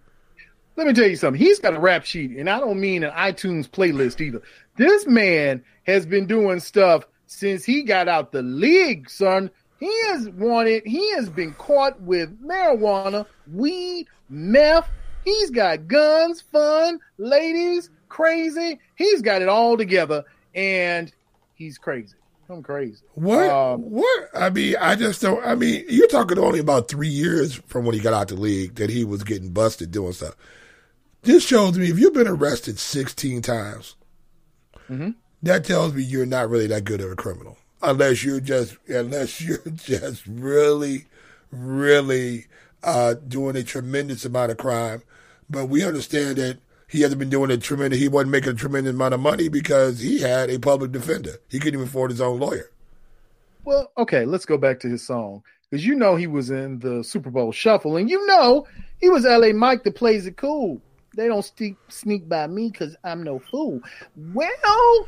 Let 0.77 0.87
me 0.87 0.93
tell 0.93 1.07
you 1.07 1.15
something. 1.15 1.41
He's 1.41 1.59
got 1.59 1.73
a 1.73 1.79
rap 1.79 2.03
sheet, 2.03 2.31
and 2.31 2.49
I 2.49 2.59
don't 2.59 2.79
mean 2.79 3.03
an 3.03 3.11
iTunes 3.11 3.69
playlist 3.69 4.19
either. 4.19 4.41
This 4.75 5.07
man 5.07 5.63
has 5.83 6.05
been 6.05 6.27
doing 6.27 6.59
stuff 6.59 7.05
since 7.27 7.63
he 7.63 7.83
got 7.83 8.07
out 8.09 8.33
the 8.33 8.41
league, 8.41 9.09
son. 9.09 9.49
He 9.79 9.91
has 10.07 10.29
wanted, 10.29 10.83
he 10.85 11.11
has 11.13 11.29
been 11.29 11.53
caught 11.53 11.99
with 12.01 12.41
marijuana, 12.41 13.25
weed, 13.53 14.07
meth. 14.29 14.89
He's 15.23 15.49
got 15.49 15.87
guns, 15.87 16.41
fun, 16.41 16.99
ladies, 17.17 17.89
crazy. 18.09 18.79
He's 18.95 19.21
got 19.21 19.41
it 19.41 19.47
all 19.47 19.77
together, 19.77 20.23
and 20.53 21.11
he's 21.53 21.77
crazy. 21.77 22.15
I'm 22.49 22.61
crazy. 22.61 23.01
What? 23.15 23.49
Um, 23.49 23.81
what? 23.89 24.29
I 24.35 24.49
mean, 24.49 24.75
I 24.79 24.95
just 24.95 25.21
don't. 25.21 25.43
I 25.45 25.55
mean, 25.55 25.85
you're 25.89 26.07
talking 26.07 26.37
only 26.37 26.59
about 26.59 26.87
three 26.87 27.07
years 27.09 27.55
from 27.55 27.85
when 27.85 27.95
he 27.95 27.99
got 28.01 28.13
out 28.13 28.27
the 28.27 28.35
league 28.35 28.75
that 28.75 28.89
he 28.89 29.03
was 29.03 29.23
getting 29.23 29.49
busted 29.49 29.91
doing 29.91 30.13
stuff. 30.13 30.35
This 31.23 31.43
shows 31.43 31.77
me 31.77 31.89
if 31.89 31.97
you've 31.97 32.13
been 32.13 32.27
arrested 32.27 32.77
16 32.77 33.41
times, 33.41 33.95
that 35.41 35.65
tells 35.65 35.93
me 35.95 36.03
you're 36.03 36.27
not 36.27 36.49
really 36.49 36.67
that 36.67 36.83
good 36.83 37.01
of 37.01 37.11
a 37.11 37.15
criminal, 37.15 37.57
unless 37.81 38.23
you're 38.23 38.39
just 38.39 38.77
unless 38.87 39.41
you're 39.45 39.57
just 39.73 40.25
really, 40.27 41.05
really 41.49 42.45
uh, 42.83 43.15
doing 43.27 43.55
a 43.55 43.63
tremendous 43.63 44.23
amount 44.23 44.51
of 44.51 44.57
crime. 44.57 45.01
But 45.49 45.65
we 45.67 45.83
understand 45.83 46.37
that 46.37 46.59
he 46.87 47.01
hasn't 47.01 47.19
been 47.19 47.29
doing 47.29 47.51
a 47.51 47.57
tremendous. 47.57 47.99
He 47.99 48.07
wasn't 48.07 48.31
making 48.31 48.51
a 48.51 48.55
tremendous 48.55 48.93
amount 48.93 49.13
of 49.13 49.19
money 49.19 49.49
because 49.49 49.99
he 49.99 50.21
had 50.21 50.49
a 50.49 50.59
public 50.59 50.91
defender. 50.91 51.37
He 51.49 51.59
couldn't 51.59 51.79
even 51.79 51.87
afford 51.87 52.11
his 52.11 52.21
own 52.21 52.39
lawyer. 52.39 52.69
Well, 53.63 53.91
okay, 53.97 54.25
let's 54.25 54.45
go 54.45 54.57
back 54.57 54.79
to 54.81 54.87
his 54.87 55.05
song 55.05 55.41
because 55.69 55.85
you 55.85 55.95
know 55.95 56.15
he 56.15 56.27
was 56.27 56.51
in 56.51 56.79
the 56.79 57.03
Super 57.03 57.31
Bowl 57.31 57.51
Shuffle, 57.51 57.97
and 57.97 58.09
you 58.09 58.25
know 58.27 58.67
he 59.01 59.09
was 59.09 59.25
L.A. 59.25 59.53
Mike 59.53 59.83
that 59.83 59.95
plays 59.95 60.27
it 60.27 60.37
cool. 60.37 60.79
They 61.15 61.27
don't 61.27 61.43
sneak 61.43 61.77
sneak 61.87 62.29
by 62.29 62.45
me 62.45 62.69
because 62.69 62.95
I'm 63.03 63.23
no 63.23 63.39
fool. 63.39 63.81
Well, 64.15 65.07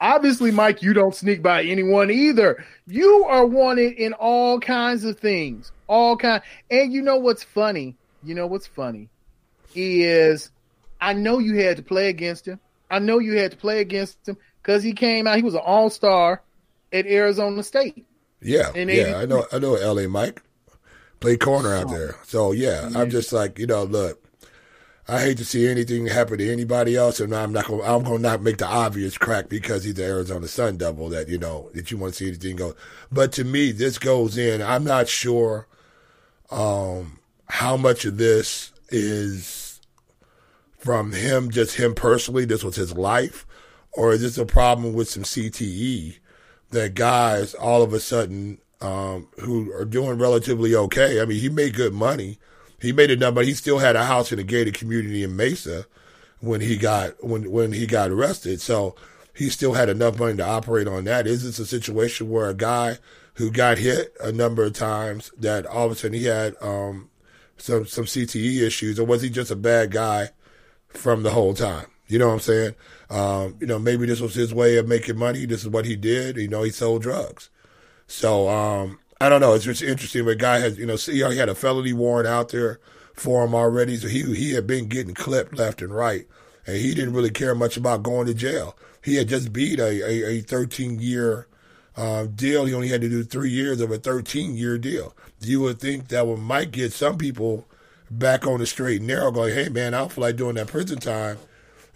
obviously, 0.00 0.50
Mike, 0.50 0.82
you 0.82 0.92
don't 0.92 1.14
sneak 1.14 1.42
by 1.42 1.62
anyone 1.62 2.10
either. 2.10 2.62
You 2.86 3.24
are 3.24 3.46
wanted 3.46 3.94
in 3.94 4.12
all 4.12 4.60
kinds 4.60 5.04
of 5.04 5.18
things, 5.18 5.72
all 5.86 6.18
kind. 6.18 6.42
And 6.70 6.92
you 6.92 7.00
know 7.00 7.16
what's 7.16 7.44
funny? 7.44 7.96
You 8.22 8.34
know 8.34 8.46
what's 8.46 8.66
funny 8.66 9.08
is 9.74 10.50
I 11.00 11.12
know 11.12 11.38
you 11.38 11.56
had 11.56 11.76
to 11.78 11.82
play 11.82 12.08
against 12.08 12.46
him. 12.46 12.60
I 12.90 12.98
know 12.98 13.18
you 13.18 13.38
had 13.38 13.52
to 13.52 13.56
play 13.56 13.80
against 13.80 14.28
him 14.28 14.36
because 14.62 14.82
he 14.82 14.92
came 14.92 15.26
out. 15.26 15.36
He 15.36 15.42
was 15.42 15.54
an 15.54 15.62
All 15.64 15.90
Star 15.90 16.42
at 16.92 17.06
Arizona 17.06 17.62
State. 17.62 18.06
Yeah, 18.42 18.70
yeah, 18.74 18.80
83. 18.80 19.14
I 19.14 19.26
know, 19.26 19.44
I 19.52 19.58
know. 19.58 19.74
L.A. 19.74 20.08
Mike 20.08 20.42
played 21.20 21.40
corner 21.40 21.74
out 21.74 21.90
there, 21.90 22.16
so 22.24 22.52
yeah, 22.52 22.88
I'm 22.94 23.10
just 23.10 23.32
like 23.32 23.58
you 23.58 23.66
know, 23.66 23.84
look, 23.84 24.24
I 25.06 25.20
hate 25.20 25.38
to 25.38 25.44
see 25.44 25.66
anything 25.66 26.06
happen 26.06 26.38
to 26.38 26.52
anybody 26.52 26.96
else, 26.96 27.20
and 27.20 27.34
I'm 27.34 27.52
not 27.52 27.66
gonna 27.66 27.82
I'm 27.82 28.04
going 28.04 28.18
to 28.18 28.22
not 28.22 28.42
make 28.42 28.58
the 28.58 28.66
obvious 28.66 29.18
crack 29.18 29.48
because 29.48 29.84
he's 29.84 29.94
the 29.94 30.04
Arizona 30.04 30.46
Sun 30.46 30.78
Devil 30.78 31.08
that 31.10 31.28
you 31.28 31.36
know 31.36 31.68
that 31.74 31.90
you 31.90 31.98
want 31.98 32.14
to 32.14 32.18
see 32.18 32.28
anything 32.28 32.56
go. 32.56 32.74
But 33.10 33.32
to 33.32 33.44
me, 33.44 33.72
this 33.72 33.98
goes 33.98 34.38
in. 34.38 34.62
I'm 34.62 34.84
not 34.84 35.08
sure 35.08 35.66
um, 36.50 37.18
how 37.48 37.76
much 37.76 38.04
of 38.04 38.18
this 38.18 38.72
is 38.88 39.59
from 40.80 41.12
him, 41.12 41.50
just 41.50 41.76
him 41.76 41.94
personally. 41.94 42.44
This 42.44 42.64
was 42.64 42.76
his 42.76 42.96
life, 42.96 43.46
or 43.92 44.12
is 44.12 44.22
this 44.22 44.38
a 44.38 44.46
problem 44.46 44.92
with 44.92 45.08
some 45.08 45.22
CTE? 45.22 46.18
that 46.70 46.94
guys 46.94 47.54
all 47.54 47.82
of 47.82 47.92
a 47.92 48.00
sudden 48.00 48.58
um, 48.80 49.28
who 49.40 49.72
are 49.72 49.84
doing 49.84 50.18
relatively 50.18 50.74
okay. 50.74 51.20
I 51.20 51.24
mean, 51.24 51.40
he 51.40 51.48
made 51.48 51.74
good 51.74 51.92
money. 51.92 52.38
He 52.80 52.92
made 52.92 53.10
enough, 53.10 53.34
but 53.34 53.44
he 53.44 53.52
still 53.52 53.78
had 53.78 53.96
a 53.96 54.04
house 54.04 54.32
in 54.32 54.38
a 54.38 54.42
gated 54.42 54.74
community 54.74 55.22
in 55.22 55.36
Mesa 55.36 55.86
when 56.40 56.62
he 56.62 56.76
got 56.76 57.22
when 57.22 57.50
when 57.50 57.72
he 57.72 57.86
got 57.86 58.10
arrested. 58.10 58.60
So 58.60 58.94
he 59.34 59.50
still 59.50 59.74
had 59.74 59.90
enough 59.90 60.18
money 60.18 60.36
to 60.38 60.46
operate 60.46 60.88
on 60.88 61.04
that. 61.04 61.26
Is 61.26 61.44
this 61.44 61.58
a 61.58 61.66
situation 61.66 62.30
where 62.30 62.48
a 62.48 62.54
guy 62.54 62.98
who 63.34 63.50
got 63.50 63.78
hit 63.78 64.14
a 64.20 64.32
number 64.32 64.64
of 64.64 64.72
times 64.72 65.30
that 65.38 65.66
all 65.66 65.86
of 65.86 65.92
a 65.92 65.94
sudden 65.94 66.18
he 66.18 66.24
had 66.24 66.54
um, 66.62 67.10
some 67.58 67.84
some 67.86 68.06
CTE 68.06 68.62
issues, 68.62 68.98
or 68.98 69.04
was 69.04 69.20
he 69.20 69.28
just 69.28 69.50
a 69.50 69.56
bad 69.56 69.90
guy 69.90 70.30
from 70.90 71.22
the 71.22 71.30
whole 71.30 71.54
time? 71.54 71.86
You 72.06 72.18
know 72.18 72.28
what 72.28 72.34
I'm 72.34 72.40
saying? 72.40 72.74
Um, 73.08 73.56
you 73.60 73.66
know, 73.66 73.78
maybe 73.78 74.06
this 74.06 74.20
was 74.20 74.34
his 74.34 74.52
way 74.52 74.76
of 74.76 74.88
making 74.88 75.16
money. 75.16 75.46
This 75.46 75.62
is 75.62 75.68
what 75.68 75.84
he 75.84 75.96
did. 75.96 76.36
You 76.36 76.48
know, 76.48 76.62
he 76.62 76.70
sold 76.70 77.02
drugs. 77.02 77.50
So 78.06 78.48
um, 78.48 78.98
I 79.20 79.28
don't 79.28 79.40
know. 79.40 79.54
It's 79.54 79.64
just 79.64 79.82
interesting. 79.82 80.24
But 80.24 80.38
guy 80.38 80.58
has, 80.58 80.78
you 80.78 80.86
know, 80.86 80.96
see 80.96 81.12
he 81.14 81.36
had 81.36 81.48
a 81.48 81.54
felony 81.54 81.92
warrant 81.92 82.26
out 82.26 82.48
there 82.48 82.80
for 83.14 83.44
him 83.44 83.54
already. 83.54 83.96
So 83.96 84.08
he 84.08 84.22
he 84.34 84.52
had 84.52 84.66
been 84.66 84.88
getting 84.88 85.14
clipped 85.14 85.56
left 85.56 85.82
and 85.82 85.94
right, 85.94 86.26
and 86.66 86.76
he 86.76 86.94
didn't 86.94 87.14
really 87.14 87.30
care 87.30 87.54
much 87.54 87.76
about 87.76 88.02
going 88.02 88.26
to 88.26 88.34
jail. 88.34 88.76
He 89.02 89.16
had 89.16 89.28
just 89.28 89.52
beat 89.52 89.78
a 89.78 90.02
a, 90.02 90.38
a 90.38 90.40
13 90.40 90.98
year 90.98 91.46
uh, 91.96 92.26
deal. 92.26 92.64
He 92.64 92.74
only 92.74 92.88
had 92.88 93.02
to 93.02 93.08
do 93.08 93.22
three 93.22 93.50
years 93.50 93.80
of 93.80 93.90
a 93.90 93.98
13 93.98 94.56
year 94.56 94.78
deal. 94.78 95.14
You 95.40 95.60
would 95.60 95.78
think 95.78 96.08
that 96.08 96.26
would 96.26 96.40
might 96.40 96.70
get 96.72 96.92
some 96.92 97.18
people 97.18 97.66
back 98.10 98.46
on 98.46 98.58
the 98.58 98.66
straight 98.66 98.98
and 98.98 99.06
narrow, 99.06 99.30
going, 99.30 99.54
"Hey 99.54 99.68
man, 99.68 99.94
I 99.94 99.98
don't 99.98 100.12
feel 100.12 100.22
like 100.22 100.36
doing 100.36 100.56
that 100.56 100.66
prison 100.68 100.98
time." 100.98 101.38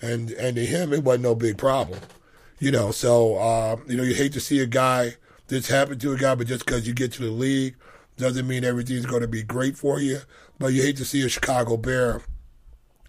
and 0.04 0.30
and 0.32 0.56
to 0.56 0.64
him 0.64 0.92
it 0.92 1.02
wasn't 1.02 1.24
no 1.24 1.34
big 1.34 1.58
problem, 1.58 1.98
you 2.58 2.70
know. 2.70 2.90
So 2.90 3.36
uh, 3.36 3.76
you 3.86 3.96
know, 3.96 4.02
you 4.02 4.14
hate 4.14 4.32
to 4.34 4.40
see 4.40 4.60
a 4.60 4.66
guy 4.66 5.14
this 5.48 5.68
happen 5.68 5.98
to 5.98 6.12
a 6.12 6.16
guy, 6.16 6.34
but 6.34 6.46
just 6.46 6.64
because 6.64 6.86
you 6.86 6.94
get 6.94 7.12
to 7.12 7.22
the 7.22 7.30
league 7.30 7.76
doesn't 8.16 8.46
mean 8.46 8.64
everything's 8.64 9.06
going 9.06 9.22
to 9.22 9.28
be 9.28 9.42
great 9.42 9.76
for 9.76 10.00
you. 10.00 10.18
But 10.58 10.68
you 10.68 10.82
hate 10.82 10.96
to 10.98 11.04
see 11.04 11.24
a 11.24 11.28
Chicago 11.28 11.76
Bear, 11.76 12.22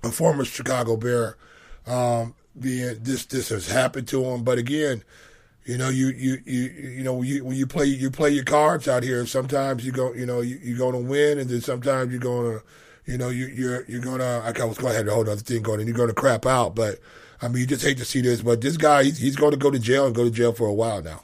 a 0.03 0.11
former 0.11 0.43
Chicago 0.45 0.97
Bear, 0.97 1.37
um, 1.85 2.35
being 2.59 2.97
this 3.01 3.25
this 3.25 3.49
has 3.49 3.69
happened 3.69 4.07
to 4.09 4.23
him. 4.23 4.43
But 4.43 4.57
again. 4.57 5.03
You 5.67 5.79
know, 5.79 5.89
you 5.89 6.09
you 6.09 6.37
you 6.45 6.61
you 6.69 7.03
know 7.03 7.23
you, 7.23 7.43
when 7.43 7.57
you 7.57 7.65
play 7.65 7.85
you 7.85 8.11
play 8.11 8.29
your 8.29 8.43
cards 8.43 8.87
out 8.87 9.01
here. 9.01 9.25
Sometimes 9.25 9.83
you 9.83 9.91
go, 9.91 10.13
you 10.13 10.27
know, 10.27 10.41
you, 10.41 10.59
you're 10.61 10.77
going 10.77 10.93
to 10.93 11.09
win, 11.09 11.39
and 11.39 11.49
then 11.49 11.59
sometimes 11.59 12.11
you're 12.11 12.19
going 12.19 12.59
to 12.59 12.65
you 13.05 13.17
know, 13.17 13.29
you, 13.29 13.47
you're 13.47 13.85
you're 13.85 14.01
gonna. 14.01 14.41
I 14.43 14.65
was 14.65 14.77
going 14.77 14.93
to 14.93 14.97
have 14.97 15.07
a 15.07 15.11
whole 15.11 15.21
other 15.21 15.35
thing 15.35 15.61
going, 15.61 15.79
and 15.79 15.87
you're 15.87 16.07
to 16.07 16.13
crap 16.13 16.45
out. 16.45 16.75
But 16.75 16.99
I 17.41 17.47
mean, 17.47 17.57
you 17.57 17.67
just 17.67 17.83
hate 17.83 17.97
to 17.97 18.05
see 18.05 18.21
this. 18.21 18.41
But 18.41 18.61
this 18.61 18.77
guy, 18.77 19.03
he's, 19.03 19.17
he's 19.17 19.35
going 19.35 19.51
to 19.51 19.57
go 19.57 19.69
to 19.69 19.79
jail 19.79 20.05
and 20.05 20.15
go 20.15 20.23
to 20.23 20.31
jail 20.31 20.53
for 20.53 20.67
a 20.67 20.73
while 20.73 21.01
now. 21.01 21.21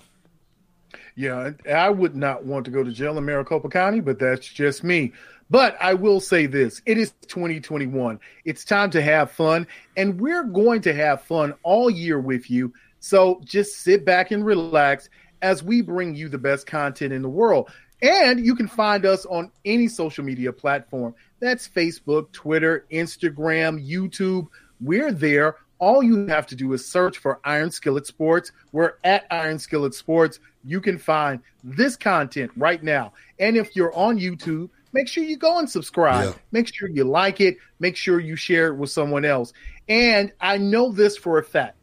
Yeah, 1.16 1.52
I 1.72 1.90
would 1.90 2.16
not 2.16 2.46
want 2.46 2.66
to 2.66 2.72
go 2.72 2.84
to 2.84 2.92
jail 2.92 3.18
in 3.18 3.26
Maricopa 3.26 3.70
County, 3.70 4.00
but 4.00 4.20
that's 4.20 4.48
just 4.48 4.84
me. 4.84 5.12
But 5.50 5.76
I 5.82 5.94
will 5.94 6.22
say 6.22 6.46
this 6.46 6.82
it 6.86 6.98
is 6.98 7.12
2021. 7.28 8.20
It's 8.46 8.64
time 8.64 8.90
to 8.92 9.02
have 9.02 9.32
fun, 9.32 9.68
and 9.98 10.20
we're 10.20 10.44
going 10.44 10.82
to 10.82 10.94
have 10.94 11.24
fun 11.24 11.54
all 11.64 11.90
year 11.90 12.20
with 12.20 12.50
you. 12.50 12.74
So 13.00 13.42
just 13.44 13.82
sit 13.82 14.06
back 14.06 14.32
and 14.32 14.46
relax 14.46 15.10
as 15.42 15.64
we 15.64 15.82
bring 15.82 16.16
you 16.16 16.30
the 16.30 16.38
best 16.38 16.68
content 16.68 17.12
in 17.12 17.22
the 17.22 17.30
world. 17.30 17.70
And 18.02 18.44
you 18.44 18.56
can 18.56 18.68
find 18.68 19.06
us 19.06 19.26
on 19.26 19.52
any 19.66 19.88
social 19.88 20.24
media 20.24 20.54
platform. 20.54 21.14
That's 21.42 21.68
Facebook, 21.68 22.32
Twitter, 22.32 22.86
Instagram, 22.92 23.84
YouTube. 23.84 24.48
We're 24.80 25.12
there. 25.12 25.56
All 25.80 26.04
you 26.04 26.28
have 26.28 26.46
to 26.48 26.56
do 26.56 26.72
is 26.74 26.88
search 26.88 27.18
for 27.18 27.40
Iron 27.44 27.72
Skillet 27.72 28.06
Sports. 28.06 28.52
We're 28.72 28.94
at 29.04 29.26
Iron 29.32 29.58
Skillet 29.58 29.96
Sports. 29.96 30.40
You 30.64 30.80
can 30.80 31.00
find 31.00 31.40
this 31.64 31.96
content 31.96 32.52
right 32.56 32.84
now. 32.84 33.14
And 33.40 33.58
if 33.58 33.76
you're 33.76 33.94
on 33.96 34.20
YouTube, 34.20 34.70
make 34.94 35.08
sure 35.08 35.24
you 35.24 35.36
go 35.36 35.58
and 35.58 35.68
subscribe. 35.68 36.30
Yeah. 36.30 36.42
Make 36.52 36.72
sure 36.72 36.88
you 36.88 37.06
like 37.06 37.42
it. 37.42 37.58
Make 37.80 37.96
sure 37.96 38.20
you 38.20 38.36
share 38.36 38.68
it 38.68 38.76
with 38.76 38.92
someone 38.92 39.26
else. 39.26 39.52
And 39.90 40.32
I 40.40 40.60
know 40.60 40.92
this 40.92 41.18
for 41.18 41.40
a 41.40 41.44
fact 41.44 41.78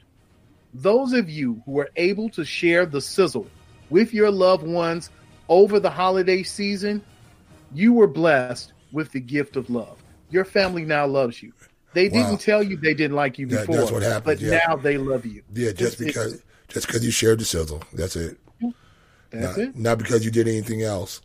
those 0.75 1.15
of 1.15 1.29
you 1.29 1.61
who 1.67 1.81
are 1.81 1.89
able 1.97 2.29
to 2.29 2.45
share 2.45 2.87
the 2.87 3.01
sizzle 3.01 3.47
with 3.91 4.15
your 4.15 4.31
loved 4.31 4.65
ones 4.65 5.11
over 5.49 5.81
the 5.81 5.91
holiday 5.91 6.45
season, 6.45 7.03
you 7.75 7.93
were 7.95 8.07
blessed 8.07 8.75
with 8.93 9.13
the 9.13 9.21
gift 9.21 9.57
of 9.57 9.69
love. 9.71 10.03
Your 10.31 10.45
family 10.45 10.85
now 10.85 11.07
loves 11.07 11.43
you. 11.43 11.53
They 11.95 12.09
Wow. 12.09 12.29
didn't 12.31 12.41
tell 12.41 12.63
you 12.63 12.77
they 12.77 12.95
didn't 12.95 13.17
like 13.17 13.39
you 13.39 13.47
That- 13.47 13.61
before, 13.67 13.77
that's 13.77 13.91
what 13.91 14.03
happened, 14.03 14.25
but 14.25 14.41
yeah. 14.41 14.61
now 14.67 14.77
they 14.77 14.99
love 14.99 15.25
you. 15.25 15.43
Yeah, 15.55 15.73
just 15.73 16.01
It's- 16.01 16.07
because 16.07 16.43
just 16.69 16.87
because 16.87 17.03
you 17.05 17.11
shared 17.11 17.39
the 17.41 17.47
sizzle. 17.47 17.83
That's 17.95 18.15
it. 18.15 18.37
That's 19.31 19.57
not, 19.57 19.59
it. 19.59 19.77
not 19.77 19.99
because 19.99 20.25
you 20.25 20.31
did 20.31 20.47
anything 20.49 20.83
else. 20.83 21.23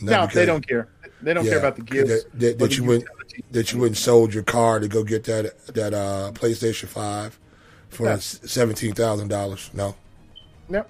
Not 0.00 0.10
No, 0.12 0.20
because- 0.22 0.34
they 0.34 0.46
don't 0.46 0.66
care. 0.66 0.88
They 1.20 1.34
don't 1.34 1.44
yeah, 1.44 1.50
care 1.50 1.58
about 1.58 1.74
the 1.76 1.82
gifts. 1.82 2.08
That, 2.10 2.38
that, 2.38 2.58
that 2.60 2.76
you 2.76 2.84
went 2.84 3.02
utility. 3.02 3.44
that 3.50 3.72
you 3.72 3.78
went 3.80 3.88
and 3.90 3.96
sold 3.98 4.32
your 4.32 4.44
car 4.44 4.78
to 4.78 4.86
go 4.86 5.02
get 5.02 5.24
that 5.24 5.66
that 5.74 5.92
uh, 5.92 6.30
PlayStation 6.32 6.86
Five 6.86 7.36
for 7.88 8.06
Yeah. 8.06 8.16
seventeen 8.18 8.94
thousand 8.94 9.26
dollars. 9.28 9.68
No. 9.74 9.96
No, 10.68 10.84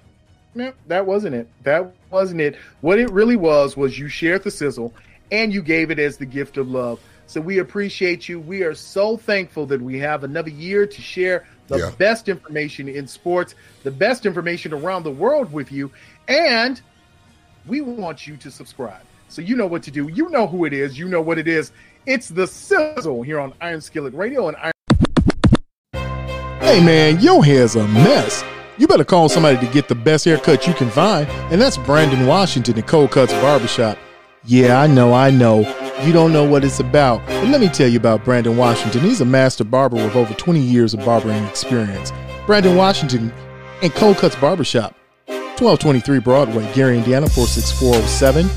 no, 0.53 0.71
that 0.87 1.05
wasn't 1.07 1.33
it. 1.33 1.47
That 1.63 1.91
wasn't 2.11 2.41
it. 2.41 2.55
What 2.81 2.99
it 2.99 3.09
really 3.09 3.37
was 3.37 3.75
was 3.75 3.97
you 3.97 4.07
shared 4.07 4.43
the 4.43 4.51
sizzle 4.51 4.93
and 5.31 5.53
you 5.53 5.61
gave 5.61 5.91
it 5.91 5.99
as 5.99 6.17
the 6.17 6.25
gift 6.25 6.57
of 6.57 6.69
love. 6.69 6.99
So 7.27 7.39
we 7.39 7.59
appreciate 7.59 8.27
you. 8.27 8.39
We 8.39 8.63
are 8.63 8.73
so 8.73 9.15
thankful 9.15 9.67
that 9.67 9.81
we 9.81 9.99
have 9.99 10.23
another 10.23 10.49
year 10.49 10.87
to 10.87 11.01
share 11.01 11.45
the 11.67 11.77
Yeah. 11.77 11.91
best 11.97 12.27
information 12.27 12.87
in 12.87 13.07
sports, 13.07 13.53
the 13.83 13.91
best 13.91 14.25
information 14.25 14.73
around 14.73 15.03
the 15.03 15.11
world 15.11 15.53
with 15.53 15.71
you, 15.71 15.91
and 16.27 16.81
we 17.67 17.81
want 17.81 18.25
you 18.25 18.35
to 18.37 18.49
subscribe. 18.49 19.01
So 19.27 19.43
you 19.43 19.55
know 19.55 19.67
what 19.67 19.83
to 19.83 19.91
do. 19.91 20.07
You 20.07 20.29
know 20.29 20.47
who 20.47 20.65
it 20.65 20.73
is. 20.73 20.97
You 20.97 21.07
know 21.07 21.21
what 21.21 21.37
it 21.37 21.47
is. 21.47 21.71
It's 22.07 22.29
the 22.29 22.47
sizzle 22.47 23.21
here 23.21 23.39
on 23.39 23.53
Iron 23.61 23.81
Skillet 23.81 24.15
Radio 24.15 24.47
and 24.47 24.57
Iron. 24.57 24.73
Hey 26.59 26.83
man, 26.83 27.19
your 27.19 27.43
hair's 27.45 27.75
a 27.75 27.87
mess. 27.89 28.43
You 28.79 28.87
better 28.87 29.03
call 29.03 29.29
somebody 29.29 29.57
to 29.63 29.71
get 29.71 29.87
the 29.87 29.95
best 29.95 30.25
haircut 30.25 30.65
you 30.65 30.73
can 30.73 30.89
find, 30.89 31.27
and 31.51 31.61
that's 31.61 31.77
Brandon 31.77 32.25
Washington 32.25 32.77
at 32.79 32.87
Cold 32.87 33.11
Cuts 33.11 33.33
Barbershop. 33.33 33.97
Yeah, 34.45 34.79
I 34.79 34.87
know, 34.87 35.13
I 35.13 35.31
know. 35.31 35.59
You 36.05 36.13
don't 36.13 36.31
know 36.31 36.45
what 36.45 36.63
it's 36.63 36.79
about, 36.79 37.25
but 37.27 37.49
let 37.49 37.59
me 37.59 37.67
tell 37.67 37.89
you 37.89 37.97
about 37.97 38.23
Brandon 38.23 38.55
Washington. 38.55 39.01
He's 39.01 39.19
a 39.19 39.25
master 39.25 39.65
barber 39.65 39.97
with 39.97 40.15
over 40.15 40.33
20 40.33 40.61
years 40.61 40.93
of 40.93 41.01
barbering 41.01 41.43
experience. 41.45 42.13
Brandon 42.45 42.77
Washington 42.77 43.33
and 43.81 43.93
Cold 43.93 44.17
Cuts 44.17 44.37
Barbershop, 44.37 44.95
1223 45.27 46.19
Broadway, 46.19 46.73
Gary, 46.73 46.97
Indiana, 46.97 47.27
46407. 47.27 48.49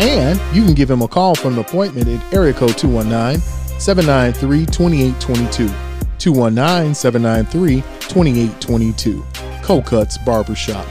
And 0.00 0.40
you 0.54 0.64
can 0.64 0.74
give 0.74 0.90
him 0.90 1.02
a 1.02 1.08
call 1.08 1.36
for 1.36 1.46
an 1.46 1.58
appointment 1.58 2.08
at 2.08 2.34
area 2.34 2.52
code 2.52 2.76
219 2.76 3.40
793 3.78 4.66
2822. 4.66 5.68
219 6.18 6.94
793 6.94 7.80
2822. 8.08 9.24
Cold 9.62 9.86
Cuts 9.86 10.18
Barbershop. 10.18 10.86